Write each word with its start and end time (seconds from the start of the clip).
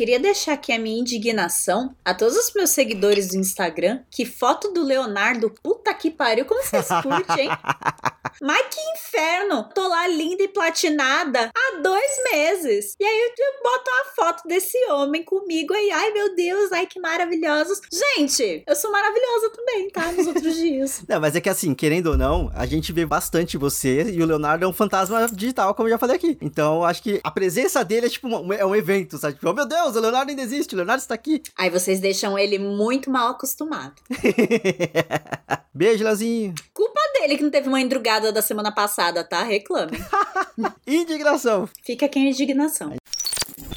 queria 0.00 0.18
deixar 0.18 0.54
aqui 0.54 0.72
a 0.72 0.78
minha 0.78 0.98
indignação 0.98 1.94
a 2.02 2.14
todos 2.14 2.34
os 2.34 2.54
meus 2.54 2.70
seguidores 2.70 3.28
do 3.28 3.36
Instagram. 3.36 4.00
Que 4.10 4.24
foto 4.24 4.72
do 4.72 4.82
Leonardo, 4.82 5.52
puta 5.62 5.92
que 5.92 6.10
pariu, 6.10 6.46
como 6.46 6.62
vocês 6.62 6.88
curtem, 7.02 7.44
hein? 7.44 7.50
Mas 8.40 8.74
que 8.74 8.80
inferno! 8.92 9.68
Tô 9.74 9.86
lá 9.86 10.08
linda 10.08 10.42
e 10.42 10.48
platinada 10.48 11.50
há 11.54 11.69
dois 11.80 12.10
meses. 12.32 12.94
E 12.98 13.04
aí 13.04 13.32
eu 13.38 13.62
boto 13.62 13.90
uma 13.90 14.04
foto 14.14 14.48
desse 14.48 14.78
homem 14.90 15.22
comigo 15.22 15.74
aí. 15.74 15.90
Ai, 15.90 16.12
meu 16.12 16.34
Deus, 16.34 16.72
ai 16.72 16.86
que 16.86 17.00
maravilhosos. 17.00 17.80
Gente, 17.92 18.62
eu 18.66 18.76
sou 18.76 18.90
maravilhosa 18.90 19.50
também, 19.50 19.90
tá? 19.90 20.12
Nos 20.12 20.26
outros 20.26 20.54
dias. 20.54 21.02
Não, 21.08 21.20
mas 21.20 21.34
é 21.34 21.40
que 21.40 21.48
assim, 21.48 21.74
querendo 21.74 22.08
ou 22.08 22.16
não, 22.16 22.50
a 22.54 22.66
gente 22.66 22.92
vê 22.92 23.04
bastante 23.04 23.56
você 23.56 24.10
e 24.10 24.22
o 24.22 24.26
Leonardo 24.26 24.64
é 24.64 24.68
um 24.68 24.72
fantasma 24.72 25.26
digital, 25.28 25.74
como 25.74 25.88
eu 25.88 25.92
já 25.92 25.98
falei 25.98 26.16
aqui. 26.16 26.38
Então, 26.40 26.84
acho 26.84 27.02
que 27.02 27.20
a 27.22 27.30
presença 27.30 27.84
dele 27.84 28.06
é 28.06 28.08
tipo 28.08 28.28
um, 28.28 28.52
é 28.52 28.64
um 28.64 28.74
evento, 28.74 29.18
sabe? 29.18 29.34
Tipo, 29.34 29.50
oh 29.50 29.52
meu 29.52 29.66
Deus, 29.66 29.96
o 29.96 30.00
Leonardo 30.00 30.30
ainda 30.30 30.42
existe, 30.42 30.74
o 30.74 30.76
Leonardo 30.76 31.00
está 31.00 31.14
aqui. 31.14 31.42
Aí 31.56 31.70
vocês 31.70 32.00
deixam 32.00 32.38
ele 32.38 32.58
muito 32.58 33.10
mal 33.10 33.28
acostumado. 33.28 33.94
Beijo, 35.72 36.04
Lazinho. 36.04 36.54
Culpa 36.74 37.00
dele 37.14 37.36
que 37.36 37.42
não 37.42 37.50
teve 37.50 37.68
uma 37.68 37.80
endrugada 37.80 38.32
da 38.32 38.42
semana 38.42 38.72
passada, 38.72 39.24
tá? 39.24 39.42
Reclamem. 39.42 39.98
Indignação. 40.86 41.68
Fica 41.84 42.06
aqui 42.06 42.18
a 42.18 42.22
indignação. 42.22 42.96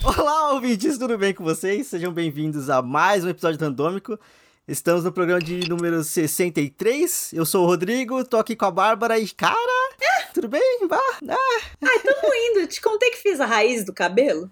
Olá, 0.04 0.54
ouvintes, 0.54 0.98
tudo 0.98 1.17
bem 1.17 1.34
com 1.34 1.44
vocês? 1.44 1.88
Sejam 1.88 2.12
bem-vindos 2.12 2.70
a 2.70 2.81
mais 2.81 3.23
um 3.23 3.30
episódio 3.30 3.59
randômico. 3.59 4.20
Estamos 4.67 5.04
no 5.04 5.12
programa 5.12 5.42
de 5.42 5.67
número 5.67 6.04
63. 6.04 7.34
Eu 7.34 7.45
sou 7.45 7.64
o 7.64 7.67
Rodrigo, 7.67 8.23
tô 8.23 8.38
aqui 8.38 8.56
com 8.56 8.66
a 8.66 8.72
Bárbara 8.72 9.20
e, 9.20 9.30
cara, 9.30 9.94
tudo 10.34 10.48
bem? 10.48 10.88
Vá. 10.88 11.00
Ah. 11.30 11.62
Ai, 11.82 12.00
tamo 12.00 12.34
indo. 12.34 12.67
Te 12.67 12.82
contei 12.82 13.12
que 13.12 13.17
fiz 13.17 13.40
a 13.40 13.45
raiz 13.45 13.86
do 13.86 13.94
cabelo? 13.94 14.50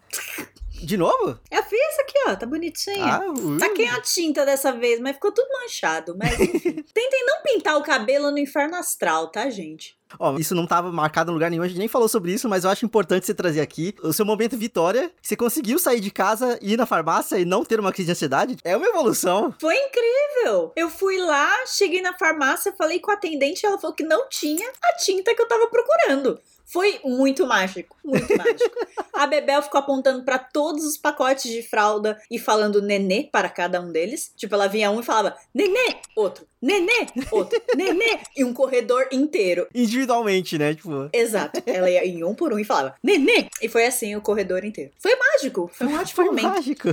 De 0.84 0.98
novo? 0.98 1.40
Eu 1.50 1.64
fiz 1.64 2.00
aqui, 2.00 2.14
ó, 2.28 2.36
tá 2.36 2.46
bonitinho. 2.46 3.04
Ah, 3.04 3.22
ui. 3.30 3.58
Taquei 3.60 3.88
a 3.88 4.02
tinta 4.02 4.46
dessa 4.46 4.72
vez, 4.72 5.00
mas 5.00 5.14
ficou 5.14 5.32
tudo 5.32 5.48
manchado. 5.62 6.16
Mas 6.18 6.40
enfim. 6.40 6.84
Tentem 6.94 7.26
não 7.26 7.42
pintar 7.44 7.78
o 7.78 7.84
cabelo 7.84 8.32
no 8.32 8.40
inferno 8.40 8.76
astral, 8.76 9.28
tá, 9.28 9.50
gente? 9.50 9.96
Ó, 10.20 10.38
isso 10.38 10.56
não 10.56 10.66
tava 10.66 10.92
marcado 10.92 11.32
em 11.32 11.34
lugar 11.34 11.50
nenhum, 11.50 11.64
a 11.64 11.68
gente 11.68 11.78
nem 11.78 11.88
falou 11.88 12.08
sobre 12.08 12.34
isso, 12.34 12.48
mas 12.50 12.64
eu 12.64 12.70
acho 12.70 12.86
importante 12.86 13.26
você 13.26 13.34
trazer 13.34 13.62
aqui 13.62 13.94
o 14.04 14.14
seu 14.14 14.26
momento 14.26 14.58
vitória. 14.58 15.12
Você 15.22 15.36
conseguiu 15.36 15.80
sair 15.80 16.00
de 16.00 16.12
casa, 16.12 16.58
ir 16.62 16.78
na 16.78 16.86
farmácia 16.86 17.38
e 17.38 17.46
não 17.46 17.64
ter 17.64 17.80
uma 17.80 17.92
crise 17.92 18.08
de 18.08 18.12
ansiedade. 18.12 18.58
É 18.64 18.76
uma 18.76 18.88
evolução. 18.88 19.54
Foi 19.60 19.76
incrível! 19.76 20.72
Eu 20.76 20.90
fui 20.90 21.18
lá, 21.18 21.66
cheguei 21.66 22.02
na 22.02 22.18
farmácia, 22.18 22.74
falei 22.78 23.00
com 23.00 23.12
a 23.12 23.14
atendente, 23.14 23.66
ela 23.66 23.78
falou 23.78 23.96
que 23.96 24.04
não 24.04 24.28
tinha 24.30 24.70
a 24.84 24.96
tinta 24.96 25.36
que 25.36 25.42
eu 25.42 25.48
tava 25.48 25.68
procurando. 25.68 26.40
Foi 26.72 27.02
muito 27.04 27.46
mágico, 27.46 27.98
muito 28.04 28.38
mágico. 28.38 28.76
A 29.12 29.28
Bebel 29.28 29.62
ficou 29.62 29.80
apontando 29.80 30.24
pra 30.24 30.40
todos 30.40 30.86
os 30.86 30.96
pacotes 30.98 31.52
de 31.52 31.62
fralda 31.62 32.18
e 32.32 32.40
falando 32.40 32.82
nenê 32.82 33.28
para 33.30 33.50
cada 33.50 33.82
um 33.82 33.92
deles. 33.92 34.32
Tipo, 34.38 34.56
ela 34.56 34.68
vinha 34.68 34.90
um 34.90 35.02
e 35.02 35.04
falava 35.04 35.36
nenê, 35.54 35.96
outro, 36.16 36.48
nenê, 36.62 37.08
outro, 37.30 37.62
nenê, 37.76 38.20
e 38.38 38.46
um 38.46 38.54
corredor 38.54 39.06
inteiro. 39.12 39.68
Individualmente, 39.76 40.58
né? 40.58 40.74
Tipo. 40.74 41.10
Exato. 41.12 41.62
Ela 41.66 41.90
ia 41.90 42.06
em 42.06 42.24
um 42.24 42.34
por 42.34 42.54
um 42.54 42.60
e 42.60 42.64
falava 42.64 42.96
nenê. 43.04 43.48
E 43.62 43.68
foi 43.68 43.86
assim 43.86 44.16
o 44.16 44.22
corredor 44.22 44.64
inteiro. 44.64 44.92
Foi 44.98 45.14
mágico, 45.16 45.70
foi 45.74 45.88
um 45.88 45.96
ótimo 46.00 46.16
Foi 46.16 46.26
momento. 46.26 46.48
mágico. 46.48 46.88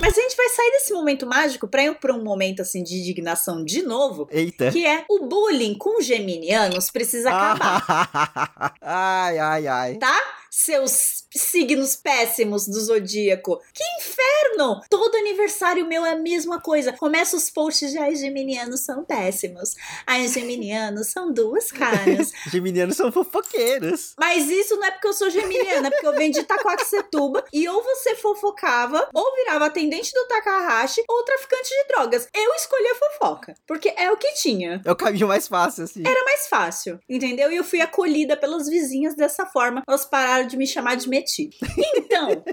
Mas 0.00 0.16
a 0.16 0.20
gente 0.20 0.36
vai 0.36 0.48
sair 0.48 0.70
desse 0.72 0.92
momento 0.92 1.26
mágico 1.26 1.68
pra 1.68 1.84
ir 1.84 1.94
pra 1.96 2.14
um 2.14 2.22
momento 2.22 2.62
assim 2.62 2.82
de 2.82 2.96
indignação 2.96 3.64
de 3.64 3.82
novo. 3.82 4.28
Eita. 4.30 4.70
Que 4.70 4.86
é 4.86 5.04
o 5.08 5.26
bullying 5.26 5.74
com 5.74 6.00
geminianos 6.00 6.90
precisa 6.90 7.30
acabar. 7.34 8.74
ai, 8.80 9.38
ai, 9.38 9.66
ai. 9.66 9.94
tá? 9.96 10.20
Seus 10.54 11.24
signos 11.34 11.96
péssimos 11.96 12.68
do 12.68 12.78
zodíaco. 12.78 13.58
Que 13.72 13.82
inferno! 13.98 14.82
Todo 14.90 15.16
aniversário 15.16 15.86
meu 15.86 16.04
é 16.04 16.12
a 16.12 16.18
mesma 16.18 16.60
coisa. 16.60 16.92
Começa 16.92 17.34
os 17.34 17.48
posts 17.48 17.90
de 17.90 17.96
ai, 17.96 18.14
geminianos 18.14 18.80
são 18.84 19.02
péssimos. 19.02 19.74
Ai, 20.06 20.28
geminianos 20.28 21.08
são 21.08 21.32
duas 21.32 21.72
caras. 21.72 22.32
Geminianos 22.52 22.98
são 22.98 23.10
fofoqueiros. 23.10 24.12
Mas 24.18 24.50
isso 24.50 24.76
não 24.76 24.84
é 24.84 24.90
porque 24.90 25.08
eu 25.08 25.14
sou 25.14 25.30
geminiana, 25.30 25.88
é 25.88 25.90
porque 25.90 26.06
eu 26.06 26.14
venho 26.14 26.32
de 26.32 26.40
Itacoaxetuba 26.40 27.44
e 27.50 27.66
ou 27.66 27.82
você 27.82 28.14
fofocava, 28.16 29.08
ou 29.14 29.34
virava 29.36 29.66
atendente 29.66 30.12
do 30.12 30.26
Takahashi, 30.26 31.02
ou 31.08 31.24
traficante 31.24 31.70
de 31.70 31.88
drogas. 31.88 32.28
Eu 32.34 32.54
escolhi 32.54 32.88
a 32.88 32.94
fofoca, 32.94 33.54
porque 33.66 33.94
é 33.96 34.12
o 34.12 34.18
que 34.18 34.34
tinha. 34.34 34.82
É 34.84 34.92
o 34.92 34.96
caminho 34.96 35.28
mais 35.28 35.48
fácil, 35.48 35.84
assim. 35.84 36.02
Era 36.06 36.22
mais 36.24 36.46
fácil, 36.46 37.00
entendeu? 37.08 37.50
E 37.50 37.56
eu 37.56 37.64
fui 37.64 37.80
acolhida 37.80 38.36
pelas 38.36 38.68
vizinhas 38.68 39.14
dessa 39.14 39.46
forma. 39.46 39.82
Elas 39.88 40.04
pararam 40.04 40.41
de 40.46 40.56
me 40.56 40.66
chamar 40.66 40.96
de 40.96 41.08
metido. 41.08 41.56
Então, 41.96 42.44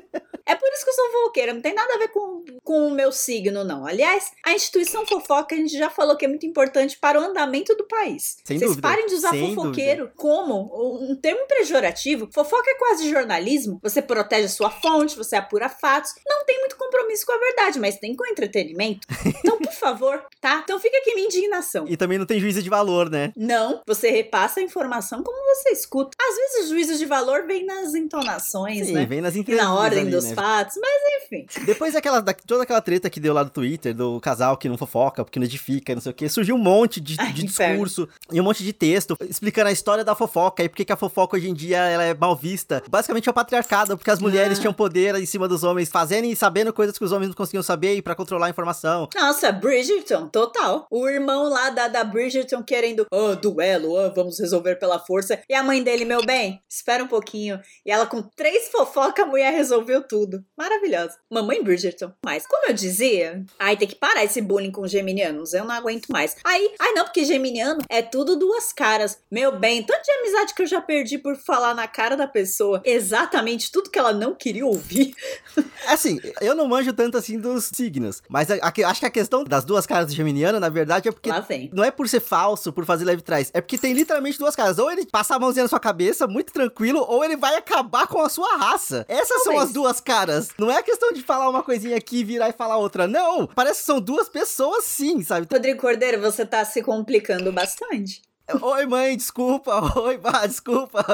é 0.49 0.55
por 0.55 0.67
isso 0.73 0.83
que 0.83 0.89
eu 0.89 0.95
sou 0.95 1.11
fofoqueira. 1.11 1.53
Não 1.53 1.61
tem 1.61 1.73
nada 1.73 1.93
a 1.93 1.97
ver 1.97 2.07
com, 2.09 2.43
com 2.63 2.87
o 2.87 2.91
meu 2.91 3.11
signo, 3.11 3.63
não. 3.63 3.85
Aliás, 3.85 4.31
a 4.43 4.53
instituição 4.53 5.05
fofoca 5.05 5.53
a 5.53 5.57
gente 5.57 5.77
já 5.77 5.89
falou 5.89 6.17
que 6.17 6.25
é 6.25 6.27
muito 6.27 6.45
importante 6.45 6.97
para 6.97 7.19
o 7.19 7.23
andamento 7.23 7.75
do 7.75 7.85
país. 7.85 8.37
Sem 8.43 8.57
Vocês 8.57 8.71
dúvida, 8.71 8.87
parem 8.87 9.05
de 9.05 9.13
usar 9.15 9.33
fofoqueiro 9.33 10.11
como 10.15 10.99
um 11.01 11.15
termo 11.15 11.45
pejorativo. 11.47 12.27
Fofoca 12.33 12.69
é 12.69 12.75
quase 12.75 13.09
jornalismo. 13.09 13.79
Você 13.83 14.01
protege 14.01 14.45
a 14.45 14.49
sua 14.49 14.71
fonte, 14.71 15.15
você 15.15 15.35
apura 15.35 15.69
fatos. 15.69 16.13
Não 16.27 16.45
tem 16.45 16.59
muito 16.59 16.77
compromisso 16.77 17.25
com 17.25 17.33
a 17.33 17.37
verdade, 17.37 17.79
mas 17.79 17.97
tem 17.97 18.15
com 18.15 18.25
entretenimento. 18.25 19.07
Então, 19.39 19.57
por 19.57 19.71
favor, 19.71 20.25
tá? 20.41 20.61
Então 20.63 20.79
fica 20.79 20.97
aqui 20.97 21.13
minha 21.15 21.25
indignação. 21.25 21.85
E 21.87 21.95
também 21.95 22.17
não 22.17 22.25
tem 22.25 22.39
juízo 22.39 22.61
de 22.61 22.69
valor, 22.69 23.09
né? 23.09 23.31
Não, 23.37 23.81
você 23.87 24.09
repassa 24.09 24.59
a 24.59 24.63
informação 24.63 25.23
como 25.23 25.55
você 25.55 25.69
escuta. 25.69 26.11
Às 26.19 26.35
vezes 26.35 26.65
o 26.65 26.69
juízo 26.69 26.97
de 26.97 27.05
valor 27.05 27.45
vem 27.47 27.65
nas 27.65 27.93
entonações, 27.95 28.87
Sim, 28.87 28.93
né? 28.93 29.05
vem 29.05 29.21
nas 29.21 29.35
E 29.35 29.39
entrelinhas 29.39 29.67
na 29.67 29.75
ordem 29.75 30.01
ali, 30.01 30.11
dos 30.11 30.25
né? 30.25 30.35
Mas 30.41 31.23
enfim. 31.23 31.45
Depois 31.65 31.93
daquela, 31.93 32.21
da, 32.21 32.33
toda 32.33 32.63
aquela 32.63 32.81
treta 32.81 33.09
que 33.09 33.19
deu 33.19 33.33
lá 33.33 33.43
do 33.43 33.49
Twitter, 33.49 33.93
do 33.93 34.19
casal 34.19 34.57
que 34.57 34.67
não 34.69 34.77
fofoca, 34.77 35.23
porque 35.23 35.39
não 35.39 35.45
edifica, 35.45 35.93
não 35.93 36.01
sei 36.01 36.11
o 36.11 36.15
que, 36.15 36.27
surgiu 36.29 36.55
um 36.55 36.59
monte 36.59 36.99
de, 36.99 37.15
Ai, 37.19 37.31
de 37.33 37.43
discurso 37.43 38.07
e 38.31 38.39
um 38.39 38.43
monte 38.43 38.63
de 38.63 38.73
texto 38.73 39.17
explicando 39.21 39.69
a 39.69 39.71
história 39.71 40.03
da 40.03 40.15
fofoca 40.15 40.63
e 40.63 40.69
por 40.69 40.75
que 40.83 40.91
a 40.91 40.97
fofoca 40.97 41.37
hoje 41.37 41.49
em 41.49 41.53
dia 41.53 41.77
ela 41.79 42.03
é 42.03 42.13
mal 42.13 42.35
vista. 42.35 42.81
Basicamente 42.89 43.27
é 43.27 43.31
o 43.31 43.33
patriarcado, 43.33 43.97
porque 43.97 44.11
as 44.11 44.19
mulheres 44.19 44.57
Ah. 44.57 44.61
tinham 44.61 44.73
poder 44.73 45.15
em 45.15 45.25
cima 45.25 45.47
dos 45.47 45.63
homens, 45.63 45.89
fazendo 45.89 46.25
e 46.25 46.35
sabendo 46.35 46.71
coisas 46.73 46.97
que 46.97 47.03
os 47.03 47.11
homens 47.11 47.27
não 47.29 47.35
conseguiam 47.35 47.63
saber 47.63 47.95
e 47.95 48.01
pra 48.01 48.15
controlar 48.15 48.47
a 48.47 48.49
informação. 48.49 49.07
Nossa, 49.15 49.51
Bridgerton, 49.51 50.27
total. 50.27 50.87
O 50.89 51.07
irmão 51.07 51.49
lá 51.49 51.69
da, 51.69 51.87
da 51.87 52.03
Bridgerton 52.03 52.63
querendo, 52.63 53.05
oh, 53.11 53.35
duelo, 53.35 53.91
oh, 53.93 54.13
vamos 54.13 54.39
resolver 54.39 54.75
pela 54.75 54.99
força. 54.99 55.39
E 55.49 55.53
a 55.53 55.63
mãe 55.63 55.83
dele, 55.83 56.05
meu 56.05 56.25
bem, 56.25 56.61
espera 56.67 57.03
um 57.03 57.07
pouquinho. 57.07 57.59
E 57.85 57.91
ela 57.91 58.05
com 58.05 58.21
três 58.21 58.69
fofocas, 58.69 59.25
a 59.25 59.27
mulher 59.27 59.51
resolveu 59.53 60.01
tudo. 60.01 60.28
Maravilhosa. 60.57 61.15
Mamãe 61.29 61.63
Bridgerton. 61.63 62.11
Mas, 62.23 62.45
como 62.47 62.67
eu 62.67 62.73
dizia, 62.73 63.43
ai, 63.57 63.75
tem 63.77 63.87
que 63.87 63.95
parar 63.95 64.23
esse 64.23 64.41
bullying 64.41 64.71
com 64.71 64.85
geminianos. 64.87 65.53
Eu 65.53 65.65
não 65.65 65.73
aguento 65.75 66.07
mais. 66.07 66.35
Aí, 66.43 66.73
ai 66.79 66.91
não, 66.93 67.03
porque 67.05 67.23
geminiano 67.25 67.79
é 67.89 68.01
tudo 68.01 68.35
duas 68.35 68.71
caras. 68.73 69.17
Meu 69.31 69.51
bem, 69.57 69.83
tanto 69.83 70.03
de 70.03 70.11
amizade 70.11 70.53
que 70.53 70.61
eu 70.61 70.67
já 70.67 70.81
perdi 70.81 71.17
por 71.17 71.35
falar 71.35 71.73
na 71.73 71.87
cara 71.87 72.15
da 72.15 72.27
pessoa 72.27 72.81
exatamente 72.85 73.71
tudo 73.71 73.89
que 73.89 73.97
ela 73.99 74.13
não 74.13 74.33
queria 74.35 74.65
ouvir. 74.65 75.13
Assim, 75.87 76.19
eu 76.41 76.53
não 76.55 76.67
manjo 76.67 76.93
tanto 76.93 77.17
assim 77.17 77.39
dos 77.39 77.65
signos, 77.73 78.21
mas 78.29 78.51
a- 78.51 78.55
a- 78.61 78.89
acho 78.89 78.99
que 78.99 79.05
a 79.05 79.09
questão 79.09 79.43
das 79.43 79.63
duas 79.65 79.85
caras 79.87 80.07
do 80.07 80.13
Geminiano, 80.13 80.59
na 80.59 80.69
verdade, 80.69 81.07
é 81.09 81.11
porque 81.11 81.29
não 81.73 81.83
é 81.83 81.89
por 81.89 82.07
ser 82.07 82.19
falso, 82.19 82.71
por 82.71 82.85
fazer 82.85 83.05
leve 83.05 83.21
trás, 83.21 83.49
é 83.53 83.59
porque 83.61 83.77
tem 83.77 83.93
literalmente 83.93 84.37
duas 84.37 84.55
caras. 84.55 84.77
Ou 84.77 84.91
ele 84.91 85.05
passa 85.05 85.35
a 85.35 85.39
mãozinha 85.39 85.63
na 85.63 85.69
sua 85.69 85.79
cabeça, 85.79 86.27
muito 86.27 86.51
tranquilo, 86.53 87.03
ou 87.07 87.23
ele 87.23 87.35
vai 87.37 87.55
acabar 87.55 88.07
com 88.07 88.21
a 88.21 88.29
sua 88.29 88.57
raça. 88.57 89.05
Essas 89.07 89.41
são 89.43 89.53
Talvez. 89.53 89.63
as 89.63 89.73
duas 89.73 89.99
caras. 90.01 90.18
Não 90.57 90.71
é 90.71 90.81
questão 90.81 91.11
de 91.11 91.21
falar 91.21 91.49
uma 91.49 91.63
coisinha 91.63 91.97
aqui 91.97 92.19
e 92.19 92.23
virar 92.23 92.49
e 92.49 92.53
falar 92.53 92.77
outra. 92.77 93.07
Não, 93.07 93.47
parece 93.47 93.81
que 93.81 93.85
são 93.85 93.99
duas 93.99 94.29
pessoas 94.29 94.85
sim, 94.85 95.23
sabe? 95.23 95.47
Rodrigo 95.51 95.79
Cordeiro, 95.79 96.21
você 96.21 96.45
tá 96.45 96.63
se 96.65 96.81
complicando 96.81 97.51
bastante. 97.51 98.21
Oi, 98.61 98.85
mãe, 98.87 99.15
desculpa. 99.15 99.79
Oi, 99.99 100.17
bah, 100.17 100.47
desculpa. 100.47 101.05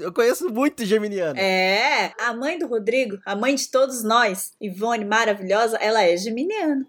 Eu 0.00 0.12
conheço 0.12 0.50
muito 0.50 0.84
Geminiano. 0.84 1.38
É, 1.38 2.12
a 2.20 2.34
mãe 2.34 2.58
do 2.58 2.66
Rodrigo, 2.66 3.18
a 3.24 3.34
mãe 3.34 3.54
de 3.54 3.68
todos 3.70 4.04
nós, 4.04 4.52
Ivone 4.60 5.04
maravilhosa, 5.04 5.78
ela 5.78 6.02
é 6.02 6.14
geminiana. 6.16 6.86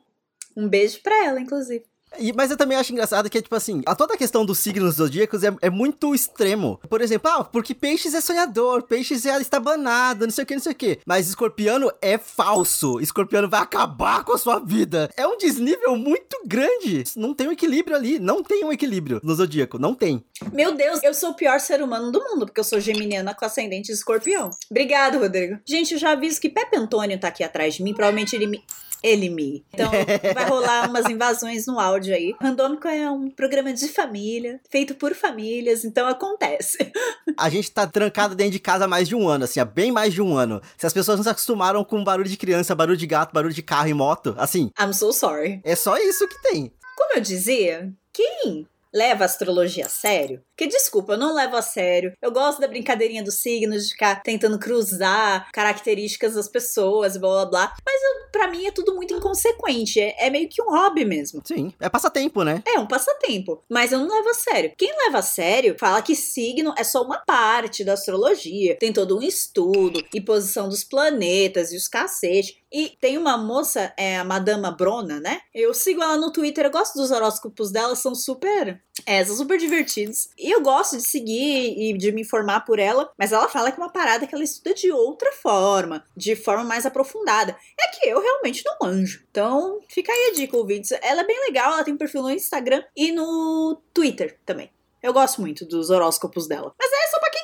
Um 0.55 0.67
beijo 0.67 1.01
pra 1.01 1.25
ela, 1.25 1.39
inclusive. 1.39 1.85
E- 2.19 2.33
mas 2.33 2.51
eu 2.51 2.57
também 2.57 2.77
acho 2.77 2.91
engraçado 2.91 3.29
que, 3.29 3.41
tipo 3.41 3.55
assim, 3.55 3.81
a 3.85 3.95
toda 3.95 4.13
a 4.13 4.17
questão 4.17 4.45
dos 4.45 4.59
signos 4.59 4.95
zodíacos 4.95 5.43
é, 5.43 5.53
é 5.61 5.69
muito 5.69 6.13
extremo. 6.15 6.79
Por 6.89 7.01
exemplo, 7.01 7.29
ah, 7.31 7.43
porque 7.43 7.73
peixes 7.73 8.13
é 8.13 8.21
sonhador, 8.21 8.83
peixes 8.83 9.25
é 9.25 9.39
estabanado, 9.39 10.25
não 10.25 10.31
sei 10.33 10.43
o 10.43 10.47
que, 10.47 10.55
não 10.55 10.61
sei 10.61 10.71
o 10.71 10.75
que. 10.75 10.99
Mas 11.05 11.27
escorpiano 11.27 11.91
é 12.01 12.17
falso. 12.17 12.99
Escorpiano 12.99 13.49
vai 13.49 13.61
acabar 13.61 14.23
com 14.23 14.33
a 14.33 14.37
sua 14.37 14.59
vida. 14.59 15.09
É 15.17 15.25
um 15.27 15.37
desnível 15.37 15.95
muito 15.95 16.41
grande. 16.45 17.03
Não 17.15 17.33
tem 17.33 17.47
um 17.47 17.51
equilíbrio 17.51 17.95
ali. 17.95 18.19
Não 18.19 18.43
tem 18.43 18.63
um 18.65 18.71
equilíbrio 18.71 19.19
no 19.23 19.35
zodíaco. 19.35 19.77
Não 19.79 19.93
tem. 19.95 20.23
Meu 20.53 20.73
Deus, 20.75 21.01
eu 21.03 21.13
sou 21.13 21.31
o 21.31 21.35
pior 21.35 21.59
ser 21.59 21.81
humano 21.81 22.11
do 22.11 22.19
mundo, 22.23 22.45
porque 22.45 22.59
eu 22.59 22.63
sou 22.63 22.79
geminiana 22.79 23.33
com 23.33 23.45
ascendente 23.45 23.87
de 23.87 23.93
escorpião. 23.93 24.49
Obrigado, 24.69 25.19
Rodrigo. 25.19 25.59
Gente, 25.65 25.93
eu 25.93 25.99
já 25.99 26.11
aviso 26.11 26.39
que 26.41 26.49
Pepe 26.49 26.77
Antônio 26.77 27.19
tá 27.19 27.27
aqui 27.29 27.43
atrás 27.43 27.73
de 27.75 27.83
mim, 27.83 27.93
provavelmente 27.93 28.35
ele 28.35 28.47
me. 28.47 28.63
Ele 29.03 29.29
me. 29.29 29.63
Então, 29.71 29.91
vai 30.33 30.45
rolar 30.49 30.89
umas 30.89 31.05
invasões 31.07 31.67
no 31.67 31.79
áudio 31.79 32.04
episódio 32.05 32.15
aí. 32.15 32.35
Randômico 32.39 32.87
é 32.87 33.09
um 33.09 33.29
programa 33.29 33.73
de 33.73 33.87
família, 33.87 34.59
feito 34.69 34.95
por 34.95 35.13
famílias, 35.13 35.83
então 35.83 36.07
acontece. 36.07 36.77
A 37.37 37.49
gente 37.49 37.71
tá 37.71 37.87
trancado 37.87 38.35
dentro 38.35 38.53
de 38.53 38.59
casa 38.59 38.85
há 38.85 38.87
mais 38.87 39.07
de 39.07 39.15
um 39.15 39.27
ano, 39.27 39.45
assim, 39.45 39.59
há 39.59 39.65
bem 39.65 39.91
mais 39.91 40.13
de 40.13 40.21
um 40.21 40.37
ano. 40.37 40.61
Se 40.77 40.85
as 40.85 40.93
pessoas 40.93 41.17
não 41.17 41.23
se 41.23 41.29
acostumaram 41.29 41.83
com 41.83 42.03
barulho 42.03 42.29
de 42.29 42.37
criança, 42.37 42.75
barulho 42.75 42.97
de 42.97 43.07
gato, 43.07 43.33
barulho 43.33 43.53
de 43.53 43.63
carro 43.63 43.89
e 43.89 43.93
moto, 43.93 44.35
assim. 44.37 44.71
I'm 44.79 44.93
so 44.93 45.11
sorry. 45.11 45.61
É 45.63 45.75
só 45.75 45.97
isso 45.97 46.27
que 46.27 46.41
tem. 46.41 46.71
Como 46.95 47.15
eu 47.15 47.21
dizia, 47.21 47.91
quem 48.13 48.65
leva 48.93 49.23
a 49.23 49.25
astrologia 49.25 49.87
a 49.87 49.89
sério. 49.89 50.41
Que 50.57 50.67
desculpa, 50.67 51.13
eu 51.13 51.17
não 51.17 51.33
levo 51.33 51.55
a 51.55 51.61
sério. 51.61 52.13
Eu 52.21 52.31
gosto 52.31 52.61
da 52.61 52.67
brincadeirinha 52.67 53.23
dos 53.23 53.35
signos, 53.35 53.85
de 53.85 53.91
ficar 53.91 54.21
tentando 54.21 54.57
cruzar 54.57 55.49
características 55.51 56.35
das 56.35 56.47
pessoas, 56.47 57.17
blá 57.17 57.29
blá 57.29 57.45
blá. 57.45 57.73
Mas 57.85 58.01
eu, 58.01 58.31
pra 58.31 58.47
mim 58.47 58.65
é 58.65 58.71
tudo 58.71 58.95
muito 58.95 59.13
inconsequente. 59.13 59.99
É, 59.99 60.27
é, 60.27 60.29
meio 60.29 60.47
que 60.47 60.61
um 60.61 60.69
hobby 60.69 61.03
mesmo. 61.03 61.41
Sim, 61.45 61.73
é 61.79 61.89
passatempo, 61.89 62.43
né? 62.43 62.63
É 62.65 62.79
um 62.79 62.87
passatempo. 62.87 63.63
Mas 63.69 63.91
eu 63.91 63.99
não 63.99 64.07
levo 64.07 64.29
a 64.29 64.33
sério. 64.33 64.73
Quem 64.77 64.95
leva 65.05 65.19
a 65.19 65.21
sério 65.21 65.75
fala 65.79 66.01
que 66.01 66.15
signo 66.15 66.73
é 66.77 66.83
só 66.83 67.03
uma 67.03 67.17
parte 67.25 67.83
da 67.83 67.93
astrologia. 67.93 68.77
Tem 68.79 68.93
todo 68.93 69.17
um 69.17 69.21
estudo 69.21 70.01
e 70.13 70.21
posição 70.21 70.69
dos 70.69 70.83
planetas 70.83 71.73
e 71.73 71.77
os 71.77 71.87
cacete. 71.87 72.63
E 72.71 72.93
tem 72.99 73.17
uma 73.17 73.37
moça, 73.37 73.93
é 73.97 74.17
a 74.17 74.23
Madama 74.23 74.71
Brona, 74.71 75.19
né? 75.19 75.39
Eu 75.53 75.73
sigo 75.73 76.03
ela 76.03 76.17
no 76.17 76.31
Twitter, 76.31 76.65
eu 76.65 76.71
gosto 76.71 76.95
dos 76.95 77.11
horóscopos 77.11 77.71
dela, 77.71 77.95
são 77.95 78.13
super. 78.13 78.81
É, 79.05 79.23
são 79.25 79.35
super 79.35 79.57
divertidos. 79.57 80.29
E 80.37 80.51
eu 80.51 80.61
gosto 80.61 80.97
de 80.97 81.03
seguir 81.03 81.77
e 81.77 81.97
de 81.97 82.11
me 82.11 82.21
informar 82.21 82.61
por 82.61 82.79
ela, 82.79 83.11
mas 83.17 83.31
ela 83.31 83.49
fala 83.49 83.71
que 83.71 83.79
é 83.79 83.83
uma 83.83 83.91
parada 83.91 84.25
que 84.25 84.33
ela 84.33 84.43
estuda 84.43 84.73
de 84.73 84.91
outra 84.91 85.31
forma, 85.31 86.03
de 86.15 86.35
forma 86.35 86.63
mais 86.63 86.85
aprofundada. 86.85 87.55
É 87.79 87.87
que 87.89 88.07
eu 88.07 88.21
realmente 88.21 88.63
não 88.65 88.87
anjo. 88.87 89.23
Então, 89.29 89.79
fica 89.89 90.11
aí 90.11 90.31
a 90.31 90.35
dica, 90.35 90.55
ouvintes. 90.55 90.91
Ela 91.01 91.21
é 91.21 91.25
bem 91.25 91.39
legal, 91.41 91.73
ela 91.73 91.83
tem 91.83 91.93
um 91.93 91.97
perfil 91.97 92.21
no 92.21 92.31
Instagram 92.31 92.83
e 92.95 93.11
no 93.11 93.81
Twitter 93.93 94.39
também. 94.45 94.69
Eu 95.03 95.13
gosto 95.13 95.39
muito 95.39 95.65
dos 95.65 95.91
horóscopos 95.91 96.47
dela. 96.47 96.73
Mas 96.79 96.91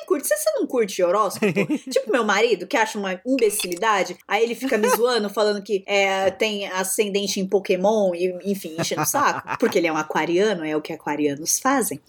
quem 0.02 0.06
curte. 0.06 0.28
Se 0.28 0.36
você 0.36 0.50
não 0.52 0.66
curte 0.66 1.02
horóscopo, 1.02 1.46
tipo 1.90 2.10
meu 2.10 2.24
marido, 2.24 2.66
que 2.66 2.76
acha 2.76 2.98
uma 2.98 3.20
imbecilidade, 3.24 4.16
aí 4.26 4.42
ele 4.42 4.54
fica 4.54 4.76
me 4.76 4.88
zoando, 4.88 5.30
falando 5.30 5.62
que 5.62 5.82
é, 5.86 6.30
tem 6.30 6.66
ascendente 6.68 7.40
em 7.40 7.46
Pokémon 7.46 8.14
e, 8.14 8.38
enfim, 8.44 8.76
enchendo 8.78 9.02
o 9.02 9.06
saco. 9.06 9.56
Porque 9.58 9.78
ele 9.78 9.86
é 9.86 9.92
um 9.92 9.96
aquariano, 9.96 10.64
é 10.64 10.76
o 10.76 10.82
que 10.82 10.92
aquarianos 10.92 11.58
fazem. 11.58 12.00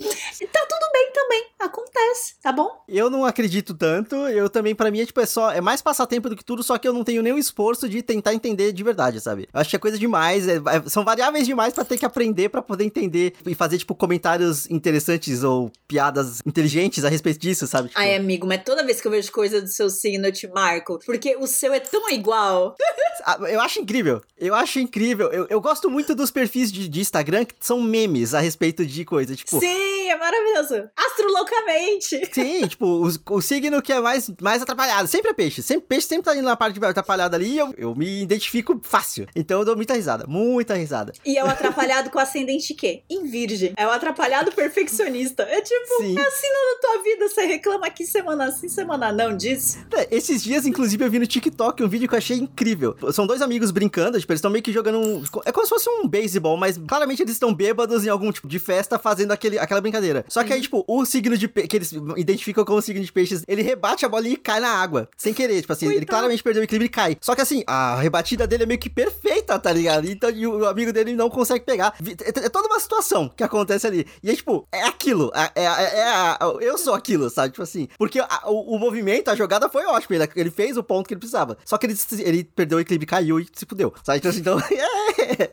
Então 0.41 0.67
bem 0.93 1.11
também, 1.11 1.45
acontece, 1.59 2.35
tá 2.41 2.51
bom? 2.51 2.69
Eu 2.87 3.09
não 3.09 3.25
acredito 3.25 3.73
tanto. 3.73 4.15
Eu 4.27 4.47
também, 4.47 4.75
para 4.75 4.91
mim, 4.91 5.01
é 5.01 5.05
tipo, 5.05 5.19
é 5.19 5.25
só. 5.25 5.51
É 5.51 5.59
mais 5.59 5.81
passatempo 5.81 6.29
do 6.29 6.35
que 6.35 6.45
tudo, 6.45 6.61
só 6.61 6.77
que 6.77 6.87
eu 6.87 6.93
não 6.93 7.03
tenho 7.03 7.23
nenhum 7.23 7.37
esforço 7.37 7.89
de 7.89 8.01
tentar 8.03 8.33
entender 8.33 8.71
de 8.71 8.83
verdade, 8.83 9.19
sabe? 9.19 9.49
Eu 9.51 9.59
acho 9.59 9.69
que 9.69 9.75
é 9.75 9.79
coisa 9.79 9.97
demais. 9.97 10.47
É, 10.47 10.57
é, 10.57 10.89
são 10.89 11.03
variáveis 11.03 11.47
demais 11.47 11.73
para 11.73 11.83
ter 11.83 11.97
que 11.97 12.05
aprender 12.05 12.49
para 12.49 12.61
poder 12.61 12.85
entender 12.85 13.33
e 13.45 13.55
fazer, 13.55 13.79
tipo, 13.79 13.95
comentários 13.95 14.69
interessantes 14.69 15.43
ou 15.43 15.71
piadas 15.87 16.41
inteligentes 16.45 17.03
a 17.03 17.09
respeito 17.09 17.39
disso, 17.39 17.65
sabe? 17.65 17.89
Tipo... 17.89 17.99
Ai, 17.99 18.15
amigo, 18.15 18.45
mas 18.45 18.63
toda 18.63 18.85
vez 18.85 19.01
que 19.01 19.07
eu 19.07 19.11
vejo 19.11 19.31
coisa 19.31 19.61
do 19.61 19.67
seu 19.67 19.89
signo, 19.89 20.27
eu 20.27 20.31
te 20.31 20.47
marco. 20.47 20.99
Porque 21.05 21.35
o 21.37 21.47
seu 21.47 21.73
é 21.73 21.79
tão 21.79 22.09
igual. 22.09 22.75
Ah, 23.25 23.37
eu 23.47 23.61
acho 23.61 23.79
incrível. 23.79 24.21
Eu 24.37 24.53
acho 24.53 24.79
incrível. 24.79 25.31
Eu, 25.31 25.47
eu 25.49 25.61
gosto 25.61 25.89
muito 25.89 26.13
dos 26.13 26.29
perfis 26.29 26.69
de, 26.69 26.89
de 26.89 26.99
Instagram 26.99 27.45
que 27.45 27.55
são 27.59 27.81
memes 27.81 28.33
a 28.33 28.39
respeito 28.39 28.85
de 28.85 29.05
coisa. 29.05 29.33
Tipo. 29.33 29.59
Sim, 29.59 30.02
é 30.13 30.17
maravilhoso. 30.17 30.89
Astrolocamente. 30.95 32.29
Sim, 32.31 32.67
tipo, 32.69 32.85
o, 32.85 33.35
o 33.35 33.41
signo 33.41 33.81
que 33.81 33.91
é 33.91 33.99
mais, 33.99 34.31
mais 34.41 34.61
atrapalhado. 34.61 35.07
Sempre 35.07 35.31
é 35.31 35.33
peixe. 35.33 35.61
Sempre, 35.61 35.87
peixe 35.87 36.07
sempre 36.07 36.25
tá 36.25 36.35
indo 36.35 36.45
na 36.45 36.55
parte 36.55 36.83
atrapalhada 36.83 37.35
ali 37.35 37.53
e 37.53 37.57
eu, 37.57 37.73
eu 37.77 37.95
me 37.95 38.21
identifico 38.21 38.79
fácil. 38.83 39.27
Então 39.35 39.59
eu 39.59 39.65
dou 39.65 39.75
muita 39.75 39.93
risada. 39.93 40.25
Muita 40.27 40.75
risada. 40.75 41.13
E 41.25 41.37
é 41.37 41.43
o 41.43 41.47
atrapalhado 41.47 42.09
com 42.09 42.19
ascendente 42.19 42.73
quê? 42.73 43.03
Em 43.09 43.25
virgem. 43.25 43.73
É 43.75 43.85
o 43.87 43.91
atrapalhado 43.91 44.51
perfeccionista. 44.51 45.43
É 45.43 45.61
tipo, 45.61 45.97
Sim. 45.97 46.17
é 46.17 46.21
assim 46.21 46.47
na 46.47 46.79
tua 46.81 47.03
vida. 47.03 47.27
Você 47.27 47.45
reclama 47.45 47.87
aqui 47.87 48.05
semana 48.05 48.51
sim, 48.51 48.67
semana 48.67 49.11
não 49.11 49.35
disso. 49.35 49.79
É, 49.95 50.07
esses 50.11 50.43
dias, 50.43 50.65
inclusive, 50.65 51.03
eu 51.03 51.09
vi 51.09 51.19
no 51.19 51.27
TikTok 51.27 51.83
um 51.83 51.87
vídeo 51.87 52.07
que 52.07 52.15
eu 52.15 52.17
achei 52.17 52.37
incrível. 52.37 52.95
São 53.11 53.25
dois 53.25 53.41
amigos 53.41 53.71
brincando, 53.71 54.19
tipo, 54.19 54.31
eles 54.31 54.39
estão 54.39 54.51
meio 54.51 54.63
que 54.63 54.71
jogando 54.71 54.99
um. 54.99 55.23
É 55.45 55.51
como 55.51 55.65
se 55.65 55.69
fosse 55.69 55.89
um 55.89 56.07
beisebol, 56.07 56.57
mas 56.57 56.77
claramente 56.77 57.21
eles 57.21 57.33
estão 57.33 57.53
bêbados 57.53 58.05
em 58.05 58.09
algum 58.09 58.31
tipo 58.31 58.47
de 58.47 58.59
festa 58.59 58.99
fazendo 58.99 59.31
aquele, 59.31 59.57
aquela 59.57 59.81
brincadeira. 59.81 60.02
Só 60.27 60.43
que 60.43 60.53
aí, 60.53 60.59
uhum. 60.59 60.63
tipo, 60.63 60.85
o 60.87 61.05
signo 61.05 61.37
de 61.37 61.47
que 61.47 61.75
eles 61.75 61.93
identificam 62.17 62.65
como 62.65 62.81
signo 62.81 63.03
de 63.03 63.11
peixes, 63.11 63.43
ele 63.47 63.61
rebate 63.61 64.05
a 64.05 64.09
bolinha 64.09 64.33
e 64.33 64.37
cai 64.37 64.59
na 64.59 64.69
água. 64.69 65.09
Sem 65.17 65.33
querer, 65.33 65.61
tipo 65.61 65.73
assim, 65.73 65.91
ele 65.91 66.05
claramente 66.05 66.43
perdeu 66.43 66.61
o 66.61 66.63
equilíbrio 66.63 66.87
e 66.87 66.89
cai. 66.89 67.17
Só 67.21 67.35
que 67.35 67.41
assim, 67.41 67.63
a 67.67 67.95
rebatida 67.95 68.47
dele 68.47 68.63
é 68.63 68.65
meio 68.65 68.79
que 68.79 68.89
perfeita, 68.89 69.57
tá 69.59 69.71
ligado? 69.71 70.09
Então 70.09 70.29
o 70.29 70.65
amigo 70.65 70.91
dele 70.91 71.13
não 71.13 71.29
consegue 71.29 71.65
pegar. 71.65 71.93
É, 72.23 72.45
é 72.45 72.49
toda 72.49 72.67
uma 72.67 72.79
situação 72.79 73.29
que 73.29 73.43
acontece 73.43 73.87
ali. 73.87 74.05
E 74.21 74.29
aí, 74.29 74.35
tipo, 74.35 74.67
é 74.71 74.83
aquilo. 74.83 75.31
É, 75.33 75.61
é, 75.61 75.65
é, 75.65 75.99
é 76.01 76.37
eu 76.61 76.77
sou 76.77 76.93
aquilo, 76.93 77.29
sabe? 77.29 77.51
Tipo 77.51 77.63
assim. 77.63 77.87
Porque 77.97 78.19
a, 78.19 78.41
o, 78.45 78.75
o, 78.75 78.79
movimento, 78.79 79.29
a 79.29 79.35
jogada 79.35 79.69
foi 79.69 79.85
ótima. 79.85 80.15
Ele, 80.15 80.29
ele, 80.35 80.51
fez 80.51 80.77
o 80.77 80.83
ponto 80.83 81.07
que 81.07 81.13
ele 81.13 81.19
precisava. 81.19 81.57
Só 81.65 81.77
que 81.77 81.85
ele, 81.85 81.95
ele 82.19 82.43
perdeu 82.43 82.77
o 82.77 82.81
equilíbrio, 82.81 83.07
caiu 83.07 83.39
e 83.39 83.47
se 83.53 83.65
fudeu. 83.65 83.93
Sabe? 84.03 84.19
Então, 84.19 84.31
assim, 84.31 84.39
então 84.39 84.59
é. 85.19 85.49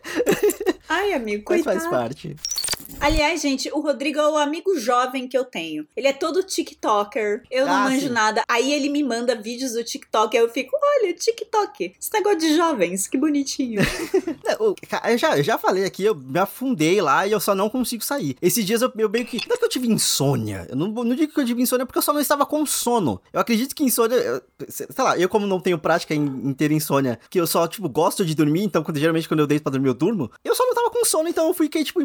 Ai, 0.89 1.13
amigo, 1.13 1.45
coitado. 1.45 1.77
Mas 1.77 1.87
faz 1.87 1.91
parte. 1.91 2.37
Aliás, 2.99 3.41
gente, 3.41 3.71
o 3.73 3.81
Rodrigo 3.81 4.19
é 4.19 4.29
o 4.29 4.37
amigo 4.37 4.79
jovem 4.79 5.29
que 5.29 5.37
eu 5.37 5.45
tenho. 5.45 5.87
Ele 5.97 6.09
é 6.09 6.13
todo 6.13 6.43
TikToker. 6.43 7.43
Eu 7.51 7.67
não 7.67 7.75
ah, 7.75 7.85
manjo 7.85 8.09
sim. 8.09 8.13
nada. 8.13 8.43
Aí 8.49 8.73
ele 8.73 8.89
me 8.89 9.03
manda 9.03 9.35
vídeos 9.35 9.73
do 9.73 9.85
TikTok. 9.85 10.37
Aí 10.37 10.43
eu 10.43 10.49
fico, 10.49 10.77
olha, 10.83 11.15
TikTok. 11.15 11.95
Esse 11.99 12.13
negócio 12.13 12.39
de 12.41 12.55
jovens, 12.55 13.07
que 13.07 13.17
bonitinho. 13.17 13.81
eu, 14.59 15.19
já, 15.19 15.39
eu 15.39 15.43
já 15.43 15.57
falei 15.57 15.85
aqui, 15.85 16.05
eu 16.05 16.15
me 16.15 16.39
afundei 16.39 17.01
lá 17.01 17.27
e 17.27 17.33
eu 17.33 17.41
só 17.41 17.55
não 17.55 17.71
consigo 17.71 18.05
sair. 18.05 18.37
Esses 18.43 18.65
dias 18.65 18.83
eu, 18.83 18.93
eu 18.99 19.09
meio 19.09 19.25
que. 19.25 19.39
Não 19.49 19.55
é 19.55 19.59
que 19.59 19.65
eu 19.65 19.69
tive 19.69 19.89
insônia. 19.89 20.67
Eu 20.69 20.77
não, 20.77 20.89
não 20.89 21.15
digo 21.15 21.33
que 21.33 21.41
eu 21.41 21.47
tive 21.47 21.63
insônia 21.63 21.87
porque 21.87 21.99
eu 21.99 22.03
só 22.03 22.13
não 22.13 22.21
estava 22.21 22.45
com 22.45 22.67
sono. 22.67 23.21
Eu 23.33 23.41
acredito 23.41 23.75
que 23.75 23.83
insônia. 23.83 24.17
Eu, 24.17 24.43
sei 24.69 24.87
lá, 24.99 25.19
eu, 25.19 25.29
como 25.29 25.47
não 25.47 25.61
tenho 25.61 25.79
prática 25.79 26.15
em, 26.15 26.25
em 26.25 26.53
ter 26.53 26.71
insônia, 26.71 27.19
que 27.31 27.41
eu 27.41 27.47
só, 27.47 27.67
tipo, 27.67 27.89
gosto 27.89 28.27
de 28.27 28.35
dormir, 28.35 28.65
então 28.65 28.83
quando, 28.83 28.99
geralmente 28.99 29.27
quando 29.27 29.41
eu 29.41 29.47
deito 29.47 29.63
pra 29.63 29.73
dormir 29.73 29.89
eu 29.89 29.95
durmo, 29.95 30.31
eu 30.45 30.55
só 30.55 30.67
não 30.67 30.75
tava 30.75 30.91
com 30.91 31.05
sono, 31.05 31.29
então 31.29 31.47
eu 31.49 31.55
fiquei, 31.55 31.83
tipo, 31.83 32.01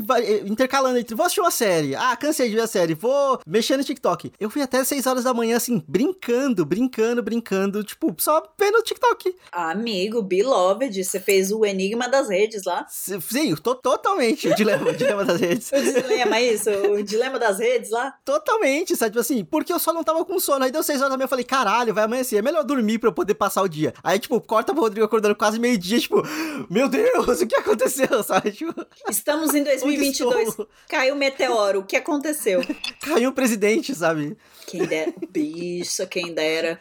intercalando 0.45 0.74
falando 0.75 0.97
entre, 0.97 1.15
vou 1.15 1.25
assistir 1.25 1.39
uma 1.41 1.51
série. 1.51 1.95
Ah, 1.95 2.15
cansei 2.17 2.49
de 2.49 2.55
ver 2.55 2.61
a 2.61 2.67
série. 2.67 2.93
Vou 2.93 3.39
mexer 3.47 3.77
no 3.77 3.83
TikTok. 3.83 4.33
Eu 4.39 4.49
fui 4.49 4.61
até 4.61 4.83
6 4.83 5.07
horas 5.07 5.23
da 5.23 5.33
manhã, 5.33 5.55
assim, 5.55 5.81
brincando, 5.87 6.65
brincando, 6.65 7.23
brincando, 7.23 7.81
tipo, 7.83 8.13
só 8.19 8.43
vendo 8.59 8.77
o 8.77 8.81
TikTok. 8.81 9.33
Amigo, 9.51 10.21
Beloved, 10.21 11.01
você 11.03 11.19
fez 11.19 11.51
o 11.51 11.65
Enigma 11.65 12.09
das 12.09 12.27
Redes 12.27 12.63
lá. 12.65 12.85
Sim, 12.89 13.55
tô, 13.55 13.73
totalmente. 13.75 14.49
O 14.49 14.55
dilema, 14.55 14.89
o 14.91 14.93
dilema 14.93 15.23
das 15.23 15.39
redes. 15.39 15.71
o 15.71 15.81
dilema, 15.81 16.37
é 16.37 16.53
isso? 16.53 16.69
O 16.69 17.01
dilema 17.03 17.39
das 17.39 17.57
redes 17.59 17.89
lá? 17.89 18.13
Totalmente, 18.25 18.95
sabe? 18.97 19.11
Tipo 19.11 19.21
assim, 19.21 19.45
porque 19.45 19.71
eu 19.71 19.79
só 19.79 19.93
não 19.93 20.03
tava 20.03 20.25
com 20.25 20.37
sono. 20.39 20.65
Aí 20.65 20.71
deu 20.71 20.83
6 20.83 20.99
horas 20.99 21.11
da 21.11 21.17
manhã, 21.17 21.25
eu 21.25 21.29
falei, 21.29 21.45
caralho, 21.45 21.93
vai 21.93 22.03
amanhecer. 22.03 22.35
É 22.37 22.41
melhor 22.41 22.63
dormir 22.65 22.99
pra 22.99 23.09
eu 23.09 23.13
poder 23.13 23.35
passar 23.35 23.61
o 23.61 23.69
dia. 23.69 23.93
Aí, 24.03 24.19
tipo, 24.19 24.39
corta 24.41 24.73
pro 24.73 24.81
Rodrigo 24.83 25.05
acordando 25.05 25.35
quase 25.35 25.57
meio-dia, 25.57 25.99
tipo, 25.99 26.21
meu 26.69 26.89
Deus, 26.89 27.39
o 27.41 27.47
que 27.47 27.55
aconteceu, 27.55 28.21
sabe? 28.23 28.51
Tipo, 28.51 28.73
Estamos 29.09 29.53
em 29.53 29.63
2022. 29.95 30.57
Caiu 30.87 31.15
o 31.15 31.17
meteoro, 31.17 31.79
o 31.79 31.85
que 31.85 31.95
aconteceu? 31.95 32.61
Caiu 33.01 33.29
o 33.29 33.33
presidente, 33.33 33.93
sabe? 33.93 34.37
Quem 34.67 34.85
dera. 34.85 35.13
Bicho, 35.29 36.07
quem 36.07 36.33
dera. 36.33 36.79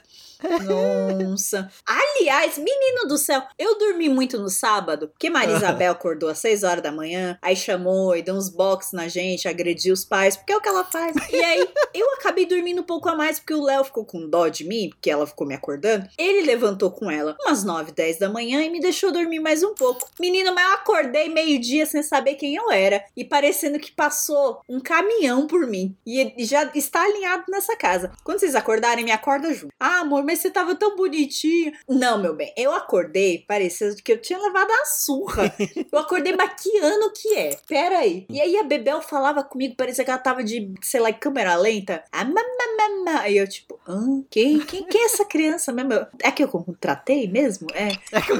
Nossa. 0.64 1.70
Aliás, 1.86 2.58
menino 2.58 3.06
do 3.08 3.18
céu, 3.18 3.42
eu 3.58 3.78
dormi 3.78 4.08
muito 4.08 4.38
no 4.38 4.48
sábado, 4.48 5.08
porque 5.08 5.30
Maria 5.30 5.56
Isabel 5.56 5.92
acordou 5.92 6.28
às 6.28 6.38
6 6.38 6.62
horas 6.62 6.82
da 6.82 6.92
manhã, 6.92 7.38
aí 7.42 7.56
chamou 7.56 8.14
e 8.16 8.22
deu 8.22 8.34
uns 8.34 8.48
box 8.48 8.92
na 8.92 9.08
gente, 9.08 9.48
agrediu 9.48 9.94
os 9.94 10.04
pais, 10.04 10.36
porque 10.36 10.52
é 10.52 10.56
o 10.56 10.60
que 10.60 10.68
ela 10.68 10.84
faz. 10.84 11.14
E 11.32 11.36
aí, 11.36 11.68
eu 11.92 12.14
acabei 12.14 12.46
dormindo 12.46 12.80
um 12.80 12.84
pouco 12.84 13.08
a 13.08 13.16
mais, 13.16 13.38
porque 13.38 13.54
o 13.54 13.62
Léo 13.62 13.84
ficou 13.84 14.04
com 14.04 14.28
dó 14.28 14.48
de 14.48 14.64
mim, 14.64 14.90
porque 14.90 15.10
ela 15.10 15.26
ficou 15.26 15.46
me 15.46 15.54
acordando. 15.54 16.08
Ele 16.18 16.42
levantou 16.42 16.90
com 16.90 17.10
ela 17.10 17.36
umas 17.44 17.64
9, 17.64 17.92
10 17.92 18.18
da 18.18 18.28
manhã 18.28 18.62
e 18.62 18.70
me 18.70 18.80
deixou 18.80 19.12
dormir 19.12 19.40
mais 19.40 19.62
um 19.62 19.74
pouco. 19.74 20.08
Menino, 20.20 20.54
mas 20.54 20.64
eu 20.64 20.74
acordei 20.74 21.28
meio-dia 21.28 21.86
sem 21.86 22.02
saber 22.02 22.34
quem 22.34 22.54
eu 22.54 22.70
era 22.70 23.04
e 23.16 23.24
parecendo 23.24 23.78
que 23.78 23.92
passou 23.92 24.60
um 24.68 24.80
caminhão 24.80 25.46
por 25.46 25.66
mim. 25.66 25.96
E 26.06 26.34
já 26.44 26.70
está 26.74 27.02
alinhado 27.02 27.44
nessa 27.48 27.76
casa. 27.76 28.12
Quando 28.22 28.40
vocês 28.40 28.54
acordarem, 28.54 29.04
me 29.04 29.10
acorda 29.10 29.52
junto. 29.52 29.72
Ah, 29.78 30.00
amor, 30.00 30.24
mas 30.24 30.33
mas 30.34 30.40
você 30.40 30.50
tava 30.50 30.74
tão 30.74 30.96
bonitinho. 30.96 31.72
Não, 31.88 32.18
meu 32.18 32.34
bem, 32.34 32.52
eu 32.56 32.74
acordei, 32.74 33.44
parecia 33.46 33.94
que 33.94 34.12
eu 34.12 34.20
tinha 34.20 34.38
levado 34.38 34.70
a 34.70 34.84
surra. 34.86 35.54
Eu 35.92 35.98
acordei 35.98 36.34
maquiando 36.34 37.06
o 37.06 37.12
que 37.12 37.34
é. 37.36 37.56
Pera 37.68 37.98
aí. 37.98 38.26
E 38.28 38.40
aí 38.40 38.56
a 38.56 38.64
Bebel 38.64 39.00
falava 39.00 39.44
comigo, 39.44 39.76
parecia 39.76 40.04
que 40.04 40.10
ela 40.10 40.18
tava 40.18 40.42
de, 40.42 40.72
sei 40.82 41.00
lá, 41.00 41.12
câmera 41.12 41.54
lenta. 41.54 42.02
Ah, 42.10 42.24
mamamama. 42.24 43.20
Aí 43.20 43.36
eu, 43.36 43.46
tipo, 43.46 43.78
ah, 43.86 44.22
quem, 44.30 44.58
quem, 44.60 44.84
quem 44.84 45.02
é 45.02 45.04
essa 45.04 45.24
criança 45.24 45.72
mesmo? 45.72 45.92
É 46.20 46.30
que 46.32 46.42
eu 46.42 46.48
contratei 46.48 47.28
mesmo? 47.28 47.68
É. 47.74 47.88
é 48.10 48.20
que... 48.20 48.32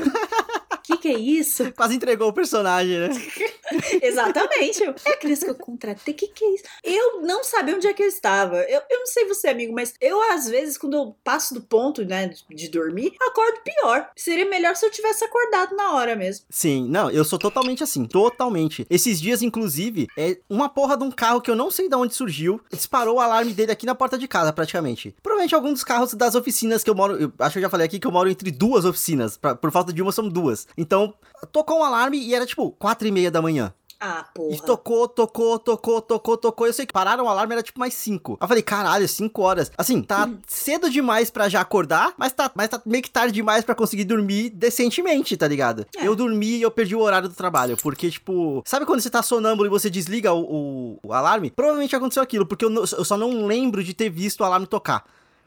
que, 0.85 0.97
que 0.99 1.09
é 1.09 1.19
isso? 1.19 1.73
Quase 1.75 1.95
entregou 1.95 2.29
o 2.29 2.33
personagem, 2.33 2.99
né? 2.99 3.09
Exatamente. 4.03 4.83
É 5.05 5.11
a 5.11 5.17
criança 5.17 5.47
que 5.47 5.51
eu 5.51 5.55
contratei. 5.55 6.13
O 6.13 6.17
que, 6.17 6.29
que 6.29 6.45
é 6.45 6.55
isso? 6.55 6.65
Eu 6.83 7.23
não 7.23 7.43
sabia 7.43 7.75
onde 7.75 7.87
é 7.87 7.95
que 7.95 8.03
eu 8.03 8.07
estava. 8.07 8.59
Eu, 8.63 8.83
eu 8.91 8.99
não 8.99 9.07
sei 9.07 9.27
você, 9.27 9.49
amigo, 9.49 9.73
mas 9.75 9.95
eu, 10.01 10.21
às 10.33 10.49
vezes, 10.49 10.77
quando 10.77 10.95
eu 10.95 11.17
passo 11.25 11.55
do 11.55 11.63
ponto, 11.63 12.05
né, 12.05 12.29
de, 12.29 12.45
de 12.55 12.69
dormir, 12.69 13.15
acordo 13.21 13.61
pior. 13.63 14.11
Seria 14.15 14.49
melhor 14.49 14.77
se 14.77 14.85
eu 14.85 14.91
tivesse 14.91 15.25
acordado 15.25 15.75
na 15.75 15.93
hora 15.95 16.15
mesmo. 16.15 16.45
Sim, 16.51 16.87
não, 16.89 17.11
eu 17.11 17.25
sou 17.25 17.39
totalmente 17.39 17.83
assim, 17.83 18.05
totalmente. 18.05 18.87
Esses 18.91 19.21
dias, 19.21 19.43
inclusive, 19.43 20.07
é 20.17 20.39
uma 20.49 20.69
porra 20.69 20.97
de 20.97 21.05
um 21.05 21.11
carro 21.11 21.41
que 21.41 21.51
eu 21.51 21.57
não 21.57 21.71
sei 21.71 21.89
de 21.89 21.97
onde 21.97 22.15
surgiu, 22.15 22.61
disparou 22.71 23.17
o 23.17 23.21
alarme 23.21 23.53
dele 23.53 23.73
aqui 23.73 23.87
na 23.87 23.95
porta 23.95 24.19
de 24.19 24.29
casa, 24.29 24.53
praticamente. 24.53 25.15
Provavelmente 25.23 25.55
algum 25.55 25.73
dos 25.73 25.85
carros 25.85 26.13
das 26.15 26.35
oficinas 26.35 26.85
que 26.85 26.91
eu 26.91 26.95
moro, 26.95 27.17
eu 27.17 27.33
acho 27.39 27.55
que 27.55 27.59
eu 27.59 27.63
já 27.63 27.71
falei 27.71 27.87
aqui 27.87 27.99
que 27.99 28.07
eu 28.07 28.13
moro 28.13 28.29
entre 28.29 28.51
duas 28.51 28.85
oficinas, 28.85 29.37
pra, 29.37 29.55
por 29.55 29.71
falta 29.71 29.93
de 29.93 30.03
uma 30.03 30.13
são 30.13 30.29
duas. 30.29 30.67
Então, 30.77 31.15
tocou 31.53 31.81
um 31.81 31.85
alarme 31.85 32.19
e 32.19 32.35
era 32.35 32.47
tipo 32.47 32.71
quatro 32.73 33.07
e 33.07 33.11
meia 33.13 33.31
da 33.31 33.41
manhã. 33.43 33.73
Ah, 34.01 34.27
porra. 34.35 34.55
E 34.55 34.61
tocou, 34.61 35.09
tocou, 35.09 35.59
tocou, 35.59 36.03
tocou, 36.03 36.37
tocou. 36.37 36.67
Eu 36.67 36.73
sei 36.75 36.85
que 36.85 36.93
pararam 36.93 37.25
o 37.25 37.29
alarme, 37.29 37.55
era 37.55 37.63
tipo 37.63 37.81
mais 37.81 37.95
5. 37.95 38.37
Eu 38.39 38.49
falei, 38.49 38.63
caralho, 38.63 39.09
5 39.09 39.41
horas. 39.41 39.73
Assim, 39.79 40.03
tá 40.03 40.29
cedo 40.47 40.91
demais 40.91 41.31
pra 41.31 41.49
já 41.49 41.61
acordar, 41.63 42.13
mas 42.19 42.33
tá, 42.33 42.51
mas 42.55 42.69
tá 42.69 42.83
meio 42.85 43.03
que 43.03 43.09
tarde 43.11 43.33
demais 43.33 43.65
pra 43.65 43.75
conseguir 43.75 44.05
dormir 44.05 44.51
decentemente, 44.51 45.37
tá 45.39 45.49
ligado? 45.49 45.87
É. 45.97 46.07
Eu 46.07 46.15
dormi 46.15 46.57
e 46.59 46.63
eu 46.63 46.71
perdi 46.71 46.95
o 46.95 47.01
horário 47.01 47.29
do 47.31 47.35
trabalho. 47.35 47.79
Porque, 47.81 48.11
tipo, 48.11 48.63
sabe 48.67 48.85
quando 48.85 49.01
você 49.01 49.09
tá 49.09 49.23
sonâmbulo 49.23 49.69
e 49.69 49.71
você 49.71 49.89
desliga 49.89 50.35
o, 50.35 50.43
o- 50.43 50.99
o 51.03 51.13
alarme? 51.15 51.51
Provavelmente 51.51 51.97
aconteceu 51.97 52.23
aquilo, 52.23 52.45
porque 52.45 52.65
eu, 52.65 52.71
eu 52.75 53.05
só 53.05 53.17
não 53.17 53.47
lembro 53.47 53.83
de 53.83 53.95
ter 53.95 54.11
visto 54.11 54.41
o 54.41 54.45
alarme 54.45 54.67
tocar. 54.67 55.05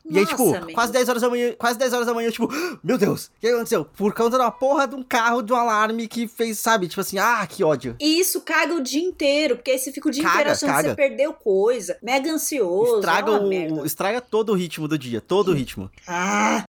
E 0.10 0.20
aí, 0.20 0.26
tipo, 0.26 0.54
amigo. 0.56 0.74
quase 0.74 0.92
10 0.92 1.10
horas 1.10 1.22
da 1.22 1.30
manhã, 1.30 1.54
quase 1.58 1.78
10 1.78 1.94
horas 1.94 2.06
da 2.08 2.14
manhã, 2.14 2.28
eu, 2.28 2.32
tipo, 2.32 2.50
meu 2.84 2.98
Deus, 2.98 3.26
o 3.26 3.32
que 3.42 3.48
aconteceu? 3.48 3.86
Por 3.86 4.14
conta 4.14 4.38
da 4.38 4.50
porra 4.50 4.88
de 4.88 4.96
um 4.96 5.04
carro, 5.04 5.42
de 5.42 5.52
um 5.52 5.56
alarme 5.56 6.08
que 6.08 6.28
fez, 6.28 6.60
sabe, 6.60 6.88
tipo 6.88 7.02
assim, 7.02 7.18
ah, 7.18 7.46
que 7.48 7.64
ódio. 7.64 7.96
E 8.00 8.20
isso 8.20 8.42
caga 8.42 8.74
o 8.76 8.82
dia 8.82 9.02
inteiro, 9.04 9.56
porque 9.58 9.72
aí 9.72 9.80
você 9.80 9.92
fica 9.92 10.08
o 10.08 10.12
dia 10.12 10.24
Caga, 10.24 10.34
inteiro 10.36 10.52
achando 10.52 10.70
que 10.70 10.76
caga. 10.76 10.90
você 10.90 10.96
perdeu 10.96 11.34
coisa. 11.34 11.98
Mega 12.02 12.32
ansioso. 12.32 12.96
Estraga, 12.96 13.32
é 13.32 13.40
o, 13.40 13.48
merda. 13.48 13.86
estraga 13.86 14.22
todo 14.22 14.52
o 14.52 14.56
ritmo 14.56 14.88
do 14.88 14.98
dia, 14.98 15.20
todo 15.22 15.50
o 15.52 15.54
ritmo. 15.54 15.92
Ah, 16.08 16.64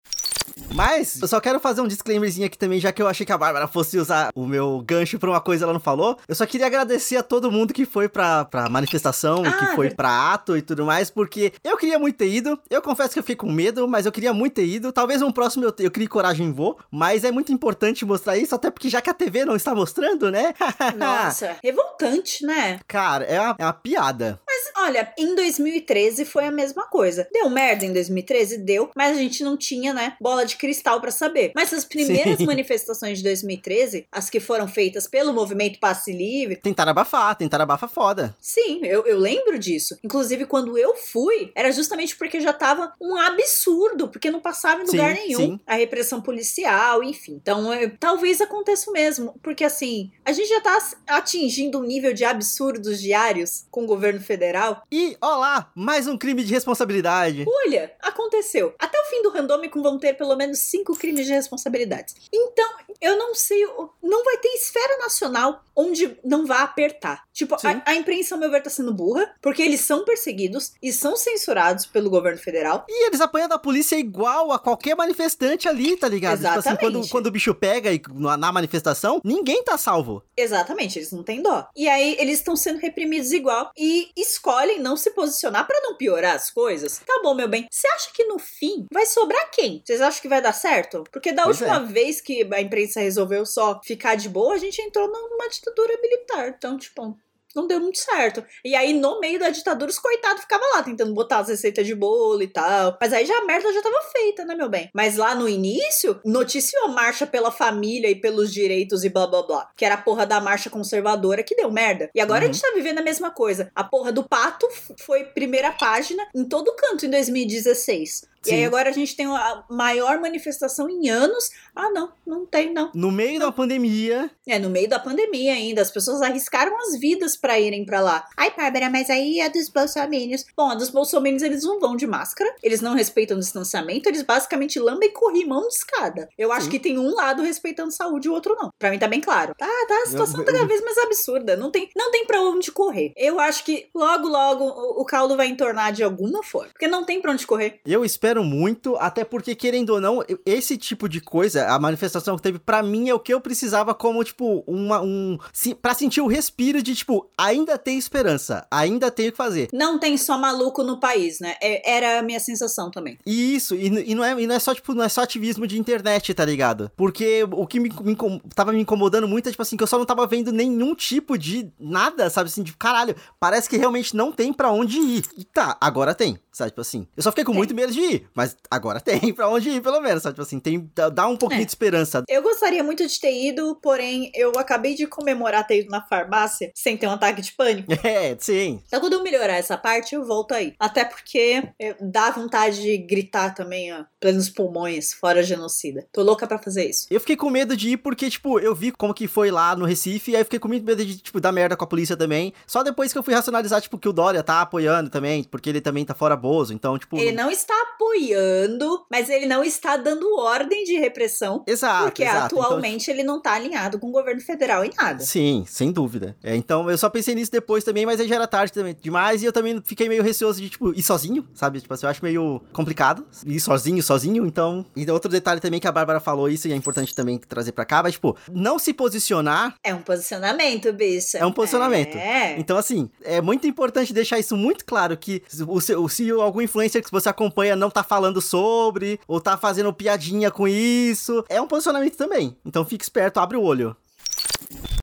Mas 0.75 1.21
eu 1.21 1.29
só 1.29 1.41
quero 1.41 1.59
fazer 1.61 1.81
um 1.81 1.88
disclaimerzinho 1.88 2.47
aqui 2.47 2.59
também, 2.59 2.79
já 2.81 2.93
que 2.93 3.00
eu 3.03 3.09
achei 3.09 3.25
que 3.25 3.33
a 3.33 3.38
Bárbara 3.38 3.67
fosse 3.67 3.99
usar 3.99 4.31
o 4.35 4.47
meu 4.47 4.83
gancho 4.87 5.19
pra 5.19 5.31
uma 5.31 5.41
coisa 5.41 5.65
ela 5.65 5.73
não 5.73 5.81
falou. 5.81 6.17
Eu 6.29 6.35
só 6.35 6.47
queria 6.47 6.67
agradecer 6.67 7.17
a 7.17 7.23
todo 7.23 7.50
mundo 7.50 7.73
que 7.73 7.85
foi 7.85 8.09
pra, 8.09 8.45
pra 8.45 8.69
manifestação, 8.69 9.43
Ah, 9.45 9.53
que 9.53 9.67
foi 9.75 9.91
pra 9.91 10.33
ato 10.33 10.57
e 10.57 10.62
tudo 10.62 10.85
mais, 10.85 11.11
porque 11.11 11.53
eu 11.65 11.77
queria 11.77 11.99
muito 11.99 12.17
ter 12.17 12.29
ido. 12.29 12.59
Eu 12.71 12.83
confesso 12.83 13.12
que 13.12 13.19
eu 13.19 13.23
fiquei 13.23 13.37
com 13.37 13.50
medo, 13.50 13.87
mas 13.88 14.07
eu 14.07 14.12
queria 14.12 14.33
muito 14.33 14.55
ter 14.55 14.67
ido. 14.67 14.93
Talvez 14.93 15.23
um 15.23 15.33
próximo 15.33 15.65
eu, 15.65 15.75
eu 15.79 15.91
crie 15.91 16.07
coragem 16.07 16.49
e 16.49 16.53
vou, 16.53 16.79
mas 16.91 17.25
é 17.25 17.31
muito 17.31 17.53
importante 17.53 18.05
mostrar 18.05 18.37
isso, 18.37 18.55
até 18.55 18.71
porque 18.71 18.88
já 18.88 19.00
que 19.00 19.11
a 19.11 19.15
TV 19.15 19.45
não 19.45 19.57
está 19.57 19.75
mostrando, 19.75 20.31
né? 20.31 20.55
nossa, 20.97 21.57
revoltante, 21.62 22.45
né? 22.45 22.81
Cara, 22.87 23.25
é 23.25 23.41
uma, 23.41 23.57
é 23.59 23.65
uma 23.65 23.73
piada. 23.73 24.41
Mas 24.47 24.85
olha, 24.85 25.12
em 25.19 25.35
2013 25.35 26.25
foi 26.25 26.47
a 26.47 26.50
mesma 26.50 26.87
coisa. 26.87 27.27
Deu 27.33 27.49
merda 27.49 27.85
em 27.85 27.93
2013? 27.93 28.59
Deu, 28.59 28.91
mas 28.97 29.17
a 29.17 29.21
gente 29.21 29.43
não 29.45 29.57
tinha, 29.57 29.93
né, 29.95 30.15
bola 30.21 30.45
de 30.49 30.57
cristal 30.57 31.00
pra 31.00 31.11
saber. 31.11 31.52
Mas 31.55 31.73
as 31.73 31.85
primeiras 31.85 32.38
Sim. 32.38 32.47
manifestações 32.47 33.19
de 33.19 33.25
2013, 33.25 34.07
as 34.11 34.28
que 34.28 34.40
foram 34.40 34.67
feitas 34.67 35.07
pelo 35.07 35.33
movimento 35.33 35.78
Passe 35.78 36.12
Livre, 36.12 36.57
Tentaram 36.57 36.90
abafar, 36.90 37.37
tentaram 37.37 37.62
abafar 37.62 37.88
foda. 37.88 38.37
Sim, 38.40 38.81
eu, 38.85 39.07
eu 39.07 39.19
lembro 39.19 39.59
disso. 39.59 39.97
Inclusive, 40.02 40.47
quando 40.47 40.76
eu 40.76 40.95
fui, 40.95 41.52
era 41.55 41.71
justamente 41.71 42.17
porque 42.17 42.40
já 42.40 42.52
tava 42.52 42.93
um 43.00 43.17
absurdo, 43.17 44.09
porque 44.09 44.31
não 44.31 44.40
passava 44.40 44.83
em 44.83 44.87
Sim, 44.87 44.97
lugar 44.97 45.14
nenhum 45.14 45.38
sim. 45.38 45.61
a 45.67 45.75
repressão 45.75 46.21
policial, 46.21 47.02
enfim. 47.02 47.38
Então, 47.40 47.73
é, 47.73 47.88
talvez 47.88 48.40
aconteça 48.40 48.90
mesmo, 48.90 49.35
porque 49.43 49.64
assim, 49.64 50.11
a 50.25 50.33
gente 50.33 50.49
já 50.49 50.61
tá 50.61 50.78
atingindo 51.07 51.78
um 51.78 51.83
nível 51.85 52.12
de 52.12 52.25
absurdos 52.25 53.00
diários 53.00 53.67
com 53.71 53.85
o 53.85 53.87
governo 53.87 54.21
federal. 54.21 54.83
E, 54.90 55.17
ó 55.21 55.37
lá, 55.37 55.71
mais 55.75 56.07
um 56.07 56.17
crime 56.17 56.43
de 56.45 56.52
responsabilidade. 56.52 57.45
Olha, 57.67 57.93
aconteceu. 58.02 58.75
Até 58.78 58.99
o 59.00 59.05
fim 59.05 59.23
do 59.23 59.31
Randômico 59.31 59.83
vão 59.83 59.99
ter 59.99 60.14
pelo 60.14 60.37
menos 60.38 60.61
cinco 60.61 60.97
crimes 60.97 61.26
de 61.26 61.33
responsabilidades. 61.33 62.14
Então, 62.33 62.78
eu 63.00 63.16
não 63.16 63.35
sei, 63.35 63.64
não 64.02 64.25
vai 64.25 64.38
ter 64.38 64.49
esfera 64.49 64.99
nacional 64.99 65.62
onde 65.76 66.16
não 66.25 66.47
vá 66.47 66.62
apertar. 66.62 67.27
Tipo, 67.38 67.54
a, 67.54 67.83
a 67.92 67.95
imprensa, 67.95 68.35
ao 68.35 68.40
meu 68.40 68.50
ver, 68.50 68.64
tá 68.64 68.68
sendo 68.68 68.92
burra, 68.92 69.33
porque 69.40 69.62
eles 69.62 69.80
são 69.83 70.04
perseguidos 70.04 70.73
e 70.83 70.92
são 70.92 71.16
censurados 71.16 71.87
pelo 71.87 72.11
governo 72.11 72.40
federal. 72.40 72.85
E 72.88 73.07
eles 73.07 73.21
apanham 73.21 73.49
da 73.49 73.57
polícia 73.57 73.95
igual 73.95 74.50
a 74.50 74.59
qualquer 74.59 74.97
manifestante 74.97 75.68
ali, 75.68 75.97
tá 75.97 76.09
ligado? 76.09 76.38
Tipo 76.38 76.49
assim, 76.49 76.71
quando, 76.71 76.80
Exatamente. 76.80 77.11
quando 77.11 77.26
o 77.28 77.30
bicho 77.30 77.54
pega 77.54 77.92
e, 77.92 78.02
na, 78.12 78.50
manifestação, 78.50 79.21
ninguém 79.23 79.62
tá 79.62 79.78
salvo. 79.78 80.21
Exatamente, 80.37 80.99
eles 80.99 81.12
não 81.12 81.23
têm 81.23 81.40
dó. 81.40 81.68
E 81.76 81.88
aí, 81.88 82.16
eles 82.18 82.38
estão 82.38 82.57
sendo 82.57 82.80
reprimidos 82.80 83.30
igual 83.30 83.71
e 83.78 84.11
escolhem 84.16 84.80
não 84.80 84.97
se 84.97 85.12
posicionar 85.12 85.64
pra 85.64 85.80
não 85.80 85.97
piorar 85.97 86.35
as 86.35 86.50
coisas. 86.50 87.00
Tá 87.07 87.21
bom, 87.23 87.35
meu 87.35 87.47
bem. 87.47 87.68
Você 87.71 87.87
acha 87.87 88.11
que 88.12 88.25
no 88.25 88.40
fim 88.40 88.87
vai 88.92 89.07
sobrar 89.07 89.49
quem? 89.52 89.80
Vocês 89.85 90.00
acham 90.00 90.21
que 90.21 90.28
vai 90.28 90.42
dar 90.42 90.52
certo? 90.52 91.04
Porque 91.12 91.30
da 91.30 91.45
Pois 91.45 91.61
última 91.61 91.78
vez 91.85 92.21
que 92.21 92.49
a 92.52 92.61
imprensa 92.61 92.99
resolveu 92.99 93.47
só 93.47 93.80
ficar 93.85 94.16
de 94.16 94.28
boa, 94.28 94.54
a 94.54 94.59
gente 94.59 94.83
entrou 94.83 95.07
numa 95.07 95.49
ditadura 95.49 95.97
militar. 96.02 96.49
Então, 96.49 96.76
tipo. 96.76 97.16
Não 97.59 97.67
deu 97.67 97.81
muito 97.81 97.99
certo. 97.99 98.45
E 98.65 98.75
aí, 98.75 98.93
no 98.93 99.19
meio 99.21 99.38
da 99.38 99.50
ditadura, 99.50 99.91
os 99.91 99.99
coitados 99.99 100.43
ficavam 100.43 100.67
lá 100.75 100.83
tentando 100.83 101.12
botar 101.12 101.38
as 101.38 101.49
receitas 101.49 101.87
de 101.87 101.95
bolo 101.95 102.43
e 102.43 102.49
tal. 102.49 102.97
Mas 103.00 103.12
aí 103.12 103.27
já 103.27 103.37
a 103.38 103.45
merda 103.45 103.73
já 103.73 103.83
tava 103.83 103.97
feita, 104.12 104.45
né, 104.45 104.55
meu 104.55 104.69
bem? 104.69 104.88
Mas 104.95 105.17
lá 105.17 105.35
no 105.35 105.49
início, 105.49 106.21
noticiou 106.25 106.85
a 106.85 106.88
marcha 106.88 107.27
pela 107.27 107.50
família 107.50 108.09
e 108.09 108.15
pelos 108.15 108.53
direitos 108.53 109.03
e 109.05 109.09
blá 109.09 109.27
blá 109.27 109.43
blá. 109.43 109.71
Que 109.77 109.85
era 109.85 109.95
a 109.97 109.99
porra 110.03 110.25
da 110.27 110.41
marcha 110.41 110.71
conservadora 110.71 111.43
que 111.43 111.55
deu 111.57 111.71
merda. 111.71 112.11
E 112.15 112.21
agora 112.21 112.45
a 112.45 112.47
Uhum. 112.47 112.53
gente 112.53 112.62
tá 112.62 112.73
vivendo 112.75 112.99
a 112.99 113.03
mesma 113.03 113.31
coisa. 113.31 113.71
A 113.75 113.83
porra 113.85 114.12
do 114.12 114.23
pato 114.23 114.67
foi 115.00 115.25
primeira 115.25 115.73
página 115.73 116.27
em 116.35 116.45
todo 116.45 116.75
canto 116.77 117.05
em 117.07 117.11
2016. 117.11 118.27
E 118.47 118.50
aí 118.52 118.61
Sim. 118.61 118.64
agora 118.66 118.88
a 118.90 118.92
gente 118.92 119.16
tem 119.16 119.26
a 119.26 119.64
maior 119.71 120.21
manifestação 120.21 120.88
em 120.88 121.09
anos. 121.09 121.50
Ah, 121.75 121.90
não, 121.90 122.11
não 122.26 122.47
tem, 122.47 122.73
não. 122.73 122.90
No 122.95 123.11
meio 123.11 123.38
da 123.40 123.50
pandemia, 123.52 124.30
É, 124.47 124.59
no 124.59 124.71
meio 124.71 124.88
da 124.88 124.99
pandemia 124.99 125.52
ainda, 125.52 125.83
as 125.83 125.90
pessoas 125.90 126.23
arriscaram 126.23 126.76
as 126.80 126.99
vidas 126.99 127.37
pra 127.37 127.59
irem 127.61 127.85
pra 127.85 128.00
lá. 128.00 128.25
Ai, 128.37 128.52
Bárbara, 128.57 128.90
mas 128.90 129.11
aí 129.11 129.40
a 129.40 129.49
dos 129.49 129.68
bolsominions. 129.68 130.45
Bom, 130.57 130.71
a 130.71 130.75
dos 130.75 130.90
bolsominions 130.90 131.42
eles 131.42 131.62
não 131.64 131.78
vão 131.80 131.97
de 131.97 132.07
máscara, 132.07 132.54
eles 132.62 132.80
não 132.80 132.95
respeitam 132.95 133.37
o 133.37 133.40
distanciamento, 133.40 134.09
eles 134.09 134.23
basicamente 134.23 134.78
lambem 134.78 135.12
corrimão 135.12 135.62
de 135.68 135.75
escada. 135.75 136.28
Eu 136.38 136.52
acho 136.52 136.64
Sim. 136.66 136.71
que 136.71 136.78
tem 136.80 136.99
um 136.99 137.14
lado 137.14 137.42
respeitando 137.42 137.92
saúde 137.92 138.28
e 138.28 138.30
o 138.30 138.35
outro 138.35 138.57
não. 138.61 138.71
Pra 138.78 138.90
mim 138.90 138.99
tá 138.99 139.07
bem 139.09 139.21
claro. 139.21 139.54
Tá, 139.59 139.66
tá, 139.66 140.02
a 140.04 140.07
situação 140.07 140.45
tá 140.45 140.52
cada 140.52 140.66
vez 140.66 140.83
mais 140.83 140.99
absurda. 140.99 141.57
Não 141.57 141.71
tem, 141.71 141.90
não 141.97 142.11
tem 142.11 142.25
pra 142.26 142.40
onde 142.40 142.71
correr. 142.73 143.12
Eu 143.16 143.38
acho 143.40 143.64
que 143.64 143.88
logo, 143.95 144.28
logo 144.28 144.64
o, 144.64 145.02
o 145.02 145.04
caldo 145.04 145.37
vai 145.37 145.49
entornar 145.49 145.92
de 145.92 146.02
alguma 146.02 146.42
forma. 146.42 146.71
Porque 146.73 146.88
não 146.88 147.04
tem 147.04 147.21
pra 147.21 147.33
onde 147.33 147.47
correr. 147.47 147.80
eu 147.87 148.04
espero 148.04 148.38
muito, 148.45 148.97
até 148.97 149.25
porque, 149.25 149.54
querendo 149.54 149.90
ou 149.90 150.00
não, 150.00 150.23
esse 150.45 150.76
tipo 150.76 151.09
de 151.09 151.21
coisa, 151.21 151.66
a 151.68 151.78
manifestação 151.78 152.37
que 152.37 152.42
teve, 152.42 152.59
pra 152.59 152.83
mim, 152.83 153.09
é 153.09 153.14
o 153.14 153.21
que 153.21 153.33
eu 153.33 153.40
precisava 153.40 153.95
como, 153.95 154.23
tipo, 154.25 154.62
uma, 154.66 155.00
um... 155.00 155.38
se- 155.52 155.75
Pra 155.75 155.95
sentir 155.95 156.21
o 156.21 156.26
respiro 156.26 156.83
de, 156.83 156.95
tipo, 156.95 157.30
ainda 157.37 157.78
tem 157.78 157.99
esperança, 157.99 158.66
ainda 158.71 159.11
tem 159.11 159.28
o 159.28 159.30
que 159.33 159.37
fazer. 159.37 159.68
Não 159.73 159.99
tem 159.99 160.16
só 160.16 160.37
maluco 160.38 160.83
no 160.83 160.99
país, 161.00 161.40
né? 161.40 161.54
É- 161.62 161.97
era 161.97 162.18
a 162.18 162.23
minha 162.23 162.40
sensação 162.40 162.90
também. 162.90 163.18
E 163.26 163.54
isso, 163.54 163.75
e, 163.75 163.87
e 164.11 164.14
não 164.14 164.25
é, 164.25 164.40
e 164.40 164.47
não 164.47 164.54
é 164.54 164.59
só, 164.59 164.75
tipo, 164.75 164.95
não 164.95 165.04
é 165.04 165.09
só 165.09 165.23
ativismo 165.23 165.66
de 165.66 165.78
internet, 165.78 166.33
tá 166.35 166.45
ligado? 166.45 166.90
Porque 166.97 167.45
o 167.50 167.66
que 167.66 167.78
me, 167.80 167.90
me 168.02 168.16
tava 168.54 168.73
me 168.73 168.80
incomodando 168.80 169.26
muito 169.28 169.49
é, 169.49 169.50
tipo 169.50 169.62
assim, 169.62 169.76
que 169.76 169.83
eu 169.83 169.87
só 169.87 169.99
não 169.99 170.04
tava 170.07 170.26
vendo 170.26 170.52
nenhum 170.52 170.95
tipo 170.95 171.37
de 171.38 171.71
nada, 171.78 172.28
sabe 172.30 172.49
assim, 172.49 172.62
de 172.62 172.73
caralho, 172.76 173.14
parece 173.40 173.68
que 173.68 173.76
realmente 173.76 174.16
não 174.16 174.33
tem 174.33 174.52
pra 174.52 174.71
onde 174.71 174.99
ir. 174.99 175.25
E 175.37 175.45
tá, 175.45 175.76
agora 175.80 176.14
tem, 176.14 176.38
sabe, 176.59 176.71
tipo 176.71 176.81
assim. 176.81 177.07
Eu 177.17 177.23
só 177.23 177.31
fiquei 177.31 177.45
com 177.45 177.53
Tem. 177.53 177.59
muito 177.59 177.75
medo 177.75 177.93
de 177.93 178.00
ir, 178.00 178.27
mas 178.35 178.57
agora 178.71 179.00
tem 179.00 179.19
pra 179.35 179.49
onde 179.49 179.71
ir, 179.71 179.81
pelo 179.83 180.00
menos, 180.00 180.23
sabe, 180.23 180.35
tipo 180.35 180.43
assim, 180.43 180.61
tem, 180.61 180.91
dá- 181.12 181.27
um 181.29 181.37
pouquinho 181.37 181.62
É. 181.62 181.65
de 181.65 181.71
esperança. 181.71 182.23
Eu 182.29 182.43
gostaria 182.43 182.83
muito 182.85 183.07
de 183.07 183.21
ter 183.21 183.33
ido, 183.49 183.77
porém 183.83 184.31
eu 184.35 184.53
acabei 184.59 184.95
de 184.95 185.07
comemorar 185.07 185.67
ter 185.67 185.81
ido 185.81 185.91
na 185.91 186.03
farmácia 186.03 186.71
sem 186.75 186.97
ter 186.97 187.07
um 187.07 187.12
ataque 187.12 187.41
de 187.43 187.53
pânico. 187.53 187.88
É, 188.09 188.37
sim. 188.41 188.83
Então 188.87 189.00
quando 189.00 189.12
eu 189.15 189.23
melhorar 189.23 189.55
essa 189.57 189.77
parte, 189.77 190.15
eu 190.15 190.25
volto 190.25 190.53
aí. 190.53 190.73
Até 190.79 191.05
porque 191.05 191.62
eh, 191.79 191.97
dá 192.00 192.31
vontade 192.31 192.81
de 192.81 192.97
gritar 192.99 193.55
também, 193.55 193.93
ó, 193.93 194.05
plenos 194.21 194.49
pulmões, 194.49 195.12
fora 195.12 195.43
genocida. 195.43 196.07
Tô 196.12 196.23
louca 196.23 196.47
pra 196.47 196.59
fazer 196.59 196.88
isso. 196.88 197.07
Eu 197.11 197.21
fiquei 197.21 197.37
com 197.37 197.50
medo 197.50 197.77
de 197.77 197.91
ir 197.91 197.97
porque, 197.99 198.31
tipo, 198.31 198.59
eu 198.59 198.75
vi 198.75 198.91
como 198.93 199.12
que 199.15 199.27
foi 199.29 199.50
lá 199.50 199.77
no 199.77 199.85
Recife, 199.85 200.31
e 200.31 200.35
aí 200.37 200.41
eu 200.41 200.45
fiquei 200.45 200.59
com 200.59 200.69
muito 200.69 200.85
medo 200.85 201.05
de, 201.05 201.19
tipo, 201.19 201.41
dar 201.41 201.53
merda 201.53 201.77
com 201.77 201.85
a 201.85 201.87
polícia 201.87 202.17
também. 202.17 202.53
Só 202.67 202.83
depois 202.83 203.12
que 203.12 203.19
eu 203.19 203.23
fui 203.23 203.35
racionalizar, 203.35 203.81
tipo, 203.81 203.99
que 203.99 204.09
o 204.09 204.12
Dória 204.12 204.43
tá 204.43 204.61
apoiando 204.62 205.11
também, 205.11 205.45
porque 205.45 205.69
ele 205.69 205.81
também 205.81 206.05
tá 206.05 206.15
fora 206.15 206.37
Bozo, 206.49 206.73
então, 206.73 206.99
tipo... 206.99 207.19
Ele 207.19 207.33
não 207.33 207.50
está 207.50 207.75
apoiando, 207.83 209.05
mas 209.11 209.28
ele 209.28 209.45
não 209.45 209.62
está 209.62 209.99
dando 209.99 210.35
ordem 210.38 210.83
de 210.85 210.99
repressão. 210.99 211.62
Exato. 211.67 212.05
Porque 212.05 212.23
exato. 212.23 212.55
Então, 212.55 212.62
atualmente 212.64 213.11
ele 213.11 213.23
não 213.23 213.38
tá 213.38 213.52
alinhado 213.52 213.99
com 213.99 214.09
o 214.09 214.12
governo 214.12 214.40
federal 214.40 214.83
em 214.83 214.90
nada. 214.97 215.23
Sim, 215.23 215.64
sem 215.67 215.93
dúvida. 215.93 216.35
É, 216.43 216.57
então 216.57 216.90
eu 216.90 216.97
só 216.97 217.11
pensei 217.11 217.35
nisso 217.35 217.52
depois 217.52 217.85
também, 217.85 218.07
mas 218.07 218.19
aí 218.19 218.26
já 218.26 218.37
era 218.37 218.47
tarde 218.47 218.73
também 218.73 218.97
demais 218.99 219.43
e 219.43 219.45
eu 219.45 219.52
também 219.52 219.83
fiquei 219.85 220.09
meio 220.09 220.23
receoso 220.23 220.59
de, 220.59 220.71
tipo, 220.71 220.95
ir 220.95 221.02
sozinho, 221.02 221.47
sabe? 221.55 221.81
Tipo 221.81 221.93
assim, 221.93 222.07
eu 222.07 222.11
acho 222.11 222.25
meio 222.25 222.62
complicado 222.73 223.26
ir 223.47 223.61
sozinho, 223.61 224.02
sozinho, 224.02 224.47
então. 224.47 224.87
E 224.97 225.09
outro 225.11 225.31
detalhe 225.31 225.61
também 225.61 225.78
que 225.78 225.87
a 225.87 225.93
Bárbara 225.93 226.21
falou 226.21 226.49
isso 226.49 226.67
e 226.67 226.73
é 226.73 226.76
importante 226.76 227.14
também 227.14 227.38
trazer 227.38 227.73
pra 227.73 227.85
cá, 227.85 228.02
mas, 228.02 228.14
tipo, 228.14 228.37
não 228.50 228.78
se 228.78 228.95
posicionar. 228.95 229.75
É 229.85 229.95
um 229.95 230.00
posicionamento, 230.00 230.93
bicho. 230.93 231.37
É 231.37 231.45
um 231.45 231.52
posicionamento. 231.52 232.17
É. 232.17 232.59
Então, 232.59 232.78
assim, 232.78 233.11
é 233.23 233.40
muito 233.40 233.67
importante 233.67 234.12
deixar 234.12 234.38
isso 234.38 234.57
muito 234.57 234.85
claro: 234.85 235.17
que 235.17 235.43
o, 235.67 235.81
se, 236.09 236.33
algum 236.40 236.61
influencer 236.61 237.02
que 237.02 237.11
você 237.11 237.28
acompanha 237.28 237.76
não 237.76 237.90
tá 237.90 238.02
falando 238.02 238.40
sobre, 238.40 239.21
ou 239.26 239.40
tá 239.40 239.57
fazendo 239.57 239.92
piadinha 239.92 240.50
com 240.50 240.66
isso, 240.66 241.45
é 241.49 241.61
um 241.61 241.66
posicionamento 241.66 242.16
também. 242.16 242.57
Então 242.64 242.85
fique 242.85 243.04
esperto, 243.04 243.40
abre 243.40 243.57
o 243.57 243.62
olho. 243.62 243.97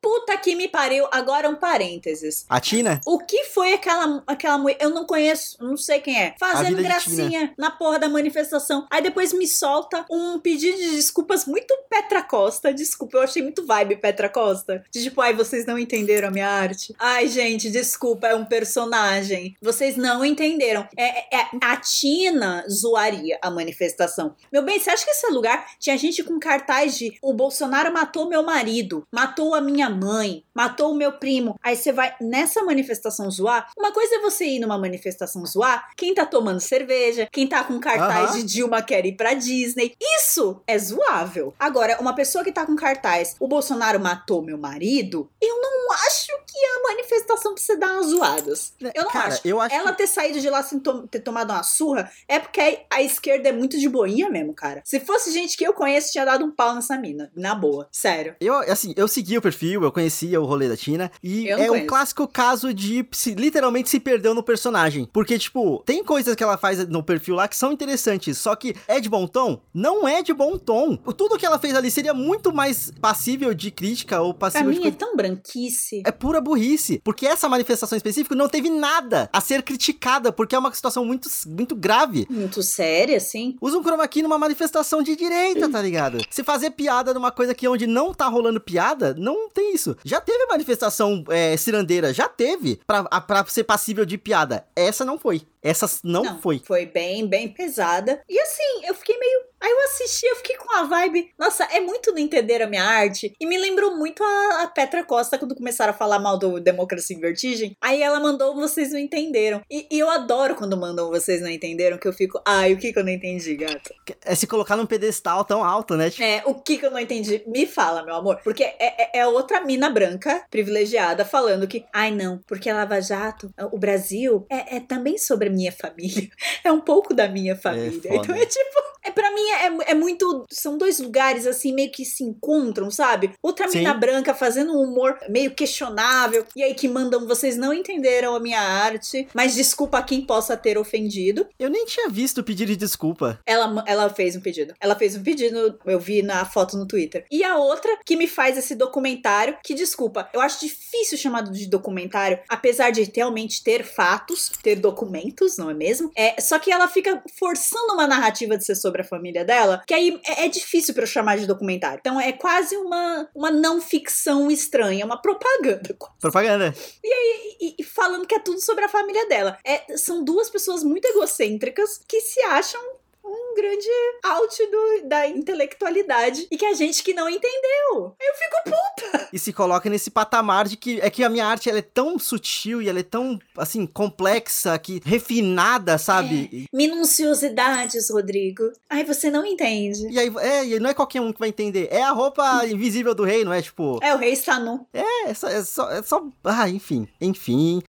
Puta 0.00 0.36
que 0.36 0.54
me 0.54 0.68
pariu. 0.68 1.06
Agora 1.10 1.48
um 1.48 1.54
parênteses. 1.54 2.44
A 2.48 2.60
Tina? 2.60 3.00
O 3.06 3.18
que 3.18 3.44
foi 3.44 3.72
aquela, 3.74 4.22
aquela 4.26 4.58
mulher? 4.58 4.78
Eu 4.80 4.90
não 4.90 5.04
conheço, 5.04 5.56
não 5.60 5.76
sei 5.76 6.00
quem 6.00 6.18
é. 6.20 6.34
Fazendo 6.38 6.76
gracinha 6.82 7.54
na 7.58 7.70
porra 7.70 7.98
da 7.98 8.08
manifestação. 8.08 8.86
Aí 8.90 9.02
depois 9.02 9.32
me 9.32 9.46
solta 9.46 10.04
um 10.10 10.38
pedido 10.38 10.76
de 10.76 10.90
desculpas 10.96 11.46
muito 11.46 11.74
Petra 11.88 12.22
Costa. 12.22 12.72
Desculpa, 12.72 13.18
eu 13.18 13.22
achei 13.22 13.42
muito 13.42 13.64
vibe 13.66 13.96
Petra 13.96 14.28
Costa. 14.28 14.84
De 14.90 15.02
tipo, 15.02 15.20
ai, 15.20 15.34
vocês 15.34 15.66
não 15.66 15.78
entenderam 15.78 16.28
a 16.28 16.30
minha 16.30 16.48
arte. 16.48 16.94
Ai, 16.98 17.28
gente, 17.28 17.70
desculpa, 17.70 18.26
é 18.28 18.34
um 18.34 18.44
personagem. 18.44 19.56
Vocês 19.60 19.96
não 19.96 20.24
entenderam. 20.24 20.86
É, 20.96 21.36
é- 21.36 21.46
a 21.62 21.76
Tina 21.76 22.64
zoaria 22.68 23.38
a 23.42 23.50
manifestação. 23.50 24.34
Meu 24.52 24.62
bem, 24.62 24.78
você 24.78 24.90
acha 24.90 25.04
que 25.04 25.10
esse 25.10 25.26
lugar 25.28 25.66
tinha 25.78 25.96
gente 25.96 26.22
com 26.22 26.38
cartaz 26.38 26.96
de 26.96 27.16
o 27.22 27.32
Bolsonaro 27.32 27.92
matou 27.92 28.28
meu 28.28 28.42
marido, 28.42 29.06
matou 29.12 29.54
a 29.54 29.60
minha 29.60 29.85
mãe, 29.90 30.44
matou 30.54 30.92
o 30.92 30.96
meu 30.96 31.12
primo. 31.12 31.58
Aí 31.62 31.76
você 31.76 31.92
vai 31.92 32.14
nessa 32.20 32.62
manifestação 32.62 33.30
zoar. 33.30 33.70
Uma 33.76 33.92
coisa 33.92 34.16
é 34.16 34.20
você 34.20 34.44
ir 34.44 34.58
numa 34.58 34.78
manifestação 34.78 35.44
zoar 35.46 35.88
quem 35.96 36.14
tá 36.14 36.24
tomando 36.26 36.60
cerveja, 36.60 37.28
quem 37.32 37.46
tá 37.46 37.62
com 37.64 37.78
cartaz 37.80 38.34
de 38.34 38.42
Dilma 38.42 38.82
quer 38.82 39.04
ir 39.06 39.16
pra 39.16 39.34
Disney. 39.34 39.94
Isso 40.00 40.60
é 40.66 40.78
zoável. 40.78 41.54
Agora, 41.58 41.98
uma 42.00 42.14
pessoa 42.14 42.44
que 42.44 42.52
tá 42.52 42.64
com 42.66 42.76
cartaz, 42.76 43.34
o 43.40 43.48
Bolsonaro 43.48 44.00
matou 44.00 44.42
meu 44.42 44.58
marido, 44.58 45.30
eu 45.40 45.60
não 45.60 45.92
acho 46.06 46.26
que 46.46 46.58
a 46.58 46.82
manifestação 46.90 47.52
precisa 47.54 47.78
dar 47.78 47.92
umas 47.94 48.06
zoadas. 48.06 48.74
Eu 48.94 49.04
não 49.04 49.10
Cara, 49.10 49.28
acho. 49.28 49.40
eu 49.44 49.60
acho 49.60 49.74
Ela 49.74 49.92
que- 49.92 49.98
ter 49.98 50.06
saído 50.06 50.40
de 50.40 50.48
lá 50.50 50.62
sem 50.62 50.78
to- 50.80 51.06
ter 51.08 51.20
tomado 51.20 51.50
uma 51.50 51.62
surra 51.62 52.10
é 52.28 52.38
porque 52.38 52.80
a 52.90 53.02
esquerda 53.02 53.48
é 53.48 53.52
muito 53.52 53.78
de 53.78 53.88
boinha 53.88 54.28
mesmo, 54.28 54.54
cara. 54.54 54.82
Se 54.84 54.98
fosse 55.00 55.32
gente 55.32 55.56
que 55.56 55.64
eu 55.66 55.72
conheço, 55.72 56.12
tinha 56.12 56.24
dado 56.24 56.44
um 56.44 56.50
pau 56.50 56.74
nessa 56.74 56.96
mina. 56.98 57.30
Na 57.36 57.54
boa. 57.54 57.88
Sério. 57.92 58.34
Eu, 58.40 58.54
assim, 58.54 58.92
eu 58.96 59.06
segui 59.08 59.36
o 59.38 59.42
perfil, 59.42 59.75
eu 59.84 59.92
conhecia 59.92 60.40
o 60.40 60.44
rolê 60.44 60.68
da 60.68 60.76
Tina, 60.76 61.10
e 61.22 61.48
é 61.48 61.70
um 61.70 61.86
clássico 61.86 62.26
caso 62.26 62.72
de 62.72 63.06
se, 63.12 63.34
literalmente 63.34 63.88
se 63.88 64.00
perdeu 64.00 64.34
no 64.34 64.42
personagem. 64.42 65.08
Porque, 65.12 65.38
tipo, 65.38 65.82
tem 65.86 66.02
coisas 66.04 66.34
que 66.34 66.42
ela 66.42 66.56
faz 66.56 66.86
no 66.88 67.02
perfil 67.02 67.34
lá 67.34 67.48
que 67.48 67.56
são 67.56 67.72
interessantes, 67.72 68.38
só 68.38 68.54
que 68.54 68.74
é 68.88 69.00
de 69.00 69.08
bom 69.08 69.26
tom? 69.26 69.60
Não 69.74 70.06
é 70.06 70.22
de 70.22 70.32
bom 70.32 70.56
tom. 70.58 70.98
O- 71.04 71.12
Tudo 71.12 71.38
que 71.38 71.46
ela 71.46 71.58
fez 71.58 71.74
ali 71.74 71.90
seria 71.90 72.12
muito 72.14 72.52
mais 72.52 72.90
passível 73.00 73.52
de 73.54 73.70
crítica 73.70 74.20
ou 74.20 74.32
Pra 74.34 74.50
passível 74.50 74.70
mim 74.70 74.80
de. 74.80 74.88
é 74.88 74.90
tão 74.90 75.16
branquice. 75.16 76.02
É 76.04 76.10
pura 76.12 76.40
burrice, 76.40 77.00
porque 77.04 77.26
essa 77.26 77.48
manifestação 77.48 77.96
específica 77.96 78.34
não 78.34 78.48
teve 78.48 78.68
nada 78.70 79.28
a 79.32 79.40
ser 79.40 79.62
criticada, 79.62 80.30
porque 80.32 80.54
é 80.54 80.58
uma 80.58 80.72
situação 80.72 81.04
muito, 81.04 81.28
muito 81.46 81.74
grave. 81.74 82.26
Muito 82.30 82.62
séria, 82.62 83.16
assim. 83.16 83.56
Usa 83.60 83.78
um 83.78 83.82
chroma 83.82 84.06
key 84.08 84.22
numa 84.22 84.38
manifestação 84.38 85.02
de 85.02 85.16
direita, 85.16 85.68
tá 85.68 85.80
ligado? 85.80 86.18
Se 86.30 86.42
fazer 86.44 86.70
piada 86.70 87.12
numa 87.14 87.30
coisa 87.30 87.54
que 87.54 87.66
onde 87.68 87.86
não 87.86 88.12
tá 88.14 88.26
rolando 88.28 88.60
piada, 88.60 89.14
não 89.18 89.48
tem 89.48 89.65
isso. 89.72 89.96
Já 90.04 90.20
teve 90.20 90.46
manifestação 90.46 91.24
é, 91.28 91.56
cirandeira, 91.56 92.12
já 92.12 92.28
teve, 92.28 92.80
pra, 92.86 93.06
a- 93.10 93.20
pra 93.20 93.44
ser 93.46 93.64
passível 93.64 94.04
de 94.04 94.16
piada. 94.18 94.66
Essa 94.74 95.04
não 95.04 95.18
foi. 95.18 95.42
Essa 95.62 95.86
não, 96.04 96.40
foi. 96.40 96.60
Foi 96.64 96.86
bem, 96.86 97.26
bem 97.26 97.48
pesada. 97.48 98.20
E 98.28 98.38
assim, 98.40 98.86
eu 98.86 98.94
fiquei 98.94 99.18
meio. 99.18 99.40
Aí 99.66 99.72
eu 99.72 99.80
assisti, 99.86 100.24
eu 100.26 100.36
fiquei 100.36 100.56
com 100.56 100.72
a 100.72 100.84
vibe. 100.84 101.30
Nossa, 101.36 101.64
é 101.64 101.80
muito 101.80 102.12
não 102.12 102.18
entender 102.18 102.62
a 102.62 102.68
minha 102.68 102.84
arte. 102.84 103.34
E 103.40 103.44
me 103.46 103.58
lembrou 103.58 103.96
muito 103.96 104.22
a, 104.22 104.62
a 104.62 104.66
Petra 104.68 105.02
Costa 105.02 105.36
quando 105.38 105.56
começaram 105.56 105.90
a 105.92 105.96
falar 105.96 106.20
mal 106.20 106.38
do 106.38 106.60
Democracia 106.60 107.16
em 107.16 107.20
Vertigem. 107.20 107.76
Aí 107.80 108.00
ela 108.00 108.20
mandou 108.20 108.54
Vocês 108.54 108.92
Não 108.92 108.98
Entenderam. 109.00 109.60
E, 109.68 109.88
e 109.90 109.98
eu 109.98 110.08
adoro 110.08 110.54
quando 110.54 110.76
mandam 110.76 111.10
Vocês 111.10 111.40
Não 111.42 111.50
Entenderam, 111.50 111.98
que 111.98 112.06
eu 112.06 112.12
fico. 112.12 112.40
Ai, 112.46 112.74
o 112.74 112.76
que 112.78 112.92
que 112.92 112.98
eu 113.00 113.02
não 113.04 113.10
entendi, 113.10 113.56
gata? 113.56 113.92
É 114.24 114.36
se 114.36 114.46
colocar 114.46 114.76
num 114.76 114.86
pedestal 114.86 115.44
tão 115.44 115.64
alto, 115.64 115.96
né? 115.96 116.10
Tipo, 116.10 116.22
É, 116.22 116.42
o 116.46 116.54
que 116.54 116.78
que 116.78 116.86
eu 116.86 116.90
não 116.92 117.00
entendi? 117.00 117.42
Me 117.48 117.66
fala, 117.66 118.04
meu 118.04 118.14
amor. 118.14 118.38
Porque 118.44 118.62
é, 118.62 118.76
é- 118.78 119.10
é 119.20 119.26
outra 119.26 119.60
mina 119.62 119.90
branca, 119.90 120.44
privilegiada, 120.48 121.24
falando 121.24 121.66
que, 121.66 121.84
ai 121.92 122.12
não, 122.12 122.38
porque 122.46 122.72
Lava 122.72 123.00
Jato, 123.00 123.50
o 123.72 123.78
Brasil, 123.78 124.46
é, 124.48 124.76
é 124.76 124.80
também 124.80 125.18
sobre 125.18 125.48
a 125.48 125.52
minha 125.52 125.72
família. 125.72 126.28
É 126.64 126.72
um 126.72 126.80
pouco 126.80 127.14
da 127.14 127.28
minha 127.28 127.54
família. 127.56 127.92
foda. 127.92 128.14
então 128.16 128.34
é 128.34 128.44
tipo, 128.44 128.78
é, 128.95 128.95
mim 129.36 129.48
é, 129.50 129.90
é 129.92 129.94
muito. 129.94 130.44
São 130.50 130.76
dois 130.76 130.98
lugares 130.98 131.46
assim, 131.46 131.72
meio 131.72 131.92
que 131.92 132.04
se 132.04 132.24
encontram, 132.24 132.90
sabe? 132.90 133.32
Outra 133.42 133.68
mina 133.68 133.92
Sim. 133.92 134.00
branca 134.00 134.34
fazendo 134.34 134.72
um 134.72 134.82
humor 134.82 135.16
meio 135.28 135.54
questionável, 135.54 136.44
e 136.56 136.62
aí 136.62 136.74
que 136.74 136.88
mandam, 136.88 137.26
vocês 137.26 137.56
não 137.56 137.72
entenderam 137.72 138.34
a 138.34 138.40
minha 138.40 138.60
arte, 138.60 139.28
mas 139.34 139.54
desculpa 139.54 139.98
a 139.98 140.02
quem 140.02 140.22
possa 140.22 140.56
ter 140.56 140.78
ofendido. 140.78 141.46
eu 141.58 141.70
nem 141.70 141.84
tinha 141.84 142.08
visto 142.08 142.38
o 142.38 142.44
pedido 142.44 142.68
de 142.68 142.76
desculpa. 142.76 143.38
Ela, 143.46 143.84
ela 143.86 144.08
fez 144.08 144.34
um 144.34 144.40
pedido. 144.40 144.74
Ela 144.80 144.96
fez 144.96 145.14
um 145.14 145.22
pedido, 145.22 145.78
eu 145.84 146.00
vi 146.00 146.22
na 146.22 146.44
foto 146.44 146.76
no 146.76 146.86
Twitter. 146.86 147.26
E 147.30 147.44
a 147.44 147.56
outra 147.56 147.98
que 148.04 148.16
me 148.16 148.26
faz 148.26 148.56
esse 148.56 148.74
documentário, 148.74 149.58
que 149.62 149.74
desculpa, 149.74 150.28
eu 150.32 150.40
acho 150.40 150.60
difícil 150.60 151.18
chamado 151.18 151.52
de 151.52 151.68
documentário, 151.68 152.38
apesar 152.48 152.90
de 152.90 153.10
realmente 153.14 153.62
ter 153.62 153.84
fatos, 153.84 154.50
ter 154.62 154.76
documentos, 154.76 155.56
não 155.56 155.70
é 155.70 155.74
mesmo? 155.74 156.10
É, 156.16 156.40
só 156.40 156.58
que 156.58 156.70
ela 156.70 156.88
fica 156.88 157.22
forçando 157.38 157.94
uma 157.94 158.06
narrativa 158.06 158.56
de 158.56 158.64
ser 158.64 158.74
sobre 158.74 159.02
a 159.02 159.04
família 159.04 159.25
dela, 159.32 159.82
que 159.86 159.94
aí 159.94 160.20
é, 160.26 160.46
é 160.46 160.48
difícil 160.48 160.94
pra 160.94 161.02
eu 161.02 161.08
chamar 161.08 161.38
de 161.38 161.46
documentário. 161.46 161.98
Então 162.00 162.20
é 162.20 162.32
quase 162.32 162.76
uma, 162.76 163.28
uma 163.34 163.50
não 163.50 163.80
ficção 163.80 164.50
estranha, 164.50 165.04
uma 165.04 165.20
propaganda. 165.20 165.96
Propaganda. 166.20 166.74
E, 167.02 167.76
e 167.78 167.84
falando 167.84 168.26
que 168.26 168.34
é 168.34 168.38
tudo 168.38 168.60
sobre 168.60 168.84
a 168.84 168.88
família 168.88 169.28
dela. 169.28 169.58
É, 169.64 169.96
são 169.96 170.24
duas 170.24 170.50
pessoas 170.50 170.82
muito 170.82 171.06
egocêntricas 171.06 172.00
que 172.06 172.20
se 172.20 172.40
acham 172.42 172.80
um 173.26 173.54
grande 173.54 173.88
out 174.24 174.66
do- 174.70 175.08
da 175.08 175.26
intelectualidade 175.26 176.46
e 176.50 176.56
que 176.56 176.64
a 176.64 176.74
gente 176.74 177.02
que 177.02 177.12
não 177.14 177.28
entendeu. 177.28 178.14
Aí 178.20 178.26
eu 178.28 178.34
fico 178.34 178.56
puta. 178.64 179.28
E 179.32 179.38
se 179.38 179.52
coloca 179.52 179.88
nesse 179.90 180.10
patamar 180.10 180.66
de 180.68 180.76
que 180.76 181.00
é 181.00 181.10
que 181.10 181.24
a 181.24 181.28
minha 181.28 181.46
arte 181.46 181.68
ela 181.68 181.78
é 181.78 181.82
tão 181.82 182.18
sutil 182.18 182.80
e 182.80 182.88
ela 182.88 183.00
é 183.00 183.02
tão, 183.02 183.38
assim, 183.56 183.86
complexa, 183.86 184.78
que 184.78 185.00
refinada, 185.04 185.98
sabe? 185.98 186.48
E- 186.52 186.66
Minuciosidades, 186.72 188.10
Rodrigo. 188.10 188.70
Ai, 188.88 189.04
você 189.04 189.30
não 189.30 189.44
entende. 189.44 190.06
E 190.10 190.18
aí, 190.18 190.32
é, 190.38 190.64
e 190.66 190.78
não 190.78 190.90
é 190.90 190.94
qualquer 190.94 191.20
um 191.20 191.32
que 191.32 191.38
vai 191.40 191.48
entender. 191.48 191.88
É 191.90 192.02
a 192.02 192.10
roupa 192.12 192.64
invisível 192.66 193.14
do 193.14 193.24
rei, 193.24 193.44
não 193.44 193.52
é? 193.52 193.60
Tipo, 193.62 193.98
É, 194.02 194.14
o 194.14 194.18
rei 194.18 194.32
está 194.32 194.58
nu. 194.58 194.86
é 194.92 195.34
só, 195.34 195.48
é 195.48 195.62
só, 195.64 195.90
é 195.90 196.02
só. 196.02 196.22
Ah, 196.44 196.68
enfim, 196.68 197.08
enfim. 197.20 197.82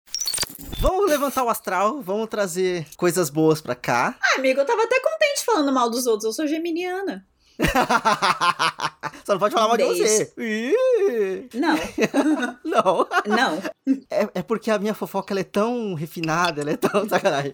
Vamos 0.80 1.10
levantar 1.10 1.44
o 1.44 1.50
astral, 1.50 2.02
vamos 2.02 2.28
trazer 2.28 2.86
coisas 2.96 3.32
boas 3.32 3.60
pra 3.60 3.74
cá. 3.74 4.16
Ah, 4.22 4.38
amigo, 4.38 4.60
eu 4.60 4.66
tava 4.66 4.84
até 4.84 5.00
contente 5.00 5.44
falando 5.44 5.74
mal 5.74 5.90
dos 5.90 6.06
outros. 6.06 6.26
Eu 6.26 6.34
sou 6.34 6.46
geminiana. 6.48 7.26
Só 9.26 9.34
não 9.34 9.40
pode 9.40 9.54
falar 9.54 9.68
mal 9.68 9.78
de 9.78 9.84
você. 9.84 10.34
Não, 11.54 11.76
Não. 12.64 13.08
não. 13.26 13.62
É, 14.10 14.30
é 14.36 14.42
porque 14.42 14.72
a 14.72 14.80
minha 14.80 14.94
fofoca 14.94 15.34
ela 15.34 15.42
é 15.42 15.44
tão 15.44 15.94
refinada, 15.94 16.62
ela 16.62 16.72
é 16.72 16.78
tão 16.78 17.08
sacanagem. 17.10 17.54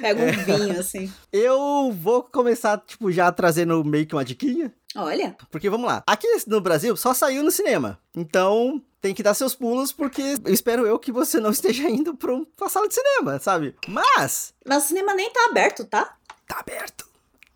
Pega 0.00 0.22
um 0.22 0.32
vinho, 0.32 0.80
assim. 0.80 1.12
Eu 1.32 1.92
vou 1.92 2.22
começar, 2.22 2.78
tipo, 2.86 3.12
já 3.12 3.30
trazendo 3.30 3.84
meio 3.84 4.06
que 4.06 4.14
uma 4.14 4.24
diquinha. 4.24 4.72
Olha, 4.96 5.36
Porque 5.50 5.70
vamos 5.70 5.86
lá. 5.86 6.02
Aqui 6.06 6.26
no 6.46 6.60
Brasil 6.60 6.96
só 6.96 7.14
saiu 7.14 7.42
no 7.44 7.50
cinema. 7.50 7.98
Então 8.16 8.82
tem 9.00 9.14
que 9.14 9.22
dar 9.22 9.34
seus 9.34 9.54
pulos, 9.54 9.92
porque 9.92 10.20
eu 10.44 10.52
espero 10.52 10.86
eu 10.86 10.98
que 10.98 11.12
você 11.12 11.38
não 11.38 11.50
esteja 11.50 11.88
indo 11.88 12.14
pra 12.16 12.34
uma 12.34 12.68
sala 12.68 12.88
de 12.88 12.94
cinema, 12.94 13.38
sabe? 13.38 13.74
Mas 13.88 14.52
mas 14.66 14.84
o 14.84 14.88
cinema 14.88 15.14
nem 15.14 15.30
tá 15.30 15.46
aberto, 15.50 15.84
tá? 15.84 16.16
tá 16.46 16.58
aberto. 16.60 17.08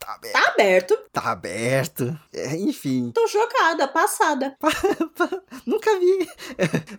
Tá 0.05 0.15
aberto. 0.15 0.35
Tá 0.35 0.51
aberto. 0.51 0.99
Tá 1.13 1.31
aberto. 1.33 2.21
É, 2.33 2.57
enfim. 2.57 3.11
Tô 3.15 3.27
chocada, 3.27 3.89
passada. 3.89 4.55
Nunca 5.65 5.99
vi. 5.99 6.29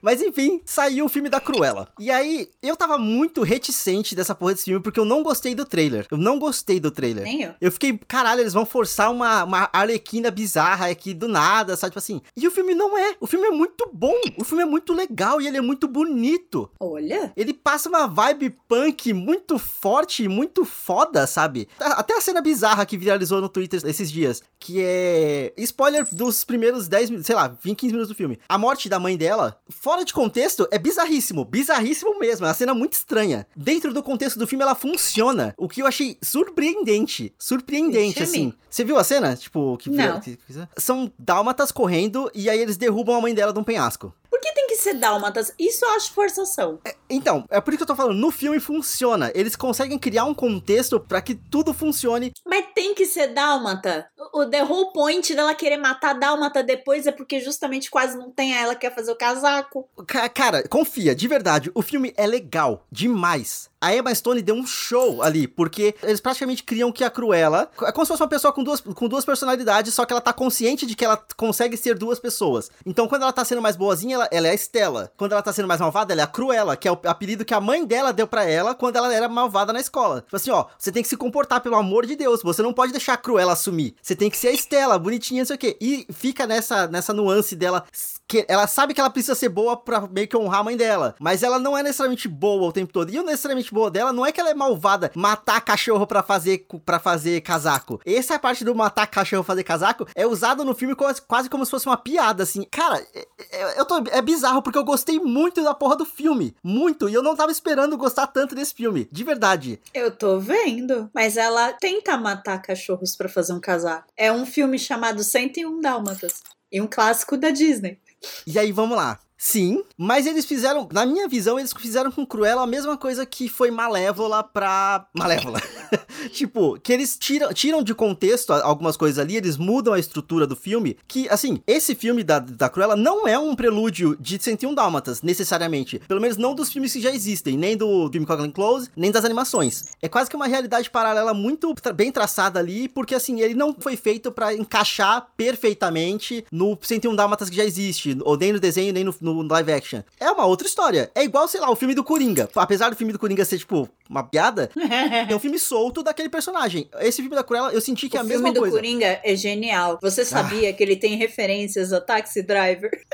Mas 0.01 0.21
enfim, 0.21 0.61
saiu 0.65 1.05
o 1.05 1.09
filme 1.09 1.29
da 1.29 1.39
Cruella. 1.39 1.87
E 1.99 2.09
aí, 2.09 2.49
eu 2.63 2.75
tava 2.75 2.97
muito 2.97 3.43
reticente 3.43 4.15
dessa 4.15 4.33
porra 4.33 4.53
desse 4.53 4.65
filme 4.65 4.81
porque 4.81 4.99
eu 4.99 5.05
não 5.05 5.21
gostei 5.21 5.53
do 5.53 5.65
trailer. 5.65 6.07
Eu 6.09 6.17
não 6.17 6.39
gostei 6.39 6.79
do 6.79 6.89
trailer. 6.89 7.23
Nem 7.23 7.43
eu. 7.43 7.53
Eu 7.61 7.71
fiquei, 7.71 7.99
caralho, 8.07 8.41
eles 8.41 8.53
vão 8.53 8.65
forçar 8.65 9.11
uma, 9.11 9.43
uma 9.43 9.69
arlequina 9.71 10.31
bizarra 10.31 10.89
aqui 10.89 11.13
do 11.13 11.27
nada, 11.27 11.75
sabe? 11.77 11.91
Tipo 11.91 11.99
assim. 11.99 12.21
E 12.35 12.47
o 12.47 12.51
filme 12.51 12.73
não 12.73 12.97
é. 12.97 13.15
O 13.19 13.27
filme 13.27 13.45
é 13.45 13.51
muito 13.51 13.87
bom. 13.93 14.15
O 14.37 14.43
filme 14.43 14.63
é 14.63 14.65
muito 14.65 14.93
legal 14.93 15.39
e 15.39 15.47
ele 15.47 15.57
é 15.57 15.61
muito 15.61 15.87
bonito. 15.87 16.71
Olha. 16.79 17.31
Ele 17.37 17.53
passa 17.53 17.87
uma 17.87 18.07
vibe 18.07 18.57
punk 18.67 19.13
muito 19.13 19.59
forte, 19.59 20.27
muito 20.27 20.65
foda, 20.65 21.27
sabe? 21.27 21.67
Até 21.79 22.17
a 22.17 22.21
cena 22.21 22.41
bizarra 22.41 22.85
que 22.85 22.94
viralizou 22.97 23.41
no 23.41 23.49
Twitter 23.49 23.81
esses 23.85 24.11
dias, 24.11 24.41
que 24.59 24.81
é 24.81 25.53
spoiler 25.57 26.05
dos 26.11 26.43
primeiros 26.45 26.87
10 26.87 27.09
minutos, 27.09 27.27
sei 27.27 27.35
lá, 27.35 27.47
20, 27.47 27.77
15 27.77 27.93
minutos 27.93 28.09
do 28.13 28.15
filme. 28.17 28.39
A 28.47 28.57
morte 28.57 28.87
da 28.89 28.99
mãe 28.99 29.17
dela, 29.17 29.59
fora 29.69 30.03
de 30.05 30.13
contexto, 30.13 30.67
é 30.71 30.77
bizarríssimo, 30.79 31.43
bizarríssimo 31.45 32.17
mesmo, 32.19 32.45
é 32.45 32.49
uma 32.49 32.53
cena 32.55 32.73
muito 32.73 32.93
estranha. 32.93 33.45
Dentro 33.55 33.93
do 33.93 34.03
contexto 34.03 34.37
do 34.39 34.47
filme 34.47 34.63
ela 34.63 34.75
funciona, 34.75 35.53
o 35.57 35.67
que 35.67 35.81
eu 35.81 35.87
achei 35.87 36.17
surpreendente, 36.21 37.33
surpreendente 37.37 38.21
assim. 38.23 38.53
Você 38.69 38.83
viu 38.83 38.97
a 38.97 39.03
cena? 39.03 39.35
Tipo, 39.35 39.77
que 39.77 39.89
Não. 39.89 40.19
que- 40.19 40.35
que- 40.37 40.53
são 40.77 41.11
dálmatas 41.17 41.71
correndo 41.71 42.29
e 42.33 42.49
aí 42.49 42.59
eles 42.59 42.77
derrubam 42.77 43.15
a 43.15 43.21
mãe 43.21 43.33
dela 43.33 43.53
de 43.53 43.59
um 43.59 43.63
penhasco. 43.63 44.13
Por 44.29 44.39
que 44.41 44.51
tem 44.53 44.67
que 44.67 44.74
ser 44.85 44.93
dálmatas? 44.95 45.53
Isso 45.59 45.83
eu 45.85 45.89
acho 45.91 46.13
forçação. 46.13 46.79
Então, 47.09 47.45
é 47.49 47.59
por 47.61 47.71
isso 47.73 47.77
que 47.79 47.83
eu 47.83 47.87
tô 47.87 47.95
falando, 47.95 48.17
no 48.17 48.31
filme 48.31 48.59
funciona. 48.59 49.31
Eles 49.35 49.55
conseguem 49.55 49.97
criar 49.99 50.25
um 50.25 50.33
contexto 50.33 50.99
pra 50.99 51.21
que 51.21 51.35
tudo 51.35 51.73
funcione. 51.73 52.31
Mas 52.45 52.65
tem 52.73 52.93
que 52.95 53.05
ser 53.05 53.27
dálmata. 53.33 54.07
O 54.33 54.45
the 54.45 54.63
whole 54.63 54.91
point 54.93 55.33
dela 55.35 55.53
querer 55.53 55.77
matar 55.77 56.11
a 56.11 56.13
dálmata 56.13 56.63
depois 56.63 57.05
é 57.07 57.11
porque 57.11 57.39
justamente 57.39 57.89
quase 57.91 58.17
não 58.17 58.31
tem 58.31 58.53
a 58.55 58.61
ela 58.61 58.73
que 58.75 58.81
quer 58.81 58.93
fazer 58.95 59.11
o 59.11 59.15
casaco. 59.15 59.87
Ca- 60.07 60.29
Cara, 60.29 60.67
confia, 60.67 61.15
de 61.15 61.27
verdade, 61.27 61.71
o 61.73 61.81
filme 61.81 62.13
é 62.17 62.25
legal 62.27 62.85
demais. 62.91 63.69
A 63.81 63.95
Emma 63.95 64.13
Stone 64.15 64.41
deu 64.41 64.55
um 64.55 64.65
show 64.65 65.21
ali, 65.21 65.47
porque 65.47 65.93
eles 66.01 66.19
praticamente 66.19 66.63
criam 66.63 66.91
que 66.91 67.03
a 67.03 67.09
Cruella 67.09 67.69
é 67.83 67.91
como 67.91 68.03
se 68.05 68.09
fosse 68.11 68.23
uma 68.23 68.27
pessoa 68.29 68.51
com 68.51 68.63
duas, 68.63 68.79
com 68.81 69.07
duas 69.07 69.23
personalidades, 69.23 69.93
só 69.93 70.05
que 70.05 70.11
ela 70.13 70.21
tá 70.21 70.33
consciente 70.33 70.85
de 70.87 70.95
que 70.95 71.05
ela 71.05 71.23
consegue 71.37 71.77
ser 71.77 71.95
duas 71.95 72.19
pessoas. 72.19 72.71
Então, 72.85 73.07
quando 73.07 73.21
ela 73.21 73.31
tá 73.33 73.45
sendo 73.45 73.61
mais 73.61 73.75
boazinha, 73.75 74.15
ela, 74.15 74.27
ela 74.31 74.47
é 74.47 74.53
a 74.75 74.85
Stella. 74.85 75.11
Quando 75.17 75.31
ela 75.31 75.41
tá 75.41 75.53
sendo 75.53 75.67
mais 75.67 75.79
malvada, 75.79 76.13
ela 76.13 76.21
é 76.21 76.23
a 76.23 76.27
Cruella, 76.27 76.75
que 76.75 76.87
é 76.87 76.91
o 76.91 76.99
apelido 77.05 77.45
que 77.45 77.53
a 77.53 77.61
mãe 77.61 77.85
dela 77.85 78.11
deu 78.11 78.27
pra 78.27 78.43
ela 78.43 78.75
quando 78.75 78.97
ela 78.97 79.13
era 79.13 79.29
malvada 79.29 79.71
na 79.71 79.79
escola. 79.79 80.21
Tipo 80.21 80.35
assim, 80.35 80.51
ó, 80.51 80.65
você 80.77 80.91
tem 80.91 81.01
que 81.01 81.09
se 81.09 81.17
comportar, 81.17 81.61
pelo 81.61 81.75
amor 81.75 82.05
de 82.05 82.15
Deus, 82.15 82.41
você 82.43 82.61
não 82.61 82.73
pode 82.73 82.91
deixar 82.91 83.13
a 83.13 83.17
Cruella 83.17 83.53
assumir. 83.53 83.95
Você 84.01 84.15
tem 84.15 84.29
que 84.29 84.37
ser 84.37 84.49
a 84.49 84.53
Stella, 84.53 84.99
bonitinha, 84.99 85.41
não 85.41 85.45
sei 85.45 85.55
o 85.55 85.59
quê. 85.59 85.77
E 85.79 86.05
fica 86.11 86.45
nessa, 86.45 86.87
nessa 86.87 87.13
nuance 87.13 87.55
dela, 87.55 87.85
que 88.27 88.45
ela 88.47 88.67
sabe 88.67 88.93
que 88.93 88.99
ela 88.99 89.09
precisa 89.09 89.35
ser 89.35 89.49
boa 89.49 89.77
pra 89.77 90.01
meio 90.07 90.27
que 90.27 90.35
honrar 90.35 90.59
a 90.61 90.63
mãe 90.63 90.75
dela, 90.75 91.15
mas 91.19 91.43
ela 91.43 91.59
não 91.59 91.77
é 91.77 91.83
necessariamente 91.83 92.27
boa 92.27 92.67
o 92.67 92.71
tempo 92.71 92.91
todo. 92.91 93.11
E 93.11 93.19
o 93.19 93.23
necessariamente 93.23 93.73
boa 93.73 93.89
dela 93.89 94.11
não 94.11 94.25
é 94.25 94.31
que 94.31 94.39
ela 94.41 94.49
é 94.49 94.53
malvada, 94.53 95.11
matar 95.15 95.61
cachorro 95.61 96.05
pra 96.07 96.23
fazer 96.23 96.65
para 96.85 96.99
fazer 96.99 97.41
casaco. 97.41 97.99
Essa 98.05 98.37
parte 98.39 98.63
do 98.65 98.75
matar 98.75 99.07
cachorro 99.07 99.43
fazer 99.43 99.63
casaco 99.63 100.07
é 100.15 100.25
usado 100.25 100.65
no 100.65 100.73
filme 100.75 100.95
quase, 100.95 101.21
quase 101.21 101.49
como 101.49 101.63
se 101.65 101.71
fosse 101.71 101.85
uma 101.85 101.97
piada, 101.97 102.43
assim. 102.43 102.63
Cara, 102.69 102.97
é, 103.13 103.27
é- 103.51 103.79
eu 103.79 103.85
tô, 103.85 104.03
é 104.09 104.21
bizarro 104.21 104.61
porque 104.65 104.79
eu 104.79 104.83
gostei 104.83 105.19
muito 105.19 105.63
da 105.63 105.75
porra 105.75 105.95
do 105.95 106.05
filme. 106.05 106.55
Muito. 106.63 107.07
E 107.07 107.13
eu 107.13 107.21
não 107.21 107.35
tava 107.35 107.51
esperando 107.51 107.95
gostar 107.95 108.25
tanto 108.25 108.55
desse 108.55 108.73
filme. 108.73 109.07
De 109.11 109.23
verdade. 109.23 109.79
Eu 109.93 110.09
tô 110.09 110.39
vendo. 110.39 111.07
Mas 111.13 111.37
ela 111.37 111.71
tenta 111.73 112.17
matar 112.17 112.59
cachorros 112.59 113.15
pra 113.15 113.29
fazer 113.29 113.53
um 113.53 113.59
casaco. 113.59 114.07
É 114.17 114.31
um 114.31 114.43
filme 114.43 114.79
chamado 114.79 115.23
101 115.23 115.79
Dálmatas. 115.79 116.41
E 116.71 116.81
um 116.81 116.87
clássico 116.87 117.37
da 117.37 117.51
Disney. 117.51 117.99
E 118.47 118.57
aí, 118.57 118.71
vamos 118.71 118.97
lá. 118.97 119.19
Sim, 119.47 119.83
mas 119.95 120.25
eles 120.25 120.43
fizeram, 120.43 120.89
na 120.91 121.05
minha 121.05 121.27
visão, 121.27 121.59
eles 121.59 121.71
fizeram 121.71 122.11
com 122.11 122.25
Cruella 122.25 122.63
a 122.63 122.67
mesma 122.67 122.97
coisa 122.97 123.27
que 123.27 123.47
foi 123.47 123.69
Malévola 123.69 124.43
pra. 124.43 125.05
Malévola. 125.13 125.61
tipo, 126.33 126.79
que 126.79 126.91
eles 126.91 127.15
tiram, 127.15 127.53
tiram 127.53 127.83
de 127.83 127.93
contexto 127.93 128.51
algumas 128.51 128.97
coisas 128.97 129.19
ali, 129.19 129.35
eles 129.35 129.55
mudam 129.55 129.93
a 129.93 129.99
estrutura 129.99 130.47
do 130.47 130.55
filme. 130.55 130.97
Que, 131.07 131.29
assim, 131.29 131.61
esse 131.67 131.93
filme 131.93 132.23
da, 132.23 132.39
da 132.39 132.69
Cruella 132.69 132.95
não 132.95 133.27
é 133.27 133.37
um 133.37 133.55
prelúdio 133.55 134.17
de 134.19 134.41
101 134.41 134.73
Dálmatas, 134.73 135.21
necessariamente. 135.21 136.01
Pelo 136.07 136.19
menos 136.19 136.37
não 136.37 136.55
dos 136.55 136.71
filmes 136.71 136.91
que 136.91 136.99
já 136.99 137.11
existem, 137.11 137.55
nem 137.55 137.77
do 137.77 138.09
filme 138.11 138.25
Glenn 138.25 138.49
Close, 138.49 138.89
nem 138.97 139.11
das 139.11 139.23
animações. 139.23 139.85
É 140.01 140.09
quase 140.09 140.27
que 140.27 140.35
uma 140.35 140.47
realidade 140.47 140.89
paralela 140.89 141.35
muito 141.35 141.71
tra- 141.75 141.93
bem 141.93 142.11
traçada 142.11 142.59
ali, 142.59 142.89
porque, 142.89 143.13
assim, 143.13 143.41
ele 143.41 143.53
não 143.53 143.75
foi 143.77 143.95
feito 143.95 144.31
pra 144.31 144.55
encaixar 144.55 145.27
perfeitamente 145.37 146.43
no 146.51 146.75
101 146.81 147.15
Dálmatas 147.15 147.47
que 147.47 147.55
já 147.55 147.63
existe, 147.63 148.17
ou 148.23 148.35
nem 148.35 148.51
no 148.51 148.59
desenho, 148.59 148.91
nem 148.91 149.03
no, 149.03 149.13
no 149.21 149.34
live 149.41 149.71
action. 149.71 150.01
É 150.19 150.29
uma 150.31 150.45
outra 150.45 150.67
história. 150.67 151.11
É 151.15 151.23
igual, 151.23 151.47
sei 151.47 151.61
lá, 151.61 151.69
o 151.69 151.75
filme 151.75 151.93
do 151.93 152.03
Coringa. 152.03 152.49
Apesar 152.55 152.89
do 152.89 152.95
filme 152.95 153.13
do 153.13 153.19
Coringa 153.19 153.45
ser, 153.45 153.57
tipo, 153.57 153.89
uma 154.09 154.23
piada, 154.23 154.69
é 155.29 155.35
um 155.35 155.39
filme 155.39 155.59
solto 155.59 156.03
daquele 156.03 156.29
personagem. 156.29 156.89
Esse 156.99 157.21
filme 157.21 157.35
da 157.35 157.43
Cruella, 157.43 157.71
eu 157.71 157.81
senti 157.81 158.09
que 158.09 158.17
é 158.17 158.19
a 158.19 158.23
o 158.23 158.25
mesma 158.25 158.43
filme 158.43 158.53
do 158.53 158.59
coisa. 158.61 158.77
Ah. 158.77 158.79
Coringa 158.79 159.19
é 159.23 159.35
genial. 159.35 159.99
Você 160.01 160.23
sabia 160.25 160.73
que 160.73 160.83
ele 160.83 160.95
tem 160.95 161.15
referências 161.15 161.91
a 161.93 162.01
Taxi 162.01 162.41
Driver? 162.41 162.91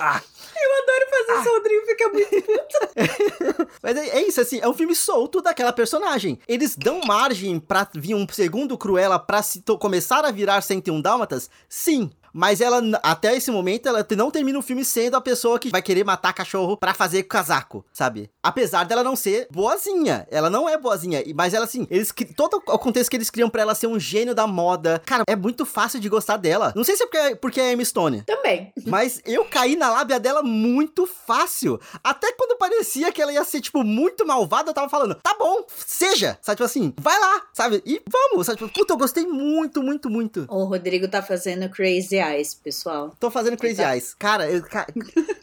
Ah. 0.00 0.22
Eu 0.60 0.82
adoro 0.82 1.10
fazer 1.10 1.40
isso, 1.40 1.50
o 1.50 1.54
Rodrigo 1.54 1.86
fica 1.86 2.08
muito 2.08 3.68
Mas 3.82 3.96
é, 3.96 4.08
é 4.18 4.28
isso, 4.28 4.40
assim, 4.40 4.58
é 4.60 4.68
um 4.68 4.74
filme 4.74 4.94
solto 4.94 5.40
daquela 5.40 5.72
personagem. 5.72 6.38
Eles 6.48 6.76
dão 6.76 7.00
margem 7.06 7.58
pra 7.60 7.88
vir 7.94 8.14
um 8.14 8.26
segundo 8.28 8.76
Cruella 8.76 9.18
pra 9.18 9.42
se 9.42 9.62
começar 9.80 10.24
a 10.24 10.30
virar 10.30 10.60
101 10.60 11.00
Dálmatas? 11.00 11.50
Sim. 11.68 12.10
Mas 12.38 12.60
ela, 12.60 12.80
até 13.02 13.34
esse 13.34 13.50
momento, 13.50 13.88
ela 13.88 14.06
não 14.16 14.30
termina 14.30 14.56
o 14.56 14.62
filme 14.62 14.84
sendo 14.84 15.16
a 15.16 15.20
pessoa 15.20 15.58
que 15.58 15.70
vai 15.70 15.82
querer 15.82 16.04
matar 16.04 16.32
cachorro 16.32 16.76
pra 16.76 16.94
fazer 16.94 17.24
casaco, 17.24 17.84
sabe? 17.92 18.30
Apesar 18.40 18.84
dela 18.84 19.02
não 19.02 19.16
ser 19.16 19.48
boazinha. 19.50 20.24
Ela 20.30 20.48
não 20.48 20.68
é 20.68 20.78
boazinha. 20.78 21.20
Mas 21.34 21.52
ela, 21.52 21.64
assim, 21.64 21.84
eles 21.90 22.14
todo 22.36 22.62
o 22.64 22.78
contexto 22.78 23.10
que 23.10 23.16
eles 23.16 23.28
criam 23.28 23.50
pra 23.50 23.62
ela 23.62 23.74
ser 23.74 23.88
um 23.88 23.98
gênio 23.98 24.36
da 24.36 24.46
moda. 24.46 25.02
Cara, 25.04 25.24
é 25.26 25.34
muito 25.34 25.66
fácil 25.66 25.98
de 25.98 26.08
gostar 26.08 26.36
dela. 26.36 26.72
Não 26.76 26.84
sei 26.84 26.94
se 26.94 27.02
é 27.02 27.06
porque, 27.06 27.36
porque 27.36 27.60
é 27.60 27.72
Emma 27.72 27.84
Stone. 27.84 28.22
Também. 28.22 28.72
Mas 28.86 29.20
eu 29.26 29.44
caí 29.44 29.74
na 29.74 29.90
lábia 29.90 30.20
dela 30.20 30.40
muito 30.40 31.06
fácil. 31.06 31.80
Até 32.04 32.32
quando 32.34 32.56
parecia 32.56 33.10
que 33.10 33.20
ela 33.20 33.32
ia 33.32 33.42
ser, 33.42 33.60
tipo, 33.60 33.82
muito 33.82 34.24
malvada, 34.24 34.70
eu 34.70 34.74
tava 34.74 34.88
falando, 34.88 35.16
tá 35.16 35.34
bom, 35.36 35.64
seja. 35.84 36.38
Sabe, 36.40 36.54
tipo 36.58 36.66
assim, 36.66 36.94
vai 37.00 37.18
lá, 37.18 37.42
sabe? 37.52 37.82
E 37.84 38.00
vamos, 38.08 38.46
sabe? 38.46 38.58
Tipo, 38.58 38.72
puta, 38.72 38.92
eu 38.92 38.96
gostei 38.96 39.26
muito, 39.26 39.82
muito, 39.82 40.08
muito. 40.08 40.46
O 40.48 40.62
Rodrigo 40.62 41.08
tá 41.08 41.20
fazendo 41.20 41.68
Crazy 41.68 42.27
Eyes, 42.34 42.54
pessoal. 42.54 43.14
Tô 43.18 43.30
fazendo 43.30 43.56
Crazy 43.56 43.76
Tá. 43.76 43.94
Eyes. 43.94 44.14
Cara, 44.14 44.50
eu, 44.50 44.62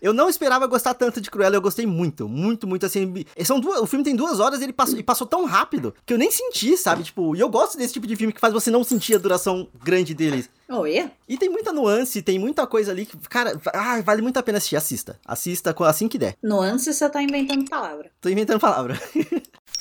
eu 0.01 0.13
não 0.13 0.29
esperava 0.29 0.67
gostar 0.67 0.93
tanto 0.93 1.19
de 1.21 1.29
Cruella, 1.29 1.55
eu 1.55 1.61
gostei 1.61 1.85
muito, 1.85 2.27
muito, 2.27 2.67
muito, 2.67 2.85
assim. 2.85 3.25
São 3.43 3.59
duas, 3.59 3.79
o 3.79 3.85
filme 3.85 4.03
tem 4.03 4.15
duas 4.15 4.39
horas 4.39 4.61
e 4.61 4.63
ele 4.63 4.73
passou, 4.73 4.97
e 4.97 5.03
passou 5.03 5.27
tão 5.27 5.45
rápido 5.45 5.93
que 6.05 6.13
eu 6.13 6.17
nem 6.17 6.31
senti, 6.31 6.75
sabe? 6.77 7.03
Tipo, 7.03 7.35
e 7.35 7.39
eu 7.39 7.49
gosto 7.49 7.77
desse 7.77 7.93
tipo 7.93 8.07
de 8.07 8.15
filme 8.15 8.33
que 8.33 8.39
faz 8.39 8.53
você 8.53 8.69
não 8.69 8.83
sentir 8.83 9.15
a 9.15 9.19
duração 9.19 9.67
grande 9.83 10.13
deles. 10.13 10.49
Olha. 10.69 11.11
E 11.27 11.37
tem 11.37 11.49
muita 11.49 11.71
nuance, 11.71 12.21
tem 12.21 12.39
muita 12.39 12.65
coisa 12.65 12.91
ali 12.91 13.05
que, 13.05 13.17
cara, 13.29 13.59
ah, 13.73 14.01
vale 14.01 14.21
muito 14.21 14.37
a 14.37 14.43
pena 14.43 14.57
assistir. 14.57 14.75
Assista. 14.75 15.19
Assista 15.25 15.75
assim 15.87 16.07
que 16.07 16.17
der. 16.17 16.35
Nuance 16.41 16.93
você 16.93 17.09
tá 17.09 17.21
inventando 17.21 17.69
palavra. 17.69 18.11
Tô 18.19 18.29
inventando 18.29 18.59
palavra. 18.59 18.99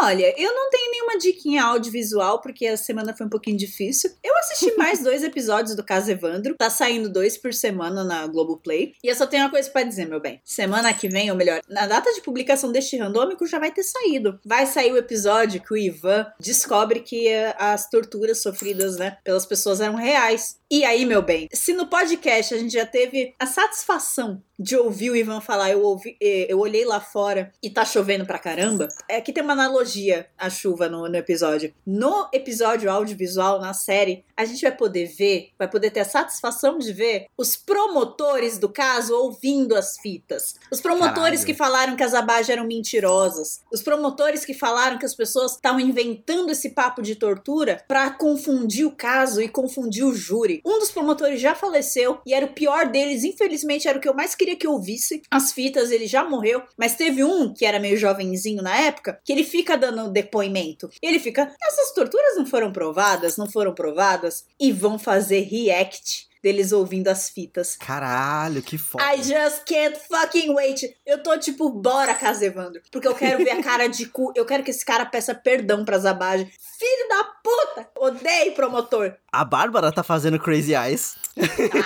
Olha, 0.00 0.34
eu 0.40 0.54
não 0.54 0.70
tenho 0.70 0.90
nenhuma 0.90 1.18
diquinha 1.18 1.64
audiovisual, 1.64 2.40
porque 2.40 2.66
a 2.66 2.76
semana 2.76 3.14
foi 3.14 3.26
um 3.26 3.30
pouquinho 3.30 3.56
difícil. 3.56 4.10
Eu 4.22 4.34
assisti 4.38 4.74
mais 4.78 5.02
dois 5.02 5.22
episódios 5.22 5.76
do 5.76 5.84
Caso 5.84 6.10
Evandro. 6.10 6.54
Tá 6.56 6.70
saindo 6.70 7.08
dois 7.08 7.36
por 7.36 7.52
semana 7.52 8.02
na 8.04 8.26
Globoplay. 8.26 8.94
E 9.02 9.08
eu 9.08 9.14
só 9.14 9.26
tenho 9.26 9.44
uma 9.44 9.50
coisa 9.50 9.68
pra 9.70 9.82
dizer, 9.82 10.06
meu 10.06 10.20
bem. 10.20 10.40
Semana 10.44 10.92
que 10.94 11.08
vem, 11.08 11.30
ou 11.30 11.36
melhor, 11.36 11.60
na 11.68 11.86
data 11.86 12.12
de 12.12 12.22
publicação 12.22 12.72
deste 12.72 12.96
randômico 12.96 13.46
já 13.46 13.58
vai 13.58 13.70
ter 13.70 13.82
saído. 13.82 14.38
Vai 14.44 14.66
sair 14.66 14.92
o 14.92 14.96
episódio 14.96 15.62
que 15.62 15.74
o 15.74 15.76
Ivan 15.76 16.26
descobre 16.40 17.00
que 17.00 17.28
eh, 17.28 17.54
as 17.58 17.88
torturas 17.88 18.42
sofridas, 18.42 18.96
né, 18.96 19.18
pelas 19.24 19.44
pessoas 19.44 19.80
eram 19.80 19.96
reais. 19.96 20.59
E 20.72 20.84
aí, 20.84 21.04
meu 21.04 21.20
bem, 21.20 21.48
se 21.52 21.72
no 21.72 21.88
podcast 21.88 22.54
a 22.54 22.56
gente 22.56 22.74
já 22.74 22.86
teve 22.86 23.34
a 23.40 23.44
satisfação 23.44 24.40
de 24.56 24.76
ouvir 24.76 25.10
o 25.10 25.16
Ivan 25.16 25.40
falar, 25.40 25.70
eu 25.70 25.82
ouvi, 25.82 26.16
eh, 26.20 26.46
eu 26.48 26.60
olhei 26.60 26.84
lá 26.84 27.00
fora 27.00 27.50
e 27.62 27.70
tá 27.70 27.82
chovendo 27.82 28.26
pra 28.26 28.38
caramba, 28.38 28.88
é 29.08 29.18
que 29.18 29.32
tem 29.32 29.42
uma 29.42 29.54
analogia 29.54 30.28
à 30.36 30.50
chuva 30.50 30.86
no, 30.86 31.08
no 31.08 31.16
episódio. 31.16 31.72
No 31.86 32.28
episódio 32.30 32.90
audiovisual, 32.90 33.58
na 33.58 33.72
série, 33.72 34.22
a 34.36 34.44
gente 34.44 34.60
vai 34.60 34.76
poder 34.76 35.06
ver, 35.06 35.48
vai 35.58 35.66
poder 35.66 35.90
ter 35.90 36.00
a 36.00 36.04
satisfação 36.04 36.78
de 36.78 36.92
ver 36.92 37.26
os 37.38 37.56
promotores 37.56 38.58
do 38.58 38.68
caso 38.68 39.14
ouvindo 39.16 39.74
as 39.74 39.98
fitas. 39.98 40.56
Os 40.70 40.80
promotores 40.80 41.40
Caralho. 41.40 41.46
que 41.46 41.54
falaram 41.54 41.96
que 41.96 42.02
as 42.02 42.12
abajas 42.12 42.50
eram 42.50 42.66
mentirosas. 42.66 43.62
Os 43.72 43.82
promotores 43.82 44.44
que 44.44 44.52
falaram 44.52 44.98
que 44.98 45.06
as 45.06 45.14
pessoas 45.14 45.52
estavam 45.52 45.80
inventando 45.80 46.50
esse 46.50 46.70
papo 46.70 47.00
de 47.00 47.16
tortura 47.16 47.82
pra 47.88 48.10
confundir 48.10 48.86
o 48.86 48.92
caso 48.92 49.40
e 49.40 49.48
confundir 49.48 50.04
o 50.04 50.14
júri. 50.14 50.59
Um 50.64 50.78
dos 50.78 50.90
promotores 50.90 51.40
já 51.40 51.54
faleceu 51.54 52.20
e 52.26 52.34
era 52.34 52.46
o 52.46 52.52
pior 52.52 52.88
deles, 52.88 53.24
infelizmente 53.24 53.88
era 53.88 53.98
o 53.98 54.00
que 54.00 54.08
eu 54.08 54.14
mais 54.14 54.34
queria 54.34 54.56
que 54.56 54.66
eu 54.66 54.78
visse. 54.80 55.22
As 55.30 55.52
fitas, 55.52 55.90
ele 55.90 56.06
já 56.06 56.24
morreu, 56.24 56.62
mas 56.76 56.94
teve 56.94 57.24
um 57.24 57.52
que 57.52 57.64
era 57.64 57.78
meio 57.78 57.96
jovenzinho 57.96 58.62
na 58.62 58.76
época, 58.76 59.20
que 59.24 59.32
ele 59.32 59.44
fica 59.44 59.76
dando 59.76 60.10
depoimento. 60.10 60.90
Ele 61.02 61.18
fica, 61.18 61.54
essas 61.62 61.92
torturas 61.92 62.36
não 62.36 62.46
foram 62.46 62.72
provadas, 62.72 63.36
não 63.36 63.50
foram 63.50 63.74
provadas 63.74 64.44
e 64.58 64.72
vão 64.72 64.98
fazer 64.98 65.40
react 65.40 66.29
deles 66.42 66.72
ouvindo 66.72 67.08
as 67.08 67.28
fitas. 67.28 67.76
Caralho, 67.76 68.62
que 68.62 68.78
foda. 68.78 69.04
I 69.14 69.22
just 69.22 69.64
can't 69.66 69.98
fucking 70.08 70.54
wait. 70.54 70.96
Eu 71.06 71.22
tô 71.22 71.36
tipo, 71.38 71.70
bora, 71.70 72.14
Casevandro. 72.14 72.80
Porque 72.90 73.08
eu 73.08 73.14
quero 73.14 73.38
ver 73.38 73.50
a 73.50 73.62
cara 73.62 73.88
de 73.88 74.06
cu. 74.06 74.32
Eu 74.34 74.44
quero 74.44 74.62
que 74.62 74.70
esse 74.70 74.84
cara 74.84 75.04
peça 75.06 75.34
perdão 75.34 75.84
pra 75.84 75.98
Zabage. 75.98 76.50
Filho 76.78 77.08
da 77.08 77.24
puta! 77.24 77.90
Odeio 77.98 78.54
promotor. 78.54 79.14
A 79.30 79.44
Bárbara 79.44 79.92
tá 79.92 80.02
fazendo 80.02 80.38
Crazy 80.38 80.74
Eyes. 80.74 81.16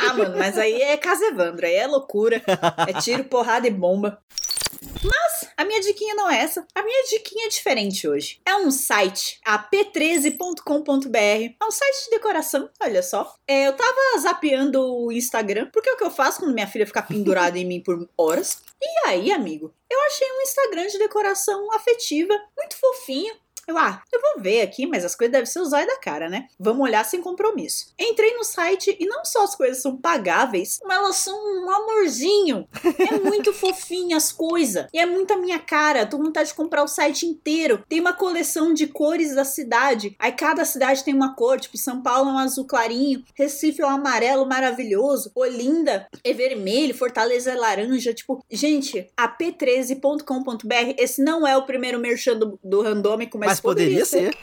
Ah, 0.09 0.14
mano, 0.14 0.38
mas 0.38 0.57
aí 0.57 0.81
é 0.81 0.97
Casevandro, 0.97 1.67
aí 1.67 1.75
é 1.75 1.87
loucura. 1.87 2.43
É 2.87 3.01
tiro, 3.01 3.25
porrada 3.25 3.67
e 3.67 3.71
bomba. 3.71 4.19
Mas 5.03 5.34
a 5.57 5.64
minha 5.64 5.81
diquinha 5.81 6.14
não 6.14 6.31
é 6.31 6.40
essa. 6.40 6.67
A 6.75 6.83
minha 6.83 7.05
diquinha 7.05 7.47
é 7.47 7.49
diferente 7.49 8.09
hoje. 8.09 8.40
É 8.45 8.57
um 8.57 8.71
site, 8.71 9.40
a 9.45 9.59
p13.com.br. 9.59 11.19
É 11.19 11.64
um 11.64 11.71
site 11.71 12.05
de 12.05 12.11
decoração, 12.11 12.69
olha 12.81 13.03
só. 13.03 13.35
É, 13.47 13.69
eu 13.69 13.73
tava 13.75 14.19
zapeando 14.21 14.83
o 14.83 15.12
Instagram, 15.12 15.69
porque 15.73 15.88
é 15.88 15.93
o 15.93 15.97
que 15.97 16.05
eu 16.05 16.11
faço 16.11 16.40
quando 16.40 16.55
minha 16.55 16.67
filha 16.67 16.87
fica 16.87 17.03
pendurada 17.03 17.59
em 17.59 17.64
mim 17.64 17.81
por 17.81 18.09
horas. 18.17 18.62
E 18.81 19.09
aí, 19.09 19.33
amigo, 19.33 19.73
eu 19.90 20.01
achei 20.07 20.31
um 20.31 20.43
Instagram 20.43 20.87
de 20.87 20.99
decoração 20.99 21.73
afetiva, 21.73 22.35
muito 22.57 22.77
fofinho. 22.79 23.35
Eu, 23.66 23.79
ah, 23.79 24.03
eu 24.12 24.20
vou 24.20 24.42
ver 24.42 24.62
aqui, 24.62 24.87
mas 24.87 25.05
as 25.05 25.14
coisas 25.14 25.33
devem 25.33 25.46
ser 25.46 25.61
usar 25.61 25.87
da 25.87 25.98
cara, 25.98 26.29
né? 26.29 26.46
Vamos 26.59 26.83
olhar 26.83 27.05
sem 27.05 27.20
compromisso. 27.20 27.87
Entrei 27.98 28.35
no 28.37 28.44
site 28.44 28.96
e 29.00 29.07
não 29.07 29.24
só 29.24 29.44
as 29.44 29.55
coisas 29.55 29.81
são 29.81 29.96
pagáveis, 29.96 30.79
como 30.79 30.92
elas 30.92 31.16
são 31.16 31.35
um 31.35 31.70
amorzinho. 31.70 32.68
É 32.98 33.18
muito 33.18 33.53
fofinho 33.55 34.16
as 34.16 34.31
coisas. 34.31 34.87
E 34.92 34.98
é 34.98 35.07
muito 35.07 35.33
a 35.33 35.37
minha 35.37 35.59
cara. 35.59 36.07
Tô 36.07 36.18
com 36.18 36.24
vontade 36.24 36.48
de 36.48 36.55
comprar 36.55 36.83
o 36.83 36.88
site 36.88 37.27
inteiro. 37.27 37.83
Tem 37.88 38.00
uma 38.00 38.12
coleção 38.12 38.74
de 38.74 38.87
cores 38.87 39.35
da 39.35 39.44
cidade. 39.44 40.14
Aí 40.18 40.33
cada 40.33 40.64
cidade 40.64 41.03
tem 41.03 41.14
uma 41.14 41.35
cor. 41.35 41.59
Tipo, 41.59 41.79
São 41.79 42.03
Paulo 42.03 42.31
é 42.31 42.33
um 42.35 42.38
azul 42.38 42.66
clarinho. 42.66 43.24
Recife 43.35 43.81
é 43.81 43.87
um 43.87 43.90
amarelo 43.90 44.46
maravilhoso. 44.46 45.31
Olinda 45.35 46.07
é 46.22 46.33
vermelho. 46.33 46.94
Fortaleza 46.94 47.53
é 47.53 47.55
laranja. 47.55 48.12
Tipo, 48.12 48.44
gente, 48.50 49.09
a 49.16 49.29
p13.com.br. 49.29 50.94
Esse 50.98 51.22
não 51.22 51.46
é 51.46 51.57
o 51.57 51.64
primeiro 51.64 51.98
merchan 51.98 52.37
do, 52.37 52.59
do 52.62 52.83
randômico, 52.83 53.38
mas 53.38 53.54
Mas 53.54 53.54
poderia 53.61 54.05
ser. 54.05 54.37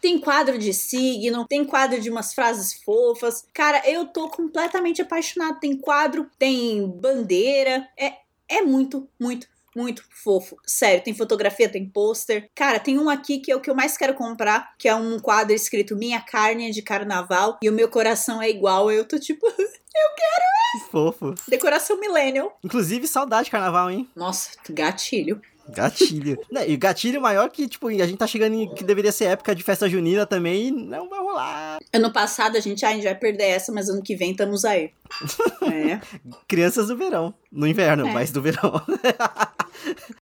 tem 0.00 0.18
quadro 0.18 0.58
de 0.58 0.72
signo, 0.72 1.46
tem 1.46 1.64
quadro 1.64 2.00
de 2.00 2.10
umas 2.10 2.32
frases 2.34 2.74
fofas. 2.82 3.44
Cara, 3.52 3.82
eu 3.88 4.06
tô 4.06 4.28
completamente 4.28 5.02
apaixonada. 5.02 5.58
Tem 5.60 5.76
quadro, 5.76 6.28
tem 6.38 6.86
bandeira. 6.88 7.86
É, 7.98 8.14
é 8.48 8.62
muito, 8.62 9.08
muito, 9.20 9.46
muito 9.74 10.02
fofo. 10.10 10.56
Sério, 10.66 11.02
tem 11.04 11.14
fotografia, 11.14 11.68
tem 11.68 11.88
pôster. 11.88 12.48
Cara, 12.54 12.78
tem 12.78 12.98
um 12.98 13.08
aqui 13.10 13.38
que 13.38 13.52
é 13.52 13.56
o 13.56 13.60
que 13.60 13.70
eu 13.70 13.74
mais 13.74 13.96
quero 13.96 14.14
comprar, 14.14 14.74
que 14.78 14.88
é 14.88 14.94
um 14.94 15.18
quadro 15.18 15.54
escrito 15.54 15.96
Minha 15.96 16.20
carne 16.20 16.68
é 16.68 16.70
de 16.70 16.82
carnaval 16.82 17.58
e 17.62 17.68
o 17.68 17.72
meu 17.72 17.88
coração 17.88 18.40
é 18.40 18.48
igual. 18.48 18.90
Eu 18.90 19.04
tô 19.06 19.18
tipo, 19.18 19.46
Que 20.72 20.90
fofo. 20.90 21.34
decoração 21.48 21.98
millennial. 21.98 22.58
Inclusive, 22.62 23.06
saudade 23.08 23.46
de 23.46 23.50
carnaval, 23.50 23.90
hein? 23.90 24.08
Nossa, 24.14 24.50
gatilho. 24.68 25.40
Gatilho. 25.68 26.38
E 26.66 26.76
gatilho 26.76 27.20
maior 27.20 27.48
que, 27.50 27.68
tipo, 27.68 27.88
a 27.88 27.92
gente 27.92 28.16
tá 28.16 28.26
chegando 28.26 28.54
em 28.54 28.74
que 28.74 28.82
deveria 28.84 29.12
ser 29.12 29.26
época 29.26 29.54
de 29.54 29.62
festa 29.62 29.88
junina 29.88 30.26
também 30.26 30.68
e 30.68 30.70
não 30.70 31.08
vai 31.08 31.18
rolar. 31.20 31.78
Ano 31.92 32.12
passado 32.12 32.56
a 32.56 32.60
gente, 32.60 32.84
ah, 32.84 32.90
a 32.90 32.92
gente 32.92 33.04
vai 33.04 33.14
perder 33.14 33.44
essa, 33.44 33.72
mas 33.72 33.88
ano 33.88 34.02
que 34.02 34.16
vem 34.16 34.32
estamos 34.32 34.64
aí. 34.64 34.90
É. 35.66 36.00
Crianças 36.48 36.88
do 36.88 36.96
verão. 36.96 37.34
No 37.50 37.66
inverno, 37.66 38.06
É. 38.08 38.12
mas 38.12 38.30
do 38.30 38.40
verão. 38.42 38.80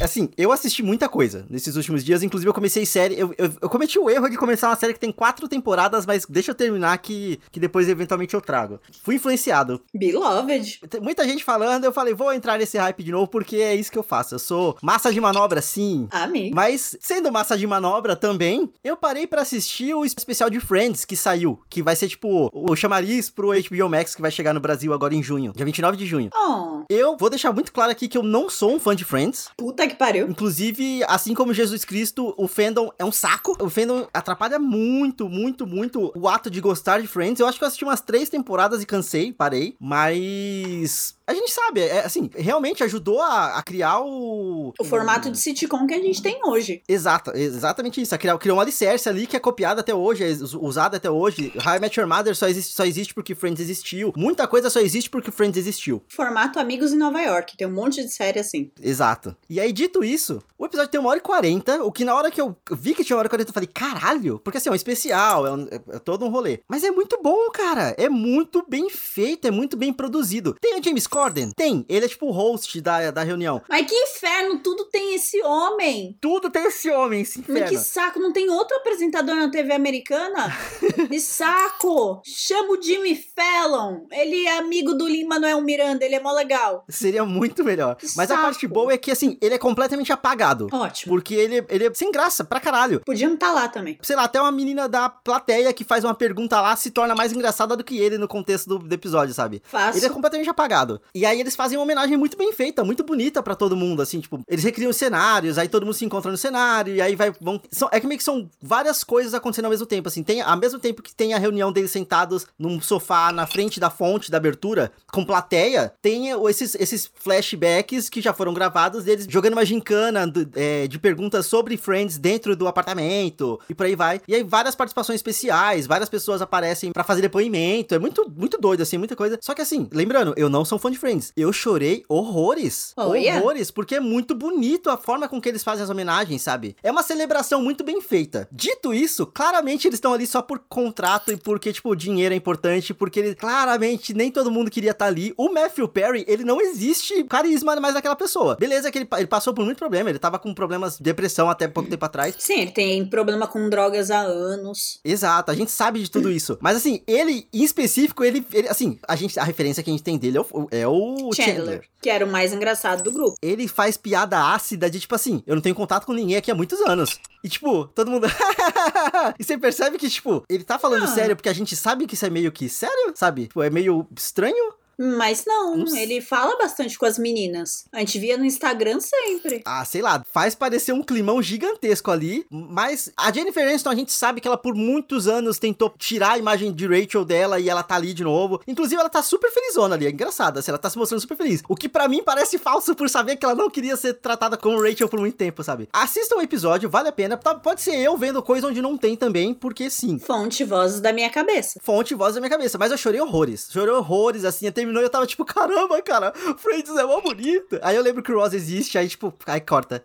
Assim, 0.00 0.30
eu 0.36 0.50
assisti 0.52 0.82
muita 0.82 1.08
coisa 1.08 1.46
nesses 1.50 1.76
últimos 1.76 2.04
dias. 2.04 2.22
Inclusive, 2.22 2.48
eu 2.48 2.54
comecei 2.54 2.86
série. 2.86 3.18
Eu, 3.18 3.34
eu, 3.36 3.52
eu 3.60 3.68
cometi 3.68 3.98
o 3.98 4.08
erro 4.08 4.28
de 4.28 4.36
começar 4.36 4.68
uma 4.68 4.76
série 4.76 4.94
que 4.94 5.00
tem 5.00 5.12
quatro 5.12 5.46
temporadas, 5.48 6.06
mas 6.06 6.24
deixa 6.28 6.50
eu 6.50 6.54
terminar 6.54 6.96
que, 6.98 7.38
que 7.50 7.60
depois 7.60 7.88
eventualmente 7.88 8.34
eu 8.34 8.40
trago. 8.40 8.80
Fui 9.02 9.16
influenciado. 9.16 9.80
Beloved. 9.94 10.80
Tem 10.88 11.00
muita 11.00 11.24
gente 11.24 11.44
falando, 11.44 11.84
eu 11.84 11.92
falei, 11.92 12.14
vou 12.14 12.32
entrar 12.32 12.58
nesse 12.58 12.78
hype 12.78 13.02
de 13.02 13.12
novo 13.12 13.28
porque 13.28 13.56
é 13.56 13.74
isso 13.74 13.90
que 13.92 13.98
eu 13.98 14.02
faço. 14.02 14.34
Eu 14.34 14.38
sou 14.38 14.76
massa 14.82 15.12
de 15.12 15.20
manobra, 15.20 15.60
sim. 15.60 16.08
Amigo. 16.10 16.54
Mas, 16.54 16.96
sendo 17.00 17.30
massa 17.30 17.56
de 17.56 17.66
manobra 17.66 18.16
também, 18.16 18.72
eu 18.82 18.96
parei 18.96 19.26
pra 19.26 19.42
assistir 19.42 19.94
o 19.94 20.04
especial 20.04 20.48
de 20.48 20.60
Friends 20.60 21.04
que 21.04 21.16
saiu. 21.16 21.60
Que 21.68 21.82
vai 21.82 21.94
ser 21.96 22.08
tipo 22.08 22.50
o 22.52 22.74
chamariz 22.74 23.28
pro 23.28 23.48
HBO 23.50 23.88
Max 23.88 24.14
que 24.14 24.22
vai 24.22 24.30
chegar 24.30 24.54
no 24.54 24.60
Brasil 24.60 24.92
agora 24.92 25.14
em 25.14 25.22
junho, 25.22 25.52
dia 25.54 25.64
29 25.64 25.96
de 25.96 26.06
junho. 26.06 26.30
Oh, 26.34 26.82
Eu 26.88 27.16
vou 27.18 27.28
deixar 27.30 27.52
muito 27.52 27.72
claro 27.72 27.92
aqui 27.92 28.08
que 28.08 28.16
eu 28.16 28.22
não 28.22 28.48
sou 28.48 28.74
um 28.74 28.80
fã 28.80 28.94
de 28.96 29.04
Friends. 29.04 29.48
puta 29.56 29.89
que 29.90 29.96
pariu. 29.96 30.28
Inclusive, 30.28 31.02
assim 31.06 31.34
como 31.34 31.52
Jesus 31.52 31.84
Cristo, 31.84 32.34
o 32.36 32.48
fandom 32.48 32.90
é 32.98 33.04
um 33.04 33.12
saco. 33.12 33.56
O 33.60 33.68
fandom 33.68 34.06
atrapalha 34.12 34.58
muito, 34.58 35.28
muito, 35.28 35.66
muito 35.66 36.12
o 36.16 36.28
ato 36.28 36.50
de 36.50 36.60
gostar 36.60 37.00
de 37.00 37.06
Friends. 37.06 37.40
Eu 37.40 37.46
acho 37.46 37.58
que 37.58 37.64
eu 37.64 37.68
assisti 37.68 37.84
umas 37.84 38.00
três 38.00 38.28
temporadas 38.28 38.82
e 38.82 38.86
cansei, 38.86 39.32
parei. 39.32 39.74
Mas. 39.80 41.14
A 41.26 41.34
gente 41.34 41.52
sabe, 41.52 41.80
é 41.80 42.04
assim, 42.04 42.28
realmente 42.34 42.82
ajudou 42.82 43.20
a, 43.22 43.56
a 43.58 43.62
criar 43.62 44.00
o. 44.00 44.72
O 44.80 44.84
formato 44.84 45.30
de 45.30 45.38
sitcom 45.38 45.86
que 45.86 45.94
a 45.94 45.98
gente 46.02 46.20
tem 46.20 46.40
hoje. 46.44 46.82
Exato, 46.88 47.30
exatamente 47.36 48.00
isso. 48.00 48.12
A 48.14 48.18
criar, 48.18 48.36
criou 48.38 48.56
um 48.58 48.60
alicerce 48.60 49.08
ali 49.08 49.28
que 49.28 49.36
é 49.36 49.40
copiado 49.40 49.78
até 49.78 49.94
hoje, 49.94 50.24
é 50.24 50.28
us- 50.28 50.54
usado 50.54 50.96
até 50.96 51.08
hoje. 51.08 51.52
How 51.64 51.76
I 51.76 51.78
Met 51.78 51.98
Your 52.00 52.08
Mother 52.08 52.34
só 52.34 52.48
existe, 52.48 52.74
só 52.74 52.84
existe 52.84 53.14
porque 53.14 53.34
Friends 53.36 53.60
existiu. 53.60 54.12
Muita 54.16 54.48
coisa 54.48 54.68
só 54.68 54.80
existe 54.80 55.08
porque 55.08 55.30
Friends 55.30 55.56
existiu. 55.56 56.02
Formato 56.08 56.58
Amigos 56.58 56.92
em 56.92 56.96
Nova 56.96 57.20
York. 57.22 57.56
Tem 57.56 57.66
um 57.66 57.72
monte 57.72 58.02
de 58.02 58.12
série 58.12 58.40
assim. 58.40 58.72
Exato. 58.82 59.36
E 59.48 59.60
aí, 59.60 59.72
dito 59.80 60.04
isso, 60.04 60.42
o 60.58 60.66
episódio 60.66 60.90
tem 60.90 61.00
uma 61.00 61.10
hora 61.10 61.18
e 61.18 61.22
quarenta, 61.22 61.82
o 61.84 61.90
que 61.90 62.04
na 62.04 62.14
hora 62.14 62.30
que 62.30 62.40
eu 62.40 62.54
vi 62.72 62.94
que 62.94 63.02
tinha 63.04 63.16
uma 63.16 63.20
hora 63.20 63.26
e 63.26 63.30
quarenta, 63.30 63.50
eu 63.50 63.54
falei, 63.54 63.68
caralho, 63.72 64.38
porque 64.40 64.58
assim, 64.58 64.68
é 64.68 64.72
um 64.72 64.74
especial, 64.74 65.46
é, 65.46 65.52
um- 65.52 65.68
é- 65.70 65.96
é 65.96 65.98
todo 65.98 66.24
um 66.24 66.28
rolê. 66.28 66.60
Mas 66.68 66.84
é 66.84 66.90
muito 66.90 67.18
bom, 67.22 67.50
cara. 67.50 67.94
É 67.98 68.08
muito 68.08 68.64
bem 68.68 68.90
feito, 68.90 69.46
é 69.46 69.50
muito 69.50 69.76
bem 69.76 69.92
produzido. 69.92 70.54
Tem 70.60 70.78
o 70.78 70.82
James 70.82 71.06
Corden? 71.06 71.50
Tem. 71.56 71.84
Ele 71.88 72.04
é 72.04 72.08
tipo 72.08 72.26
o 72.26 72.30
host 72.30 72.80
da, 72.80 73.10
da 73.10 73.22
reunião. 73.22 73.62
Mas 73.68 73.86
que 73.86 73.94
inferno, 73.94 74.58
tudo 74.60 74.84
tem 74.86 75.14
esse 75.14 75.40
homem. 75.42 76.16
Tudo 76.20 76.50
tem 76.50 76.66
esse 76.66 76.90
homem, 76.90 77.22
esse 77.22 77.38
Mas 77.38 77.46
que 77.46 77.52
inferno. 77.74 77.78
saco, 77.84 78.18
não 78.20 78.32
tem 78.32 78.50
outro 78.50 78.76
apresentador 78.76 79.34
na 79.36 79.50
TV 79.50 79.72
americana? 79.72 80.50
Que 81.10 81.18
saco! 81.18 82.20
Chama 82.24 82.74
o 82.74 82.82
Jimmy 82.82 83.16
Fallon. 83.34 84.06
Ele 84.12 84.46
é 84.46 84.58
amigo 84.58 84.94
do 84.94 85.06
Lin-Manuel 85.06 85.60
Miranda, 85.62 86.04
ele 86.04 86.14
é 86.14 86.20
mó 86.20 86.30
legal. 86.32 86.84
Seria 86.88 87.24
muito 87.24 87.64
melhor. 87.64 87.96
Que 87.96 88.06
Mas 88.16 88.30
a 88.30 88.34
saco. 88.34 88.42
parte 88.42 88.66
boa 88.66 88.92
é 88.92 88.98
que, 88.98 89.10
assim, 89.10 89.36
ele 89.40 89.54
é 89.54 89.58
completamente 89.70 90.12
apagado. 90.12 90.68
Ótimo. 90.72 91.14
Porque 91.14 91.34
ele, 91.34 91.64
ele 91.68 91.86
é 91.86 91.94
sem 91.94 92.10
graça, 92.10 92.44
pra 92.44 92.58
caralho. 92.58 93.00
Podiam 93.00 93.34
estar 93.34 93.52
lá 93.52 93.68
também. 93.68 93.98
Sei 94.02 94.16
lá, 94.16 94.24
até 94.24 94.40
uma 94.40 94.50
menina 94.50 94.88
da 94.88 95.08
plateia 95.08 95.72
que 95.72 95.84
faz 95.84 96.04
uma 96.04 96.14
pergunta 96.14 96.60
lá 96.60 96.74
se 96.74 96.90
torna 96.90 97.14
mais 97.14 97.32
engraçada 97.32 97.76
do 97.76 97.84
que 97.84 97.96
ele 97.98 98.18
no 98.18 98.26
contexto 98.26 98.66
do, 98.66 98.78
do 98.80 98.92
episódio, 98.92 99.32
sabe? 99.32 99.62
Fácil. 99.64 99.98
Ele 99.98 100.06
é 100.06 100.08
completamente 100.08 100.50
apagado. 100.50 101.00
E 101.14 101.24
aí 101.24 101.40
eles 101.40 101.54
fazem 101.54 101.78
uma 101.78 101.84
homenagem 101.84 102.16
muito 102.16 102.36
bem 102.36 102.52
feita, 102.52 102.82
muito 102.82 103.04
bonita 103.04 103.42
pra 103.42 103.54
todo 103.54 103.76
mundo, 103.76 104.02
assim, 104.02 104.20
tipo, 104.20 104.40
eles 104.48 104.64
recriam 104.64 104.90
os 104.90 104.96
cenários, 104.96 105.56
aí 105.56 105.68
todo 105.68 105.84
mundo 105.84 105.94
se 105.94 106.04
encontra 106.04 106.30
no 106.30 106.36
cenário, 106.36 106.94
e 106.94 107.00
aí 107.00 107.14
vai, 107.14 107.32
vão... 107.40 107.60
São, 107.70 107.88
é 107.92 108.00
que 108.00 108.06
meio 108.06 108.18
que 108.18 108.24
são 108.24 108.48
várias 108.60 109.04
coisas 109.04 109.34
acontecendo 109.34 109.66
ao 109.66 109.70
mesmo 109.70 109.86
tempo, 109.86 110.08
assim, 110.08 110.22
tem, 110.22 110.40
ao 110.40 110.56
mesmo 110.56 110.78
tempo 110.78 111.02
que 111.02 111.14
tem 111.14 111.34
a 111.34 111.38
reunião 111.38 111.72
deles 111.72 111.90
sentados 111.90 112.46
num 112.58 112.80
sofá 112.80 113.32
na 113.32 113.46
frente 113.46 113.78
da 113.78 113.90
fonte 113.90 114.30
da 114.30 114.36
abertura, 114.36 114.90
com 115.12 115.24
plateia, 115.24 115.92
tem 116.02 116.30
esses, 116.48 116.74
esses 116.74 117.10
flashbacks 117.14 118.08
que 118.08 118.20
já 118.20 118.32
foram 118.32 118.52
gravados 118.52 119.04
deles 119.04 119.26
jogando 119.28 119.49
uma 119.54 119.64
gincana 119.64 120.26
do- 120.26 120.48
é, 120.54 120.86
de 120.86 120.98
perguntas 120.98 121.46
sobre 121.46 121.76
Friends 121.76 122.18
dentro 122.18 122.54
do 122.56 122.66
apartamento, 122.68 123.58
e 123.68 123.74
por 123.74 123.86
aí 123.86 123.94
vai. 123.96 124.20
E 124.26 124.34
aí 124.34 124.42
várias 124.42 124.74
participações 124.74 125.16
especiais, 125.16 125.86
várias 125.86 126.08
pessoas 126.08 126.42
aparecem 126.42 126.92
pra 126.92 127.04
fazer 127.04 127.22
depoimento, 127.22 127.94
é 127.94 127.98
muito, 127.98 128.30
muito 128.36 128.58
doido, 128.58 128.82
assim, 128.82 128.98
muita 128.98 129.16
coisa. 129.16 129.38
Só 129.40 129.54
que 129.54 129.62
assim, 129.62 129.88
lembrando, 129.92 130.34
eu 130.36 130.48
não 130.48 130.64
sou 130.64 130.78
fã 130.78 130.90
de 130.90 130.98
Friends, 130.98 131.32
eu 131.36 131.52
chorei 131.52 132.04
horrores, 132.08 132.92
Olha. 132.96 133.36
horrores, 133.36 133.70
porque 133.70 133.94
é 133.96 134.00
muito 134.00 134.34
bonito 134.34 134.90
a 134.90 134.96
forma 134.96 135.28
com 135.28 135.40
que 135.40 135.48
eles 135.48 135.62
fazem 135.64 135.82
as 135.84 135.90
homenagens, 135.90 136.42
sabe? 136.42 136.76
É 136.82 136.90
uma 136.90 137.02
celebração 137.02 137.62
muito 137.62 137.82
bem 137.84 138.00
feita. 138.00 138.48
Dito 138.52 138.92
isso, 138.94 139.26
claramente 139.26 139.86
eles 139.86 139.96
estão 139.96 140.12
ali 140.12 140.26
só 140.26 140.42
por 140.42 140.58
contrato 140.68 141.32
e 141.32 141.36
porque, 141.36 141.72
tipo, 141.72 141.90
o 141.90 141.96
dinheiro 141.96 142.34
é 142.34 142.36
importante, 142.36 142.92
porque 142.94 143.20
ele, 143.20 143.34
claramente, 143.34 144.14
nem 144.14 144.30
todo 144.30 144.50
mundo 144.50 144.70
queria 144.70 144.90
estar 144.92 145.06
ali. 145.06 145.32
O 145.36 145.52
Matthew 145.52 145.88
Perry, 145.88 146.24
ele 146.28 146.44
não 146.44 146.60
existe 146.60 147.24
carisma 147.24 147.76
mais 147.80 147.94
daquela 147.94 148.16
pessoa. 148.16 148.56
Beleza 148.56 148.90
que 148.90 148.98
ele, 148.98 149.08
ele 149.16 149.26
passou 149.26 149.39
passou 149.40 149.54
por 149.54 149.64
muito 149.64 149.78
problema. 149.78 150.10
Ele 150.10 150.18
tava 150.18 150.38
com 150.38 150.52
problemas 150.54 150.98
de 150.98 151.02
depressão 151.02 151.48
até 151.48 151.66
pouco 151.66 151.88
tempo 151.88 152.04
atrás. 152.04 152.34
Sim, 152.38 152.60
ele 152.60 152.70
tem 152.70 153.04
problema 153.06 153.46
com 153.46 153.68
drogas 153.70 154.10
há 154.10 154.20
anos. 154.20 155.00
Exato, 155.04 155.50
a 155.50 155.54
gente 155.54 155.70
sabe 155.70 156.00
de 156.02 156.10
tudo 156.10 156.30
isso. 156.30 156.58
Mas 156.60 156.76
assim, 156.76 157.02
ele, 157.06 157.48
em 157.52 157.62
específico, 157.64 158.22
ele, 158.22 158.44
ele- 158.52 158.68
assim, 158.68 158.98
a 159.08 159.16
gente, 159.16 159.38
a 159.40 159.42
referência 159.44 159.82
que 159.82 159.90
a 159.90 159.92
gente 159.92 160.02
tem 160.02 160.18
dele 160.18 160.36
é 160.38 160.40
o, 160.40 160.68
é 160.70 160.86
o 160.86 161.30
Chandler, 161.32 161.56
Chandler. 161.56 161.84
que 162.02 162.10
era 162.10 162.24
o 162.24 162.30
mais 162.30 162.52
engraçado 162.52 163.02
do 163.02 163.10
grupo. 163.10 163.34
Ele 163.42 163.66
faz 163.66 163.96
piada 163.96 164.52
ácida 164.52 164.90
de 164.90 165.00
tipo 165.00 165.14
assim, 165.14 165.42
eu 165.46 165.54
não 165.54 165.62
tenho 165.62 165.74
contato 165.74 166.04
com 166.04 166.12
ninguém 166.12 166.36
aqui 166.36 166.50
há 166.50 166.54
muitos 166.54 166.80
anos. 166.82 167.18
E 167.42 167.48
tipo, 167.48 167.86
todo 167.86 168.10
mundo. 168.10 168.26
e 169.38 169.44
você 169.44 169.56
percebe 169.56 169.96
que, 169.98 170.08
tipo, 170.10 170.44
ele 170.48 170.64
tá 170.64 170.78
falando 170.78 171.04
Ah. 171.04 171.08
sério 171.08 171.34
porque 171.34 171.48
a 171.48 171.52
gente 171.54 171.74
sabe 171.76 172.06
que 172.06 172.14
isso 172.14 172.26
é 172.26 172.30
meio 172.30 172.52
que 172.52 172.68
sério, 172.68 173.12
sabe? 173.14 173.42
Tipo, 173.46 173.62
é 173.62 173.70
meio 173.70 174.06
estranho. 174.16 174.74
Mas 175.02 175.46
não, 175.46 175.86
sei. 175.86 176.02
ele 176.02 176.20
fala 176.20 176.58
bastante 176.58 176.98
com 176.98 177.06
as 177.06 177.18
meninas. 177.18 177.86
A 177.90 178.00
gente 178.00 178.18
via 178.18 178.36
no 178.36 178.44
Instagram 178.44 179.00
sempre. 179.00 179.62
Ah, 179.64 179.82
sei 179.82 180.02
lá, 180.02 180.22
faz 180.30 180.54
parecer 180.54 180.92
um 180.92 181.02
climão 181.02 181.40
gigantesco 181.40 182.10
ali. 182.10 182.44
Mas 182.50 183.10
a 183.16 183.32
Jennifer 183.32 183.66
Aniston, 183.66 183.88
a 183.88 183.94
gente 183.94 184.12
sabe 184.12 184.42
que 184.42 184.46
ela 184.46 184.58
por 184.58 184.74
muitos 184.74 185.26
anos 185.26 185.58
tentou 185.58 185.88
tirar 185.96 186.32
a 186.32 186.38
imagem 186.38 186.70
de 186.70 186.86
Rachel 186.86 187.24
dela 187.24 187.58
e 187.58 187.70
ela 187.70 187.82
tá 187.82 187.94
ali 187.94 188.12
de 188.12 188.22
novo. 188.22 188.60
Inclusive, 188.68 189.00
ela 189.00 189.08
tá 189.08 189.22
super 189.22 189.50
felizona 189.50 189.94
ali, 189.94 190.06
é 190.06 190.10
engraçada, 190.10 190.60
assim, 190.60 190.70
ela 190.70 190.78
tá 190.78 190.90
se 190.90 190.98
mostrando 190.98 191.20
super 191.20 191.36
feliz. 191.36 191.62
O 191.66 191.74
que 191.74 191.88
pra 191.88 192.06
mim 192.06 192.22
parece 192.22 192.58
falso 192.58 192.94
por 192.94 193.08
saber 193.08 193.36
que 193.36 193.44
ela 193.44 193.54
não 193.54 193.70
queria 193.70 193.96
ser 193.96 194.14
tratada 194.14 194.56
como 194.56 194.82
Rachel 194.82 195.08
por 195.08 195.18
muito 195.18 195.36
tempo, 195.36 195.64
sabe? 195.64 195.88
Assista 195.92 196.36
o 196.36 196.42
episódio, 196.42 196.90
vale 196.90 197.08
a 197.08 197.12
pena. 197.12 197.36
Pode 197.36 197.80
ser 197.80 197.96
eu 197.96 198.18
vendo 198.18 198.42
coisa 198.42 198.66
onde 198.66 198.82
não 198.82 198.98
tem 198.98 199.16
também, 199.16 199.54
porque 199.54 199.88
sim. 199.88 200.18
Fonte 200.18 200.62
vozes 200.62 201.00
da 201.00 201.12
minha 201.12 201.30
cabeça. 201.30 201.80
Fonte 201.82 202.12
e 202.12 202.16
voz 202.16 202.34
da 202.34 202.40
minha 202.40 202.50
cabeça, 202.50 202.76
mas 202.76 202.90
eu 202.90 202.98
chorei 202.98 203.20
horrores. 203.20 203.68
Chorei 203.70 203.94
horrores, 203.94 204.44
assim, 204.44 204.66
terminou 204.90 205.02
e 205.02 205.06
eu 205.06 205.10
tava 205.10 205.26
tipo, 205.26 205.44
caramba, 205.44 206.02
cara, 206.02 206.32
Friends 206.58 206.94
é 206.96 207.04
mó 207.04 207.20
bonita. 207.20 207.80
Aí 207.82 207.96
eu 207.96 208.02
lembro 208.02 208.22
que 208.22 208.32
o 208.32 208.38
Ross 208.38 208.52
existe, 208.52 208.98
aí 208.98 209.08
tipo, 209.08 209.32
aí 209.46 209.60
corta. 209.60 210.04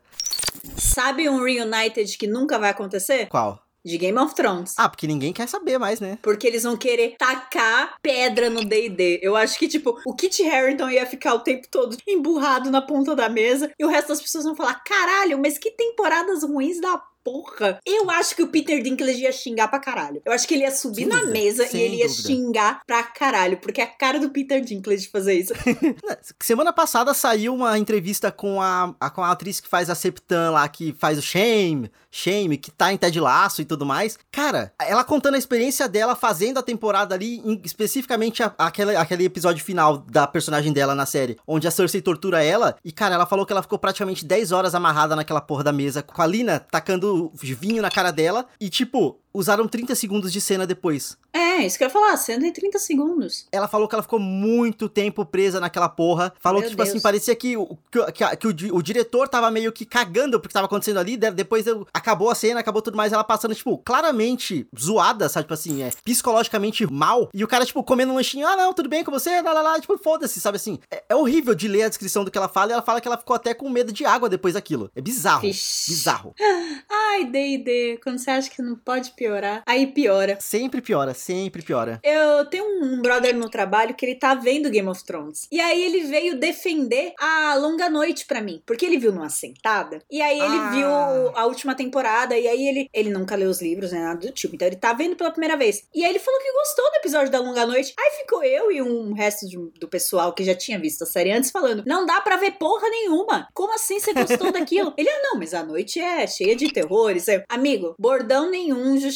Sabe 0.77 1.27
um 1.27 1.43
reunited 1.43 2.17
que 2.17 2.27
nunca 2.27 2.57
vai 2.57 2.69
acontecer? 2.69 3.27
Qual? 3.27 3.59
De 3.83 3.99
Game 3.99 4.17
of 4.17 4.33
Thrones. 4.33 4.73
Ah, 4.77 4.89
porque 4.89 5.05
ninguém 5.05 5.31
quer 5.31 5.47
saber 5.47 5.77
mais, 5.77 5.99
né? 5.99 6.17
Porque 6.23 6.47
eles 6.47 6.63
vão 6.63 6.75
querer 6.75 7.15
tacar 7.19 7.97
pedra 8.01 8.49
no 8.49 8.65
D&D. 8.65 9.19
Eu 9.21 9.35
acho 9.35 9.59
que, 9.59 9.67
tipo, 9.67 9.99
o 10.03 10.15
Kit 10.15 10.43
Harington 10.43 10.89
ia 10.89 11.05
ficar 11.05 11.35
o 11.35 11.41
tempo 11.41 11.67
todo 11.69 11.95
emburrado 12.07 12.71
na 12.71 12.81
ponta 12.81 13.15
da 13.15 13.29
mesa 13.29 13.71
e 13.77 13.85
o 13.85 13.87
resto 13.87 14.07
das 14.07 14.21
pessoas 14.21 14.43
vão 14.43 14.55
falar, 14.55 14.83
caralho, 14.83 15.37
mas 15.37 15.59
que 15.59 15.69
temporadas 15.69 16.41
ruins 16.41 16.81
da 16.81 16.99
porra. 17.25 17.79
Eu 17.85 18.09
acho 18.11 18.35
que 18.35 18.43
o 18.43 18.47
Peter 18.47 18.81
Dinklage 18.81 19.21
ia 19.23 19.31
xingar 19.31 19.67
pra 19.67 19.79
caralho. 19.79 20.21
Eu 20.23 20.31
acho 20.31 20.47
que 20.47 20.53
ele 20.53 20.63
ia 20.63 20.71
subir 20.71 21.01
Sem 21.01 21.07
na 21.07 21.15
dúvida, 21.21 21.33
mesa 21.33 21.65
sem 21.67 21.81
e 21.81 21.83
ele 21.83 21.95
ia 21.97 22.07
dúvida. 22.07 22.27
xingar 22.27 22.81
pra 22.85 23.01
caralho, 23.03 23.57
porque 23.57 23.81
é 23.81 23.83
a 23.83 23.87
cara 23.87 24.19
do 24.19 24.29
Peter 24.29 24.61
Dinklage 24.61 25.09
fazer 25.09 25.33
isso. 25.33 25.53
Semana 26.39 26.71
passada 26.71 27.13
saiu 27.13 27.53
uma 27.55 27.77
entrevista 27.77 28.31
com 28.31 28.61
a, 28.61 28.93
a- 28.99 29.09
com 29.09 29.23
a 29.23 29.31
atriz 29.31 29.59
que 29.59 29.67
faz 29.67 29.89
a 29.89 29.95
Septan 29.95 30.51
lá, 30.51 30.67
que 30.67 30.95
faz 30.99 31.17
o 31.17 31.21
Shame, 31.21 31.91
Shame, 32.11 32.57
que 32.57 32.69
tá 32.71 32.93
em 32.93 32.97
Ted 32.97 33.19
Laço 33.19 33.61
e 33.61 33.65
tudo 33.65 33.85
mais. 33.85 34.17
Cara, 34.31 34.71
ela 34.79 35.03
contando 35.03 35.35
a 35.35 35.39
experiência 35.39 35.89
dela 35.89 36.15
fazendo 36.15 36.59
a 36.59 36.63
temporada 36.63 37.15
ali, 37.15 37.39
em- 37.39 37.61
especificamente 37.63 38.43
a- 38.43 38.53
aquele, 38.57 38.95
aquele 38.95 39.25
episódio 39.25 39.63
final 39.63 39.97
da 39.97 40.27
personagem 40.27 40.71
dela 40.71 40.93
na 40.93 41.05
série, 41.05 41.37
onde 41.47 41.67
a 41.67 41.71
Cersei 41.71 42.01
tortura 42.01 42.43
ela. 42.43 42.75
E, 42.85 42.91
cara, 42.91 43.15
ela 43.15 43.25
falou 43.25 43.45
que 43.45 43.51
ela 43.51 43.63
ficou 43.63 43.79
praticamente 43.79 44.23
10 44.25 44.51
horas 44.51 44.75
amarrada 44.75 45.15
naquela 45.15 45.41
porra 45.41 45.63
da 45.63 45.71
mesa, 45.73 46.03
com 46.03 46.21
a 46.21 46.27
Lina 46.27 46.59
tacando 46.59 47.14
vinho 47.33 47.81
na 47.81 47.89
cara 47.89 48.11
dela. 48.11 48.47
E, 48.59 48.69
tipo, 48.69 49.19
usaram 49.35 49.67
30 49.67 49.93
segundos 49.95 50.31
de 50.31 50.39
cena 50.41 50.65
depois. 50.65 51.17
É, 51.33 51.65
isso 51.65 51.77
que 51.77 51.83
eu 51.83 51.87
ia 51.87 51.91
falar, 51.93 52.15
130 52.17 52.79
segundos. 52.79 53.45
Ela 53.51 53.67
falou 53.67 53.87
que 53.87 53.95
ela 53.95 54.01
ficou 54.03 54.19
muito 54.19 54.87
tempo 54.87 55.25
presa 55.25 55.59
naquela 55.59 55.89
porra. 55.89 56.33
Falou 56.39 56.59
Meu 56.61 56.67
que, 56.67 56.71
tipo 56.71 56.81
assim, 56.83 56.93
Deus. 56.93 57.03
parecia 57.03 57.35
que, 57.35 57.57
o, 57.57 57.77
que, 57.91 58.37
que 58.37 58.47
o, 58.71 58.75
o 58.77 58.81
diretor 58.81 59.27
tava 59.27 59.51
meio 59.51 59.71
que 59.71 59.85
cagando 59.85 60.39
porque 60.39 60.53
tava 60.53 60.65
acontecendo 60.67 60.97
ali. 60.99 61.17
de- 61.17 61.31
Depois 61.31 61.67
eu- 61.67 61.85
acabou 61.93 62.29
a 62.29 62.35
cena, 62.35 62.59
acabou 62.59 62.81
tudo 62.81 62.95
mais. 62.97 63.11
Ela 63.11 63.23
passando, 63.23 63.53
tipo, 63.55 63.77
claramente 63.79 64.67
zoada, 64.79 65.27
sabe? 65.29 65.43
Tipo 65.45 65.53
assim, 65.53 65.81
é 65.83 65.91
psicologicamente 66.03 66.85
mal. 66.91 67.29
E 67.33 67.43
o 67.43 67.47
cara, 67.47 67.65
tipo, 67.65 67.83
comendo 67.83 68.11
um 68.11 68.15
lanchinho. 68.15 68.47
Ah, 68.47 68.55
não, 68.55 68.73
tudo 68.73 68.87
bem 68.89 69.03
com 69.03 69.11
você? 69.11 69.41
Lá, 69.41 69.51
lá, 69.53 69.61
lá. 69.61 69.79
Tipo, 69.79 69.97
foda-se, 69.97 70.39
sabe 70.39 70.55
assim? 70.57 70.79
É, 70.91 71.03
é 71.09 71.15
horrível 71.15 71.53
de 71.55 71.67
ler 71.67 71.83
a 71.83 71.89
descrição 71.89 72.23
do 72.23 72.31
que 72.31 72.37
ela 72.37 72.47
fala. 72.47 72.71
E 72.71 72.73
ela 72.73 72.81
fala 72.81 73.01
que 73.01 73.07
ela 73.07 73.17
ficou 73.17 73.35
até 73.35 73.53
com 73.53 73.69
medo 73.69 73.91
de 73.91 74.05
água 74.05 74.29
depois 74.29 74.53
daquilo. 74.53 74.89
É 74.95 75.01
bizarro. 75.01 75.41
Vixe. 75.41 75.91
Bizarro. 75.91 76.33
Ai, 76.89 77.25
D&D, 77.25 77.99
quando 78.03 78.17
você 78.19 78.31
acha 78.31 78.49
que 78.49 78.61
não 78.61 78.75
pode 78.75 79.11
piorar, 79.11 79.24
aí 79.65 79.87
piora. 79.87 80.37
Sempre 80.41 80.81
piora, 80.81 81.13
sempre 81.13 81.61
piora. 81.61 81.99
Eu 82.03 82.45
tenho 82.45 82.65
um 82.83 83.01
brother 83.01 83.35
no 83.35 83.49
trabalho 83.49 83.93
que 83.95 84.05
ele 84.05 84.15
tá 84.15 84.33
vendo 84.35 84.69
Game 84.69 84.87
of 84.87 85.03
Thrones. 85.03 85.47
E 85.51 85.59
aí 85.59 85.83
ele 85.83 86.01
veio 86.05 86.37
defender 86.39 87.13
a 87.19 87.55
Longa 87.55 87.89
Noite 87.89 88.25
pra 88.25 88.41
mim. 88.41 88.61
Porque 88.65 88.85
ele 88.85 88.97
viu 88.97 89.11
numa 89.11 89.29
sentada. 89.29 90.01
E 90.11 90.21
aí 90.21 90.37
ele 90.39 90.55
Ah. 90.57 90.69
viu 90.71 91.37
a 91.37 91.45
última 91.45 91.75
temporada. 91.75 92.37
E 92.37 92.47
aí 92.47 92.67
ele, 92.67 92.89
ele 92.93 93.09
nunca 93.09 93.35
leu 93.35 93.49
os 93.49 93.61
livros, 93.61 93.91
né? 93.91 93.99
Nada 93.99 94.19
do 94.19 94.31
tipo. 94.31 94.55
Então 94.55 94.67
ele 94.67 94.75
tá 94.75 94.93
vendo 94.93 95.15
pela 95.15 95.31
primeira 95.31 95.57
vez. 95.57 95.83
E 95.93 96.03
aí 96.03 96.09
ele 96.09 96.19
falou 96.19 96.39
que 96.39 96.51
gostou 96.51 96.85
do 96.91 96.95
episódio 96.97 97.31
da 97.31 97.39
Longa 97.39 97.65
Noite. 97.65 97.93
Aí 97.99 98.11
ficou 98.21 98.43
eu 98.43 98.71
e 98.71 98.81
um 98.81 99.13
resto 99.13 99.47
de- 99.47 99.57
do 99.79 99.87
pessoal 99.87 100.33
que 100.33 100.43
já 100.43 100.55
tinha 100.55 100.79
visto 100.79 101.03
a 101.03 101.07
série 101.07 101.31
antes 101.31 101.51
falando: 101.51 101.83
Não 101.85 102.05
dá 102.05 102.21
pra 102.21 102.37
ver 102.37 102.51
porra 102.51 102.89
nenhuma. 102.89 103.47
Como 103.53 103.73
assim 103.73 103.99
você 103.99 104.13
gostou 104.13 104.51
daquilo? 104.51 104.93
Ele, 104.97 105.09
ah, 105.09 105.21
não, 105.23 105.39
mas 105.39 105.53
a 105.53 105.63
noite 105.63 105.99
é 105.99 106.25
cheia 106.27 106.55
de 106.55 106.71
terrores. 106.71 107.27
Eu, 107.27 107.43
Amigo, 107.49 107.95
bordão 107.99 108.49
nenhum 108.49 108.97
justifica 108.97 109.14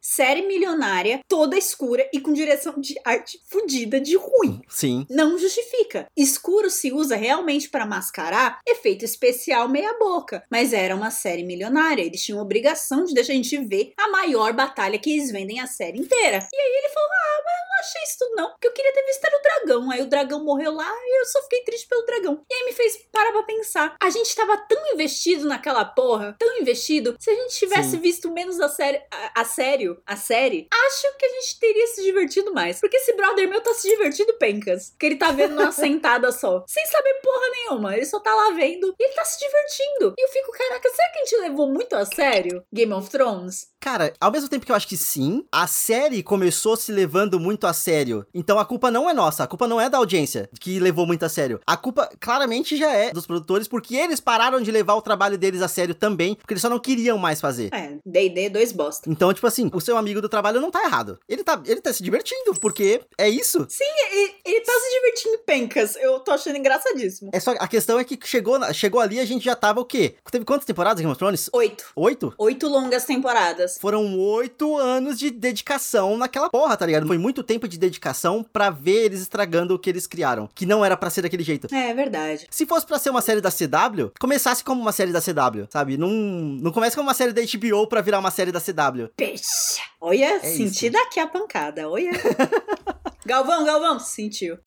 série 0.00 0.42
milionária, 0.42 1.20
toda 1.28 1.56
escura 1.56 2.08
e 2.12 2.20
com 2.20 2.32
direção 2.32 2.74
de 2.78 2.94
arte 3.04 3.40
fudida 3.46 4.00
de 4.00 4.16
ruim. 4.16 4.60
Sim. 4.68 5.06
Não 5.08 5.38
justifica. 5.38 6.06
Escuro 6.16 6.70
se 6.70 6.92
usa 6.92 7.16
realmente 7.16 7.68
pra 7.68 7.86
mascarar 7.86 8.60
efeito 8.66 9.04
especial 9.04 9.68
meia 9.68 9.96
boca. 9.98 10.44
Mas 10.50 10.72
era 10.72 10.94
uma 10.94 11.10
série 11.10 11.44
milionária. 11.44 12.02
Eles 12.02 12.22
tinham 12.22 12.40
obrigação 12.40 13.04
de 13.04 13.14
deixar 13.14 13.32
a 13.32 13.36
gente 13.36 13.56
ver 13.58 13.92
a 13.96 14.08
maior 14.08 14.52
batalha 14.52 14.98
que 14.98 15.12
eles 15.12 15.30
vendem 15.30 15.60
a 15.60 15.66
série 15.66 15.98
inteira. 15.98 16.46
E 16.52 16.56
aí 16.56 16.78
ele 16.78 16.92
falou: 16.92 17.08
Ah, 17.10 17.42
mas 17.44 17.54
eu 17.54 17.68
não 17.68 17.80
achei 17.80 18.02
isso 18.02 18.18
tudo 18.18 18.36
não. 18.36 18.50
Porque 18.50 18.68
eu 18.68 18.72
queria 18.72 18.92
ter 18.92 19.04
visto 19.04 19.24
era 19.24 19.38
o 19.38 19.42
dragão. 19.42 19.90
Aí 19.90 20.02
o 20.02 20.06
dragão 20.06 20.44
morreu 20.44 20.72
lá 20.72 20.90
e 20.90 21.20
eu 21.20 21.26
só 21.26 21.42
fiquei 21.42 21.62
triste 21.62 21.88
pelo 21.88 22.04
dragão. 22.04 22.42
E 22.50 22.54
aí 22.54 22.64
me 22.64 22.72
fez 22.72 22.98
parar 23.12 23.32
pra 23.32 23.42
pensar. 23.42 23.96
A 24.00 24.10
gente 24.10 24.34
tava 24.34 24.56
tão 24.56 24.92
investido 24.92 25.46
naquela 25.46 25.84
porra, 25.84 26.34
tão 26.38 26.58
investido. 26.58 27.16
Se 27.18 27.30
a 27.30 27.34
gente 27.34 27.56
tivesse 27.56 27.92
Sim. 27.92 27.98
visto 27.98 28.30
menos 28.30 28.60
a, 28.60 28.68
série, 28.68 29.02
a, 29.10 29.40
a 29.40 29.44
sério, 29.44 30.00
a 30.06 30.16
série, 30.16 30.68
acho 30.72 31.16
que 31.18 31.26
a 31.26 31.28
gente 31.28 31.58
teria 31.58 31.86
se 31.88 32.02
divertido 32.02 32.52
mais. 32.52 32.80
Porque 32.80 32.96
esse 32.96 33.14
brother 33.14 33.48
meu 33.48 33.60
tá 33.60 33.74
se 33.74 33.88
divertindo 33.88 34.34
pencas. 34.34 34.94
Que 34.98 35.06
ele 35.06 35.16
tá 35.16 35.32
vendo 35.32 35.54
numa 35.54 35.72
sentada 35.72 36.30
só. 36.32 36.64
Sem 36.66 36.84
saber 36.86 37.14
porra 37.22 37.50
nenhuma. 37.50 37.96
Ele 37.96 38.06
só 38.06 38.20
tá 38.20 38.34
lá 38.34 38.52
vendo 38.52 38.94
e 38.98 39.04
ele 39.04 39.14
tá 39.14 39.24
se 39.24 39.38
divertindo. 39.38 40.14
E 40.18 40.22
eu 40.22 40.28
fico, 40.28 40.52
caraca, 40.52 40.88
será 40.88 41.10
que 41.10 41.18
a 41.18 41.24
gente 41.24 41.40
levou 41.42 41.68
muito 41.68 41.94
a 41.94 42.04
sério 42.04 42.64
Game 42.72 42.92
of 42.92 43.10
Thrones? 43.10 43.68
Cara, 43.80 44.12
ao 44.20 44.30
mesmo 44.30 44.48
tempo 44.48 44.66
que 44.66 44.70
eu 44.70 44.76
acho 44.76 44.86
que 44.86 44.96
sim, 44.96 45.42
a 45.50 45.66
série 45.66 46.22
começou 46.22 46.76
se 46.76 46.92
levando 46.92 47.40
muito 47.40 47.66
a 47.66 47.72
sério. 47.72 48.26
Então 48.34 48.58
a 48.58 48.64
culpa 48.64 48.90
não 48.90 49.08
é 49.08 49.14
nossa, 49.14 49.42
a 49.42 49.46
culpa 49.46 49.66
não 49.66 49.80
é 49.80 49.88
da 49.88 49.96
audiência 49.96 50.50
que 50.60 50.78
levou 50.78 51.06
muito 51.06 51.24
a 51.24 51.30
sério. 51.30 51.58
A 51.66 51.78
culpa 51.78 52.10
claramente 52.20 52.76
já 52.76 52.92
é 52.92 53.10
dos 53.10 53.26
produtores, 53.26 53.66
porque 53.66 53.96
eles 53.96 54.20
pararam 54.20 54.60
de 54.60 54.70
levar 54.70 54.94
o 54.94 55.02
trabalho 55.02 55.38
deles 55.38 55.62
a 55.62 55.68
sério 55.68 55.94
também, 55.94 56.34
porque 56.34 56.52
eles 56.52 56.60
só 56.60 56.68
não 56.68 56.78
queriam 56.78 57.16
mais 57.16 57.40
fazer. 57.40 57.70
É, 57.72 57.96
D&D, 58.04 58.50
dois 58.50 58.70
bosta. 58.70 59.08
Então, 59.08 59.32
tipo 59.32 59.46
assim, 59.46 59.70
o 59.72 59.80
seu 59.80 59.96
amigo 59.96 60.20
do 60.20 60.28
trabalho 60.28 60.60
não 60.60 60.70
tá 60.70 60.84
errado. 60.84 61.18
Ele 61.26 61.42
tá, 61.42 61.60
ele 61.64 61.80
tá 61.80 61.90
se 61.90 62.02
divertindo, 62.02 62.54
porque 62.60 63.00
é 63.16 63.30
isso. 63.30 63.66
Ele, 64.12 64.34
ele 64.44 64.60
tá 64.60 64.72
se 64.72 64.94
divertindo 64.94 65.38
pencas. 65.46 65.96
Eu 65.96 66.20
tô 66.20 66.32
achando 66.32 66.56
engraçadíssimo. 66.56 67.30
É 67.32 67.40
só 67.40 67.52
a 67.52 67.66
questão 67.66 67.98
é 67.98 68.04
que 68.04 68.18
chegou, 68.24 68.60
chegou 68.74 69.00
ali 69.00 69.18
a 69.18 69.24
gente 69.24 69.44
já 69.44 69.56
tava 69.56 69.80
o 69.80 69.86
quê? 69.86 70.16
Teve 70.30 70.44
quantas 70.44 70.66
temporadas 70.66 71.00
Game 71.00 71.10
of 71.10 71.18
Thrones? 71.18 71.48
Oito. 71.54 71.86
Oito? 71.96 72.34
Oito 72.36 72.68
longas 72.68 73.04
temporadas. 73.04 73.69
Foram 73.78 74.18
oito 74.18 74.76
anos 74.76 75.18
de 75.18 75.30
dedicação 75.30 76.16
naquela 76.16 76.48
porra, 76.50 76.76
tá 76.76 76.86
ligado? 76.86 77.06
Foi 77.06 77.18
muito 77.18 77.42
tempo 77.42 77.68
de 77.68 77.78
dedicação 77.78 78.44
pra 78.52 78.70
ver 78.70 79.04
eles 79.06 79.20
estragando 79.20 79.74
o 79.74 79.78
que 79.78 79.90
eles 79.90 80.06
criaram. 80.06 80.48
Que 80.54 80.64
não 80.66 80.84
era 80.84 80.96
pra 80.96 81.10
ser 81.10 81.22
daquele 81.22 81.42
jeito. 81.42 81.72
É, 81.74 81.90
é 81.90 81.94
verdade. 81.94 82.46
Se 82.50 82.66
fosse 82.66 82.86
pra 82.86 82.98
ser 82.98 83.10
uma 83.10 83.20
série 83.22 83.40
da 83.40 83.50
CW, 83.50 84.12
começasse 84.18 84.62
como 84.64 84.80
uma 84.80 84.92
série 84.92 85.12
da 85.12 85.20
CW, 85.20 85.66
sabe? 85.70 85.96
Não, 85.96 86.08
não 86.08 86.72
começa 86.72 86.96
como 86.96 87.08
uma 87.08 87.14
série 87.14 87.32
da 87.32 87.42
HBO 87.42 87.86
pra 87.86 88.00
virar 88.00 88.18
uma 88.18 88.30
série 88.30 88.52
da 88.52 88.60
CW. 88.60 89.08
Peixe. 89.16 89.80
Olha, 90.00 90.36
É 90.36 90.38
senti 90.40 90.86
isso. 90.86 90.92
daqui 90.92 91.20
a 91.20 91.26
pancada. 91.26 91.88
Olha. 91.88 92.10
Galvão, 93.26 93.64
Galvão, 93.64 93.98
sentiu. 94.00 94.58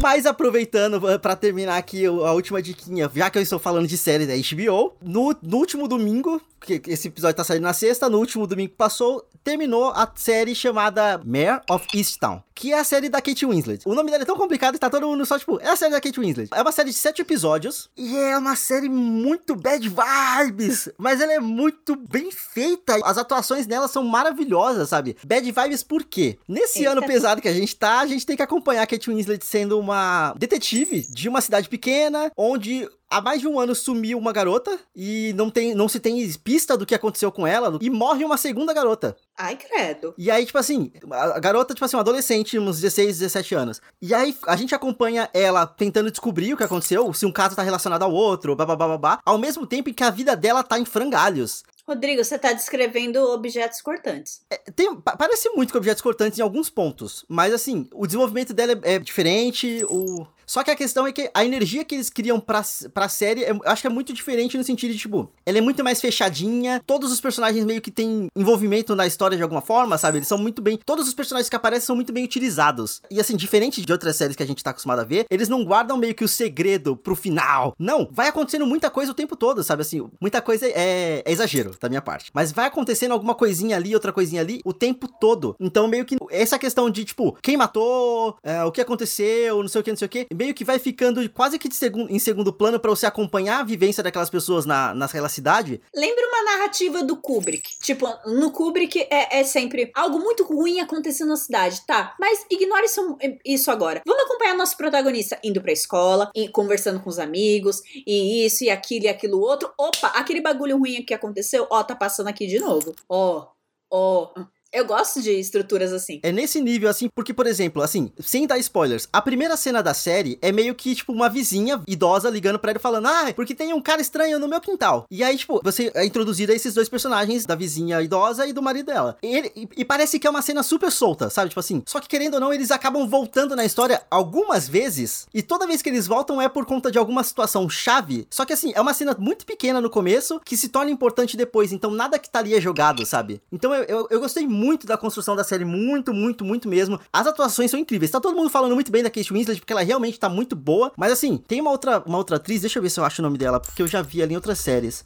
Mas 0.00 0.26
aproveitando 0.26 1.08
eh, 1.08 1.18
pra 1.18 1.36
terminar 1.36 1.76
aqui 1.76 2.06
a 2.06 2.32
última 2.32 2.60
diquinha, 2.60 3.10
já 3.14 3.30
que 3.30 3.38
eu 3.38 3.42
estou 3.42 3.58
falando 3.58 3.86
de 3.86 3.96
série 3.96 4.26
da 4.26 4.34
HBO, 4.34 4.94
no, 5.02 5.36
no 5.42 5.56
último 5.56 5.88
domingo, 5.88 6.40
que 6.60 6.80
esse 6.88 7.08
episódio 7.08 7.36
tá 7.36 7.44
saindo 7.44 7.62
na 7.62 7.72
sexta, 7.72 8.08
no 8.08 8.18
último 8.18 8.46
domingo 8.46 8.70
que 8.70 8.76
passou, 8.76 9.26
terminou 9.42 9.90
a 9.90 10.10
série 10.16 10.54
chamada 10.54 11.20
Mare 11.24 11.60
of 11.68 11.86
Easttown, 11.94 12.42
que 12.54 12.72
é 12.72 12.78
a 12.78 12.84
série 12.84 13.08
da 13.08 13.20
Kate 13.20 13.44
Winslet. 13.44 13.82
O 13.86 13.94
nome 13.94 14.10
dela 14.10 14.22
é 14.22 14.26
tão 14.26 14.36
complicado 14.36 14.74
que 14.74 14.80
tá 14.80 14.88
todo 14.88 15.06
mundo 15.06 15.26
só 15.26 15.38
tipo, 15.38 15.60
é 15.60 15.68
a 15.68 15.76
série 15.76 15.92
da 15.92 16.00
Kate 16.00 16.18
Winslet. 16.18 16.48
É 16.52 16.62
uma 16.62 16.72
série 16.72 16.90
de 16.90 16.96
sete 16.96 17.20
episódios 17.20 17.90
e 17.96 18.16
é 18.16 18.36
uma 18.38 18.56
série 18.56 18.88
muito 18.88 19.54
bad 19.54 19.86
vibes, 19.86 20.88
mas 20.96 21.20
ela 21.20 21.34
é 21.34 21.40
muito 21.40 21.94
bem 21.94 22.30
feita. 22.30 22.94
As 23.04 23.18
atuações 23.18 23.66
nela 23.66 23.86
são 23.86 24.02
maravilhosas, 24.02 24.88
sabe? 24.88 25.16
Bad 25.26 25.50
vibes 25.50 25.82
por 25.82 26.02
quê? 26.04 26.38
Nesse 26.48 26.80
Eita. 26.80 26.92
ano 26.92 27.06
pesado 27.06 27.42
que 27.42 27.48
a 27.48 27.52
gente 27.52 27.76
tá, 27.76 28.00
a 28.00 28.06
gente 28.06 28.24
tem 28.24 28.36
que 28.36 28.42
acompanhar 28.42 28.82
a 28.82 28.86
Kate 28.86 29.10
Winslet 29.10 29.44
sendo 29.44 29.78
uma 29.84 30.34
detetive 30.36 31.06
de 31.08 31.28
uma 31.28 31.40
cidade 31.40 31.68
pequena, 31.68 32.30
onde 32.36 32.88
há 33.10 33.20
mais 33.20 33.40
de 33.40 33.46
um 33.46 33.60
ano 33.60 33.74
sumiu 33.74 34.18
uma 34.18 34.32
garota 34.32 34.76
e 34.94 35.32
não, 35.36 35.48
tem, 35.48 35.74
não 35.74 35.88
se 35.88 36.00
tem 36.00 36.32
pista 36.42 36.76
do 36.76 36.86
que 36.86 36.94
aconteceu 36.94 37.30
com 37.30 37.46
ela 37.46 37.78
e 37.80 37.88
morre 37.88 38.24
uma 38.24 38.36
segunda 38.36 38.72
garota. 38.72 39.16
Ai, 39.38 39.56
credo. 39.56 40.14
E 40.18 40.30
aí, 40.30 40.44
tipo 40.44 40.58
assim, 40.58 40.90
a 41.10 41.38
garota, 41.38 41.74
tipo 41.74 41.84
assim, 41.84 41.96
uma 41.96 42.02
adolescente, 42.02 42.58
uns 42.58 42.80
16, 42.80 43.18
17 43.18 43.54
anos. 43.54 43.80
E 44.00 44.12
aí 44.14 44.36
a 44.46 44.56
gente 44.56 44.74
acompanha 44.74 45.28
ela 45.32 45.66
tentando 45.66 46.10
descobrir 46.10 46.54
o 46.54 46.56
que 46.56 46.64
aconteceu, 46.64 47.12
se 47.12 47.26
um 47.26 47.32
caso 47.32 47.54
tá 47.54 47.62
relacionado 47.62 48.02
ao 48.02 48.12
outro, 48.12 48.56
babá, 48.56 49.20
ao 49.24 49.38
mesmo 49.38 49.66
tempo 49.66 49.90
em 49.90 49.92
que 49.92 50.02
a 50.02 50.10
vida 50.10 50.34
dela 50.34 50.62
tá 50.62 50.78
em 50.78 50.84
frangalhos. 50.84 51.62
Rodrigo, 51.86 52.24
você 52.24 52.38
tá 52.38 52.52
descrevendo 52.52 53.18
objetos 53.30 53.82
cortantes. 53.82 54.40
É, 54.50 54.56
tem, 54.74 54.94
parece 55.00 55.50
muito 55.50 55.70
com 55.70 55.78
objetos 55.78 56.02
cortantes 56.02 56.38
em 56.38 56.42
alguns 56.42 56.70
pontos, 56.70 57.24
mas 57.28 57.52
assim, 57.52 57.86
o 57.92 58.06
desenvolvimento 58.06 58.54
dela 58.54 58.72
é, 58.72 58.94
é 58.94 58.98
diferente, 58.98 59.84
o, 59.88 60.26
só 60.46 60.62
que 60.62 60.70
a 60.70 60.76
questão 60.76 61.06
é 61.06 61.12
que 61.12 61.30
a 61.32 61.44
energia 61.44 61.84
que 61.84 61.94
eles 61.94 62.10
criam 62.10 62.40
pra, 62.40 62.62
pra 62.92 63.08
série, 63.08 63.42
eu 63.42 63.60
acho 63.64 63.82
que 63.82 63.86
é 63.86 63.90
muito 63.90 64.12
diferente 64.12 64.56
no 64.56 64.64
sentido 64.64 64.92
de, 64.92 64.98
tipo, 64.98 65.30
ela 65.44 65.58
é 65.58 65.60
muito 65.60 65.82
mais 65.82 66.00
fechadinha, 66.00 66.82
todos 66.86 67.12
os 67.12 67.20
personagens 67.20 67.64
meio 67.64 67.80
que 67.80 67.90
têm 67.90 68.28
envolvimento 68.36 68.94
na 68.94 69.06
história 69.06 69.36
de 69.36 69.42
alguma 69.42 69.60
forma, 69.60 69.98
sabe? 69.98 70.18
Eles 70.18 70.28
são 70.28 70.38
muito 70.38 70.62
bem. 70.62 70.78
Todos 70.84 71.08
os 71.08 71.14
personagens 71.14 71.48
que 71.48 71.56
aparecem 71.56 71.86
são 71.86 71.96
muito 71.96 72.12
bem 72.12 72.24
utilizados. 72.24 73.02
E 73.10 73.20
assim, 73.20 73.36
diferente 73.36 73.84
de 73.84 73.92
outras 73.92 74.16
séries 74.16 74.36
que 74.36 74.42
a 74.42 74.46
gente 74.46 74.62
tá 74.62 74.70
acostumado 74.70 75.00
a 75.00 75.04
ver, 75.04 75.26
eles 75.30 75.48
não 75.48 75.64
guardam 75.64 75.96
meio 75.96 76.14
que 76.14 76.24
o 76.24 76.28
segredo 76.28 76.96
pro 76.96 77.14
final. 77.14 77.74
Não, 77.78 78.08
vai 78.10 78.28
acontecendo 78.28 78.66
muita 78.66 78.90
coisa 78.90 79.12
o 79.12 79.14
tempo 79.14 79.36
todo, 79.36 79.62
sabe? 79.62 79.82
Assim, 79.82 80.06
muita 80.20 80.40
coisa 80.40 80.66
é, 80.66 81.22
é 81.24 81.32
exagero 81.32 81.72
da 81.80 81.88
minha 81.88 82.02
parte. 82.02 82.30
Mas 82.34 82.52
vai 82.52 82.66
acontecendo 82.66 83.12
alguma 83.12 83.34
coisinha 83.34 83.76
ali, 83.76 83.94
outra 83.94 84.12
coisinha 84.12 84.40
ali, 84.40 84.60
o 84.64 84.72
tempo 84.72 85.08
todo. 85.08 85.56
Então, 85.58 85.88
meio 85.88 86.04
que 86.04 86.16
essa 86.30 86.58
questão 86.58 86.90
de, 86.90 87.04
tipo, 87.04 87.36
quem 87.42 87.56
matou, 87.56 88.36
é, 88.42 88.62
o 88.64 88.72
que 88.72 88.80
aconteceu, 88.80 89.60
não 89.60 89.68
sei 89.68 89.80
o 89.80 89.84
que, 89.84 89.90
não 89.90 89.96
sei 89.96 90.06
o 90.06 90.08
que, 90.08 90.26
meio 90.34 90.54
que 90.54 90.64
vai 90.64 90.78
ficando 90.78 91.28
quase 91.30 91.58
que 91.58 91.72
segundo, 91.74 92.10
em 92.10 92.18
segundo 92.18 92.52
plano 92.52 92.78
para 92.78 92.90
você 92.90 93.06
acompanhar 93.06 93.60
a 93.60 93.64
vivência 93.64 94.02
daquelas 94.02 94.30
pessoas 94.30 94.66
na, 94.66 94.94
naquela 94.94 95.28
cidade. 95.28 95.80
Lembra 95.94 96.26
uma 96.28 96.44
narrativa 96.44 97.02
do 97.02 97.16
Kubrick. 97.16 97.78
Tipo, 97.80 98.06
no 98.26 98.50
Kubrick 98.50 99.06
é, 99.10 99.40
é 99.40 99.44
sempre 99.44 99.90
algo 99.94 100.18
muito 100.18 100.44
ruim 100.44 100.80
acontecendo 100.80 101.28
na 101.28 101.36
cidade, 101.36 101.84
tá? 101.86 102.14
Mas 102.18 102.44
ignore 102.50 102.84
isso, 102.84 103.18
isso 103.44 103.70
agora. 103.70 104.02
Vamos 104.06 104.24
acompanhar 104.24 104.56
nosso 104.56 104.76
protagonista 104.76 105.38
indo 105.42 105.60
pra 105.60 105.72
escola, 105.72 106.30
e 106.34 106.48
conversando 106.48 107.00
com 107.00 107.08
os 107.08 107.18
amigos, 107.18 107.82
e 108.06 108.44
isso, 108.44 108.64
e 108.64 108.70
aquilo, 108.70 109.06
e 109.06 109.08
aquilo 109.08 109.40
outro. 109.40 109.72
Opa, 109.78 110.08
aquele 110.08 110.40
bagulho 110.40 110.78
ruim 110.78 111.02
que 111.02 111.14
aconteceu, 111.14 111.66
ó, 111.70 111.82
tá 111.82 111.94
passando 111.94 112.28
aqui 112.28 112.46
de 112.46 112.58
novo. 112.58 112.94
Ó, 113.08 113.46
ó. 113.90 114.32
Eu 114.74 114.84
gosto 114.84 115.22
de 115.22 115.30
estruturas 115.30 115.92
assim. 115.92 116.18
É 116.20 116.32
nesse 116.32 116.60
nível, 116.60 116.90
assim, 116.90 117.08
porque, 117.08 117.32
por 117.32 117.46
exemplo, 117.46 117.80
assim, 117.80 118.10
sem 118.18 118.44
dar 118.44 118.58
spoilers, 118.58 119.08
a 119.12 119.22
primeira 119.22 119.56
cena 119.56 119.80
da 119.80 119.94
série 119.94 120.36
é 120.42 120.50
meio 120.50 120.74
que, 120.74 120.96
tipo, 120.96 121.12
uma 121.12 121.28
vizinha 121.28 121.80
idosa 121.86 122.28
ligando 122.28 122.58
pra 122.58 122.72
ele 122.72 122.80
falando, 122.80 123.06
ah, 123.06 123.32
porque 123.36 123.54
tem 123.54 123.72
um 123.72 123.80
cara 123.80 124.02
estranho 124.02 124.36
no 124.40 124.48
meu 124.48 124.60
quintal. 124.60 125.06
E 125.08 125.22
aí, 125.22 125.38
tipo, 125.38 125.60
você 125.62 125.92
é 125.94 126.04
introduzido 126.04 126.50
a 126.50 126.56
esses 126.56 126.74
dois 126.74 126.88
personagens, 126.88 127.46
da 127.46 127.54
vizinha 127.54 128.02
idosa 128.02 128.48
e 128.48 128.52
do 128.52 128.60
marido 128.60 128.86
dela. 128.86 129.16
E, 129.22 129.36
ele, 129.36 129.52
e, 129.54 129.68
e 129.76 129.84
parece 129.84 130.18
que 130.18 130.26
é 130.26 130.30
uma 130.30 130.42
cena 130.42 130.64
super 130.64 130.90
solta, 130.90 131.30
sabe? 131.30 131.50
Tipo 131.50 131.60
assim, 131.60 131.80
só 131.86 132.00
que 132.00 132.08
querendo 132.08 132.34
ou 132.34 132.40
não, 132.40 132.52
eles 132.52 132.72
acabam 132.72 133.06
voltando 133.06 133.54
na 133.54 133.64
história 133.64 134.02
algumas 134.10 134.66
vezes, 134.66 135.28
e 135.32 135.40
toda 135.40 135.68
vez 135.68 135.82
que 135.82 135.88
eles 135.88 136.08
voltam 136.08 136.42
é 136.42 136.48
por 136.48 136.66
conta 136.66 136.90
de 136.90 136.98
alguma 136.98 137.22
situação 137.22 137.68
chave. 137.70 138.26
Só 138.28 138.44
que 138.44 138.52
assim, 138.52 138.72
é 138.74 138.80
uma 138.80 138.92
cena 138.92 139.14
muito 139.16 139.46
pequena 139.46 139.80
no 139.80 139.88
começo, 139.88 140.40
que 140.44 140.56
se 140.56 140.68
torna 140.68 140.90
importante 140.90 141.36
depois, 141.36 141.72
então 141.72 141.92
nada 141.92 142.18
que 142.18 142.28
tá 142.28 142.40
ali 142.40 142.54
é 142.54 142.60
jogado, 142.60 143.06
sabe? 143.06 143.40
Então 143.52 143.72
eu, 143.72 143.84
eu, 143.84 144.08
eu 144.10 144.18
gostei 144.18 144.48
muito 144.48 144.63
muito 144.64 144.86
da 144.86 144.96
construção 144.96 145.36
da 145.36 145.44
série, 145.44 145.64
muito, 145.64 146.14
muito, 146.14 146.44
muito 146.44 146.68
mesmo. 146.68 146.98
As 147.12 147.26
atuações 147.26 147.70
são 147.70 147.78
incríveis. 147.78 148.10
Tá 148.10 148.20
todo 148.20 148.36
mundo 148.36 148.48
falando 148.48 148.74
muito 148.74 148.90
bem 148.90 149.02
da 149.02 149.10
Kate 149.10 149.32
Winslet, 149.32 149.60
porque 149.60 149.72
ela 149.72 149.82
realmente 149.82 150.18
tá 150.18 150.28
muito 150.28 150.56
boa. 150.56 150.92
Mas 150.96 151.12
assim, 151.12 151.36
tem 151.36 151.60
uma 151.60 151.70
outra, 151.70 152.02
uma 152.06 152.18
outra 152.18 152.36
atriz, 152.36 152.62
deixa 152.62 152.78
eu 152.78 152.82
ver 152.82 152.90
se 152.90 152.98
eu 152.98 153.04
acho 153.04 153.20
o 153.20 153.24
nome 153.24 153.36
dela, 153.36 153.60
porque 153.60 153.82
eu 153.82 153.86
já 153.86 154.00
vi 154.00 154.22
ela 154.22 154.32
em 154.32 154.36
outras 154.36 154.58
séries. 154.58 155.04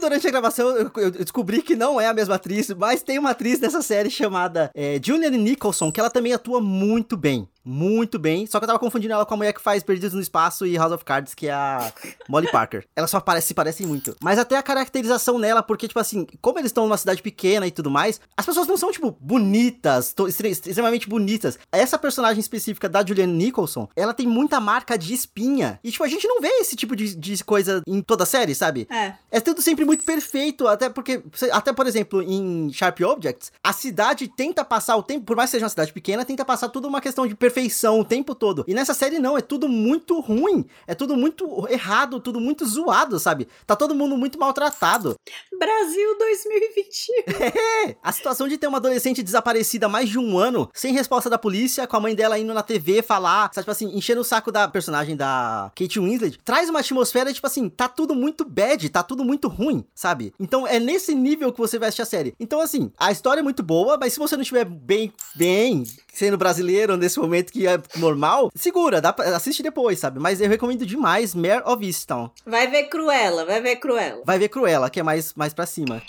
Durante 0.00 0.26
a 0.26 0.30
gravação, 0.30 0.90
eu, 0.96 1.10
descobri 1.10 1.60
que 1.60 1.76
não 1.76 2.00
é 2.00 2.06
a 2.06 2.14
mesma 2.14 2.36
atriz, 2.36 2.70
mas 2.70 3.02
tem 3.02 3.18
uma 3.18 3.30
atriz 3.30 3.58
dessa 3.58 3.82
série 3.82 4.10
chamada 4.10 4.70
é, 4.74 4.98
Julianne 5.02 5.36
Nicholson, 5.36 5.92
que 5.92 6.00
ela 6.00 6.08
também 6.08 6.32
atua 6.32 6.58
muito 6.58 7.18
bem 7.18 7.46
muito 7.64 8.18
bem. 8.18 8.46
Só 8.46 8.58
que 8.58 8.64
eu 8.64 8.66
tava 8.66 8.78
confundindo 8.78 9.12
ela 9.12 9.26
com 9.26 9.34
a 9.34 9.36
mulher 9.36 9.52
que 9.52 9.60
faz 9.60 9.82
Perdidos 9.82 10.14
no 10.14 10.20
Espaço 10.20 10.66
e 10.66 10.76
House 10.76 10.92
of 10.92 11.04
Cards, 11.04 11.34
que 11.34 11.46
é 11.46 11.52
a 11.52 11.92
Molly 12.28 12.50
Parker. 12.50 12.86
Elas 12.96 13.10
só 13.10 13.20
parece, 13.20 13.48
se 13.48 13.54
parecem 13.54 13.86
muito. 13.86 14.16
Mas 14.20 14.38
até 14.38 14.56
a 14.56 14.62
caracterização 14.62 15.38
nela, 15.38 15.62
porque, 15.62 15.86
tipo 15.86 16.00
assim, 16.00 16.26
como 16.40 16.58
eles 16.58 16.70
estão 16.70 16.84
numa 16.84 16.96
cidade 16.96 17.22
pequena 17.22 17.66
e 17.66 17.70
tudo 17.70 17.90
mais, 17.90 18.20
as 18.36 18.46
pessoas 18.46 18.66
não 18.66 18.76
são, 18.76 18.90
tipo, 18.90 19.16
bonitas, 19.20 20.14
extremamente 20.28 21.08
bonitas. 21.08 21.58
Essa 21.70 21.98
personagem 21.98 22.40
específica 22.40 22.88
da 22.88 23.04
Julianne 23.04 23.32
Nicholson, 23.32 23.88
ela 23.94 24.14
tem 24.14 24.26
muita 24.26 24.60
marca 24.60 24.96
de 24.96 25.12
espinha. 25.12 25.78
E, 25.84 25.90
tipo, 25.90 26.04
a 26.04 26.08
gente 26.08 26.26
não 26.26 26.40
vê 26.40 26.48
esse 26.60 26.76
tipo 26.76 26.96
de, 26.96 27.14
de 27.14 27.44
coisa 27.44 27.82
em 27.86 28.00
toda 28.02 28.24
a 28.24 28.26
série, 28.26 28.54
sabe? 28.54 28.88
É. 28.90 29.14
É 29.30 29.40
tudo 29.40 29.62
sempre 29.62 29.84
muito 29.84 30.04
perfeito, 30.04 30.66
até 30.66 30.88
porque, 30.88 31.22
até 31.52 31.72
por 31.72 31.86
exemplo, 31.86 32.22
em 32.22 32.72
Sharp 32.72 33.00
Objects, 33.00 33.52
a 33.62 33.72
cidade 33.72 34.28
tenta 34.28 34.64
passar 34.64 34.96
o 34.96 35.02
tempo, 35.02 35.24
por 35.24 35.36
mais 35.36 35.50
que 35.50 35.52
seja 35.52 35.66
uma 35.66 35.70
cidade 35.70 35.92
pequena, 35.92 36.24
tenta 36.24 36.44
passar 36.44 36.68
tudo 36.68 36.88
uma 36.88 37.00
questão 37.00 37.26
de 37.26 37.34
perfeição 37.34 37.49
perfeição 37.50 37.98
o 38.00 38.04
tempo 38.04 38.34
todo. 38.34 38.64
E 38.66 38.72
nessa 38.72 38.94
série 38.94 39.18
não, 39.18 39.36
é 39.36 39.40
tudo 39.40 39.68
muito 39.68 40.20
ruim, 40.20 40.64
é 40.86 40.94
tudo 40.94 41.16
muito 41.16 41.66
errado, 41.68 42.20
tudo 42.20 42.40
muito 42.40 42.64
zoado, 42.64 43.18
sabe? 43.18 43.48
Tá 43.66 43.74
todo 43.74 43.94
mundo 43.94 44.16
muito 44.16 44.38
maltratado. 44.38 45.16
Brasil 45.58 46.18
2021. 46.18 47.50
É, 47.60 47.96
a 48.02 48.12
situação 48.12 48.46
de 48.46 48.56
ter 48.56 48.66
uma 48.66 48.78
adolescente 48.78 49.22
desaparecida 49.22 49.86
há 49.86 49.88
mais 49.88 50.08
de 50.08 50.18
um 50.18 50.38
ano, 50.38 50.70
sem 50.74 50.92
resposta 50.92 51.28
da 51.28 51.38
polícia, 51.38 51.86
com 51.86 51.96
a 51.96 52.00
mãe 52.00 52.14
dela 52.14 52.38
indo 52.38 52.54
na 52.54 52.62
TV 52.62 53.02
falar, 53.02 53.50
sabe, 53.52 53.64
tipo 53.64 53.70
assim, 53.70 53.96
enchendo 53.96 54.20
o 54.20 54.24
saco 54.24 54.52
da 54.52 54.68
personagem 54.68 55.16
da 55.16 55.72
Kate 55.74 55.98
Winslet, 55.98 56.38
traz 56.44 56.68
uma 56.68 56.80
atmosfera, 56.80 57.32
tipo 57.32 57.46
assim, 57.46 57.68
tá 57.68 57.88
tudo 57.88 58.14
muito 58.14 58.44
bad, 58.44 58.88
tá 58.88 59.02
tudo 59.02 59.24
muito 59.24 59.48
ruim, 59.48 59.84
sabe? 59.94 60.32
Então 60.38 60.66
é 60.66 60.78
nesse 60.78 61.14
nível 61.14 61.52
que 61.52 61.58
você 61.58 61.78
vai 61.78 61.88
assistir 61.88 62.02
a 62.02 62.06
série. 62.06 62.34
Então, 62.38 62.60
assim, 62.60 62.92
a 62.98 63.10
história 63.10 63.40
é 63.40 63.42
muito 63.44 63.62
boa, 63.62 63.96
mas 63.98 64.12
se 64.12 64.18
você 64.18 64.36
não 64.36 64.42
estiver 64.42 64.64
bem, 64.64 65.12
bem, 65.34 65.84
sendo 66.12 66.36
brasileiro 66.36 66.96
nesse 66.96 67.18
momento 67.18 67.39
que 67.44 67.66
é 67.66 67.80
normal, 67.96 68.50
segura, 68.54 69.00
dá 69.00 69.12
pra, 69.12 69.36
assiste 69.36 69.62
depois, 69.62 69.98
sabe? 69.98 70.18
Mas 70.18 70.40
eu 70.40 70.48
recomendo 70.48 70.86
demais 70.86 71.34
Mare 71.34 71.62
of 71.64 71.84
Easttown. 71.84 72.30
Vai 72.46 72.68
ver 72.68 72.84
Cruella, 72.84 73.44
vai 73.44 73.60
ver 73.60 73.76
Cruella. 73.76 74.22
Vai 74.24 74.38
ver 74.38 74.48
Cruella, 74.48 74.90
que 74.90 75.00
é 75.00 75.02
mais, 75.02 75.34
mais 75.34 75.54
pra 75.54 75.66
cima. 75.66 76.02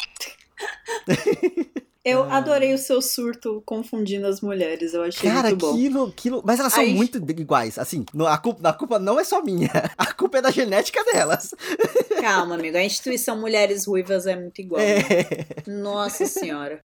Eu 2.03 2.23
ah. 2.23 2.37
adorei 2.37 2.73
o 2.73 2.79
seu 2.79 2.99
surto 2.99 3.61
confundindo 3.63 4.25
as 4.25 4.41
mulheres, 4.41 4.95
eu 4.95 5.03
achei 5.03 5.29
Cara, 5.29 5.49
muito 5.49 5.61
bom. 5.61 5.73
Aquilo, 5.73 6.05
aquilo... 6.07 6.41
Mas 6.43 6.59
elas 6.59 6.73
são 6.73 6.81
Aí... 6.81 6.95
muito 6.95 7.19
iguais, 7.39 7.77
assim, 7.77 8.03
a 8.27 8.37
culpa, 8.39 8.69
a 8.69 8.73
culpa 8.73 8.97
não 8.97 9.19
é 9.19 9.23
só 9.23 9.43
minha, 9.43 9.69
a 9.95 10.11
culpa 10.11 10.39
é 10.39 10.41
da 10.41 10.49
genética 10.49 11.03
delas. 11.03 11.53
Calma, 12.19 12.55
amigo, 12.55 12.75
a 12.75 12.83
instituição 12.83 13.39
Mulheres 13.39 13.85
Ruivas 13.85 14.25
é 14.25 14.35
muito 14.35 14.59
igual. 14.59 14.81
É. 14.91 15.03
Né? 15.67 15.81
Nossa 15.81 16.25
senhora. 16.25 16.79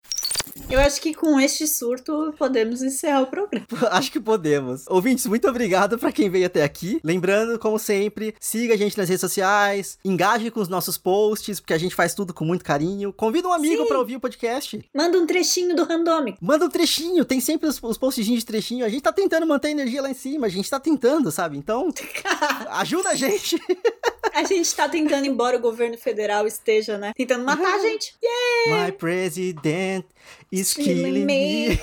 Eu 0.70 0.80
acho 0.80 1.02
que 1.02 1.14
com 1.14 1.40
este 1.40 1.68
surto 1.68 2.34
podemos 2.38 2.82
encerrar 2.82 3.22
o 3.22 3.28
programa. 3.28 3.66
acho 3.92 4.12
que 4.12 4.20
podemos. 4.20 4.86
Ouvintes, 4.88 5.26
muito 5.26 5.48
obrigado 5.48 5.98
para 5.98 6.12
quem 6.12 6.30
veio 6.30 6.46
até 6.46 6.64
aqui. 6.64 7.00
Lembrando, 7.04 7.60
como 7.60 7.78
sempre, 7.78 8.34
siga 8.40 8.74
a 8.74 8.78
gente 8.78 8.98
nas 8.98 9.10
redes 9.10 9.22
sociais, 9.22 10.00
engaje 10.04 10.50
com 10.50 10.60
os 10.60 10.70
nossos 10.70 10.98
posts, 10.98 11.60
porque 11.60 11.74
a 11.74 11.78
gente 11.78 11.94
faz 11.94 12.14
tudo 12.14 12.34
com 12.34 12.46
muito 12.46 12.64
carinho. 12.64 13.12
Convida 13.14 13.48
um 13.48 13.54
amigo 13.54 13.86
para 13.86 14.00
ouvir 14.00 14.16
o 14.16 14.20
podcast. 14.20 14.84
Manda 14.94 15.18
um 15.20 15.26
trechinho 15.26 15.76
do 15.76 15.84
Randômico. 15.84 16.38
Manda 16.42 16.66
um 16.66 16.70
trechinho, 16.70 17.26
tem 17.26 17.40
sempre 17.40 17.68
os, 17.68 17.82
os 17.82 17.98
postzinhos 17.98 18.40
de 18.40 18.46
trechinho. 18.46 18.86
A 18.86 18.90
gente 18.90 19.04
tá 19.04 19.12
tentando 19.12 19.46
manter 19.46 19.68
a 19.68 19.72
energia 19.72 20.02
lá 20.02 20.10
em 20.10 20.16
cima, 20.16 20.48
a 20.48 20.50
gente 20.50 20.70
tá 20.70 20.80
tentando, 20.80 21.32
sabe? 21.32 21.58
Então, 21.58 21.94
ajuda 22.72 23.10
a 23.10 23.16
gente. 23.16 23.62
a 24.36 24.44
gente 24.44 24.76
tá 24.76 24.90
tentando, 24.90 25.26
embora 25.26 25.56
o 25.56 25.62
governo 25.62 25.98
federal 25.98 26.46
esteja, 26.46 26.98
né? 26.98 27.14
Tentando 27.16 27.46
matar 27.46 27.76
a 27.76 27.80
gente. 27.80 28.14
Yeah! 28.22 28.86
My 28.86 28.92
president 28.92 30.06
is 30.52 30.74
killing 30.74 31.26
me. 31.26 31.80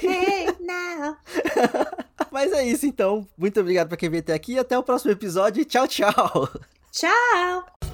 now. 0.61 1.17
Mas 2.31 2.53
é 2.53 2.63
isso 2.65 2.85
então. 2.85 3.27
Muito 3.39 3.59
obrigado 3.59 3.89
pra 3.89 3.97
quem 3.97 4.11
veio 4.11 4.21
até 4.21 4.35
aqui. 4.35 4.59
Até 4.59 4.79
o 4.79 4.83
próximo 4.83 5.13
episódio. 5.13 5.65
Tchau, 5.65 5.89
tchau. 5.89 6.49
Tchau. 6.91 7.92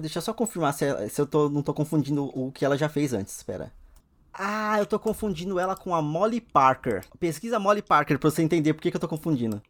Deixa 0.00 0.18
eu 0.18 0.22
só 0.22 0.32
confirmar 0.32 0.74
se, 0.74 1.08
se 1.08 1.20
eu 1.20 1.26
tô, 1.26 1.48
não 1.48 1.62
tô 1.62 1.74
confundindo 1.74 2.24
o 2.38 2.50
que 2.52 2.64
ela 2.64 2.76
já 2.76 2.88
fez 2.88 3.12
antes. 3.12 3.36
Espera. 3.36 3.72
Ah, 4.32 4.78
eu 4.78 4.86
tô 4.86 4.98
confundindo 4.98 5.58
ela 5.58 5.76
com 5.76 5.94
a 5.94 6.00
Molly 6.00 6.40
Parker. 6.40 7.04
Pesquisa 7.18 7.58
Molly 7.58 7.82
Parker 7.82 8.18
pra 8.18 8.30
você 8.30 8.42
entender 8.42 8.74
por 8.74 8.80
que, 8.80 8.90
que 8.90 8.96
eu 8.96 9.00
tô 9.00 9.08
confundindo. 9.08 9.60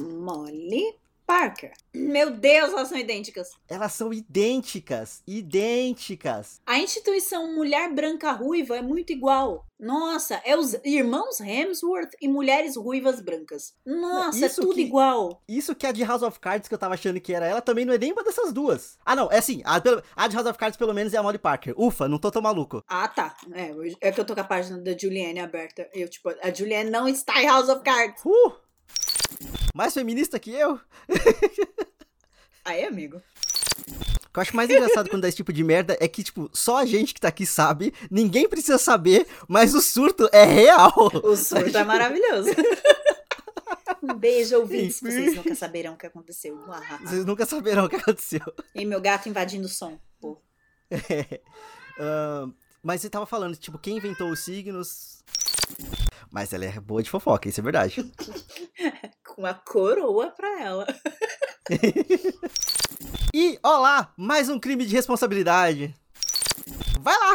Molly 0.00 0.94
Parker. 1.26 1.72
Meu 1.94 2.30
Deus, 2.30 2.70
elas 2.72 2.88
são 2.88 2.98
idênticas. 2.98 3.48
Elas 3.68 3.92
são 3.92 4.12
idênticas. 4.12 5.22
Idênticas. 5.26 6.60
A 6.66 6.78
instituição 6.78 7.54
Mulher 7.54 7.92
Branca 7.92 8.30
Ruiva 8.32 8.76
é 8.76 8.82
muito 8.82 9.10
igual. 9.12 9.66
Nossa, 9.80 10.40
é 10.44 10.56
os 10.56 10.74
irmãos 10.84 11.40
Hemsworth 11.40 12.10
e 12.20 12.28
mulheres 12.28 12.76
ruivas 12.76 13.20
brancas. 13.20 13.74
Nossa, 13.84 14.46
Isso 14.46 14.60
é 14.60 14.64
tudo 14.64 14.74
que- 14.74 14.82
igual. 14.82 15.42
Isso 15.48 15.74
que 15.74 15.86
a 15.86 15.92
de 15.92 16.04
House 16.04 16.22
of 16.22 16.38
Cards, 16.38 16.68
que 16.68 16.74
eu 16.74 16.78
tava 16.78 16.94
achando 16.94 17.20
que 17.20 17.32
era 17.34 17.46
ela, 17.46 17.60
também 17.62 17.84
não 17.84 17.94
é 17.94 17.98
nenhuma 17.98 18.22
dessas 18.22 18.52
duas. 18.52 18.98
Ah, 19.04 19.16
não, 19.16 19.30
é 19.30 19.38
assim. 19.38 19.62
A, 19.64 19.76
a 20.16 20.28
de 20.28 20.36
House 20.36 20.46
of 20.48 20.58
Cards, 20.58 20.76
pelo 20.76 20.94
menos, 20.94 21.12
é 21.14 21.16
a 21.16 21.22
Molly 21.22 21.38
Parker. 21.38 21.74
Ufa, 21.76 22.06
não 22.08 22.18
tô 22.18 22.30
tão 22.30 22.42
maluco. 22.42 22.82
Ah, 22.88 23.08
tá. 23.08 23.34
É, 23.52 24.08
é 24.08 24.12
que 24.12 24.20
eu 24.20 24.24
tô 24.24 24.34
com 24.34 24.40
a 24.40 24.44
página 24.44 24.78
da 24.78 24.96
Julianne 24.96 25.40
aberta. 25.40 25.88
Eu, 25.92 26.08
tipo, 26.08 26.28
a 26.42 26.52
Julianne 26.52 26.90
não 26.90 27.08
está 27.08 27.42
em 27.42 27.46
House 27.46 27.68
of 27.68 27.82
Cards. 27.82 28.22
Uh! 28.24 28.52
Mais 29.74 29.92
feminista 29.92 30.38
que 30.38 30.52
eu? 30.52 30.80
Aí, 32.64 32.84
amigo. 32.84 33.16
O 33.16 34.32
que 34.32 34.38
eu 34.38 34.40
acho 34.40 34.54
mais 34.54 34.70
engraçado 34.70 35.10
quando 35.10 35.22
dá 35.22 35.28
esse 35.28 35.36
tipo 35.36 35.52
de 35.52 35.64
merda 35.64 35.96
é 36.00 36.06
que, 36.06 36.22
tipo, 36.22 36.48
só 36.52 36.78
a 36.78 36.86
gente 36.86 37.12
que 37.12 37.20
tá 37.20 37.26
aqui 37.26 37.44
sabe, 37.44 37.92
ninguém 38.08 38.48
precisa 38.48 38.78
saber, 38.78 39.26
mas 39.48 39.74
o 39.74 39.80
surto 39.82 40.28
é 40.32 40.44
real. 40.44 40.92
O 41.24 41.36
surto 41.36 41.76
é 41.76 41.84
maravilhoso. 41.84 42.50
Um 44.02 44.14
beijo, 44.14 44.56
ouvintes. 44.58 45.00
Vocês 45.00 45.34
nunca 45.34 45.54
saberão 45.54 45.94
o 45.94 45.96
que 45.96 46.06
aconteceu. 46.06 46.58
Vocês 47.02 47.24
nunca 47.24 47.46
saberão 47.46 47.86
o 47.86 47.88
que 47.88 47.96
aconteceu. 47.96 48.42
E 48.74 48.84
meu 48.84 49.00
gato 49.00 49.30
invadindo 49.30 49.64
o 49.66 49.68
som. 49.68 49.98
Pô. 50.20 50.38
Ah, 51.98 52.46
mas 52.82 53.00
você 53.00 53.08
tava 53.08 53.24
falando, 53.24 53.56
tipo, 53.56 53.78
quem 53.78 53.96
inventou 53.96 54.30
os 54.30 54.40
signos. 54.40 55.22
Mas 56.30 56.52
ela 56.52 56.64
é 56.64 56.80
boa 56.80 57.02
de 57.02 57.08
fofoca, 57.08 57.48
isso 57.48 57.60
é 57.60 57.62
verdade. 57.62 58.04
Com 59.34 59.44
a 59.44 59.52
coroa 59.52 60.30
pra 60.30 60.62
ela. 60.62 60.86
E, 63.36 63.58
olá, 63.64 64.14
mais 64.16 64.48
um 64.48 64.60
crime 64.60 64.86
de 64.86 64.94
responsabilidade. 64.94 65.92
Vai 67.00 67.18
lá! 67.18 67.34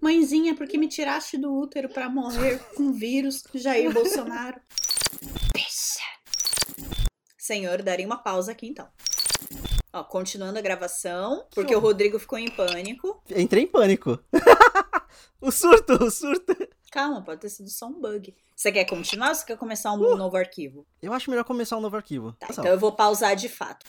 Mãezinha, 0.00 0.54
por 0.54 0.68
que 0.68 0.78
me 0.78 0.86
tiraste 0.86 1.36
do 1.36 1.52
útero 1.52 1.88
pra 1.88 2.08
morrer 2.08 2.60
com 2.76 2.92
vírus, 2.92 3.42
Jair 3.52 3.92
Bolsonaro? 3.92 4.60
Bicha. 5.52 5.98
Senhor, 7.36 7.82
daria 7.82 8.06
uma 8.06 8.18
pausa 8.18 8.52
aqui 8.52 8.68
então. 8.68 8.86
Ó, 9.92 10.04
continuando 10.04 10.60
a 10.60 10.62
gravação, 10.62 11.44
porque 11.52 11.74
o. 11.74 11.80
Rodrigo 11.80 12.20
ficou 12.20 12.38
em 12.38 12.48
pânico. 12.48 13.20
Entrei 13.28 13.64
em 13.64 13.66
pânico. 13.66 14.16
o 15.40 15.50
surto, 15.50 16.04
o 16.04 16.08
surto. 16.08 16.56
Calma, 16.96 17.20
pode 17.20 17.42
ter 17.42 17.50
sido 17.50 17.68
só 17.68 17.88
um 17.88 18.00
bug. 18.00 18.34
Você 18.54 18.72
quer 18.72 18.86
continuar 18.86 19.28
ou 19.28 19.34
você 19.34 19.44
quer 19.44 19.58
começar 19.58 19.92
um 19.92 20.16
novo 20.16 20.34
arquivo? 20.34 20.86
Eu 21.02 21.12
acho 21.12 21.28
melhor 21.28 21.44
começar 21.44 21.76
um 21.76 21.80
novo 21.82 21.94
arquivo. 21.94 22.32
Tá, 22.40 22.46
então 22.48 22.64
eu 22.64 22.78
vou 22.78 22.90
pausar 22.90 23.36
de 23.36 23.50
fato. 23.50 23.84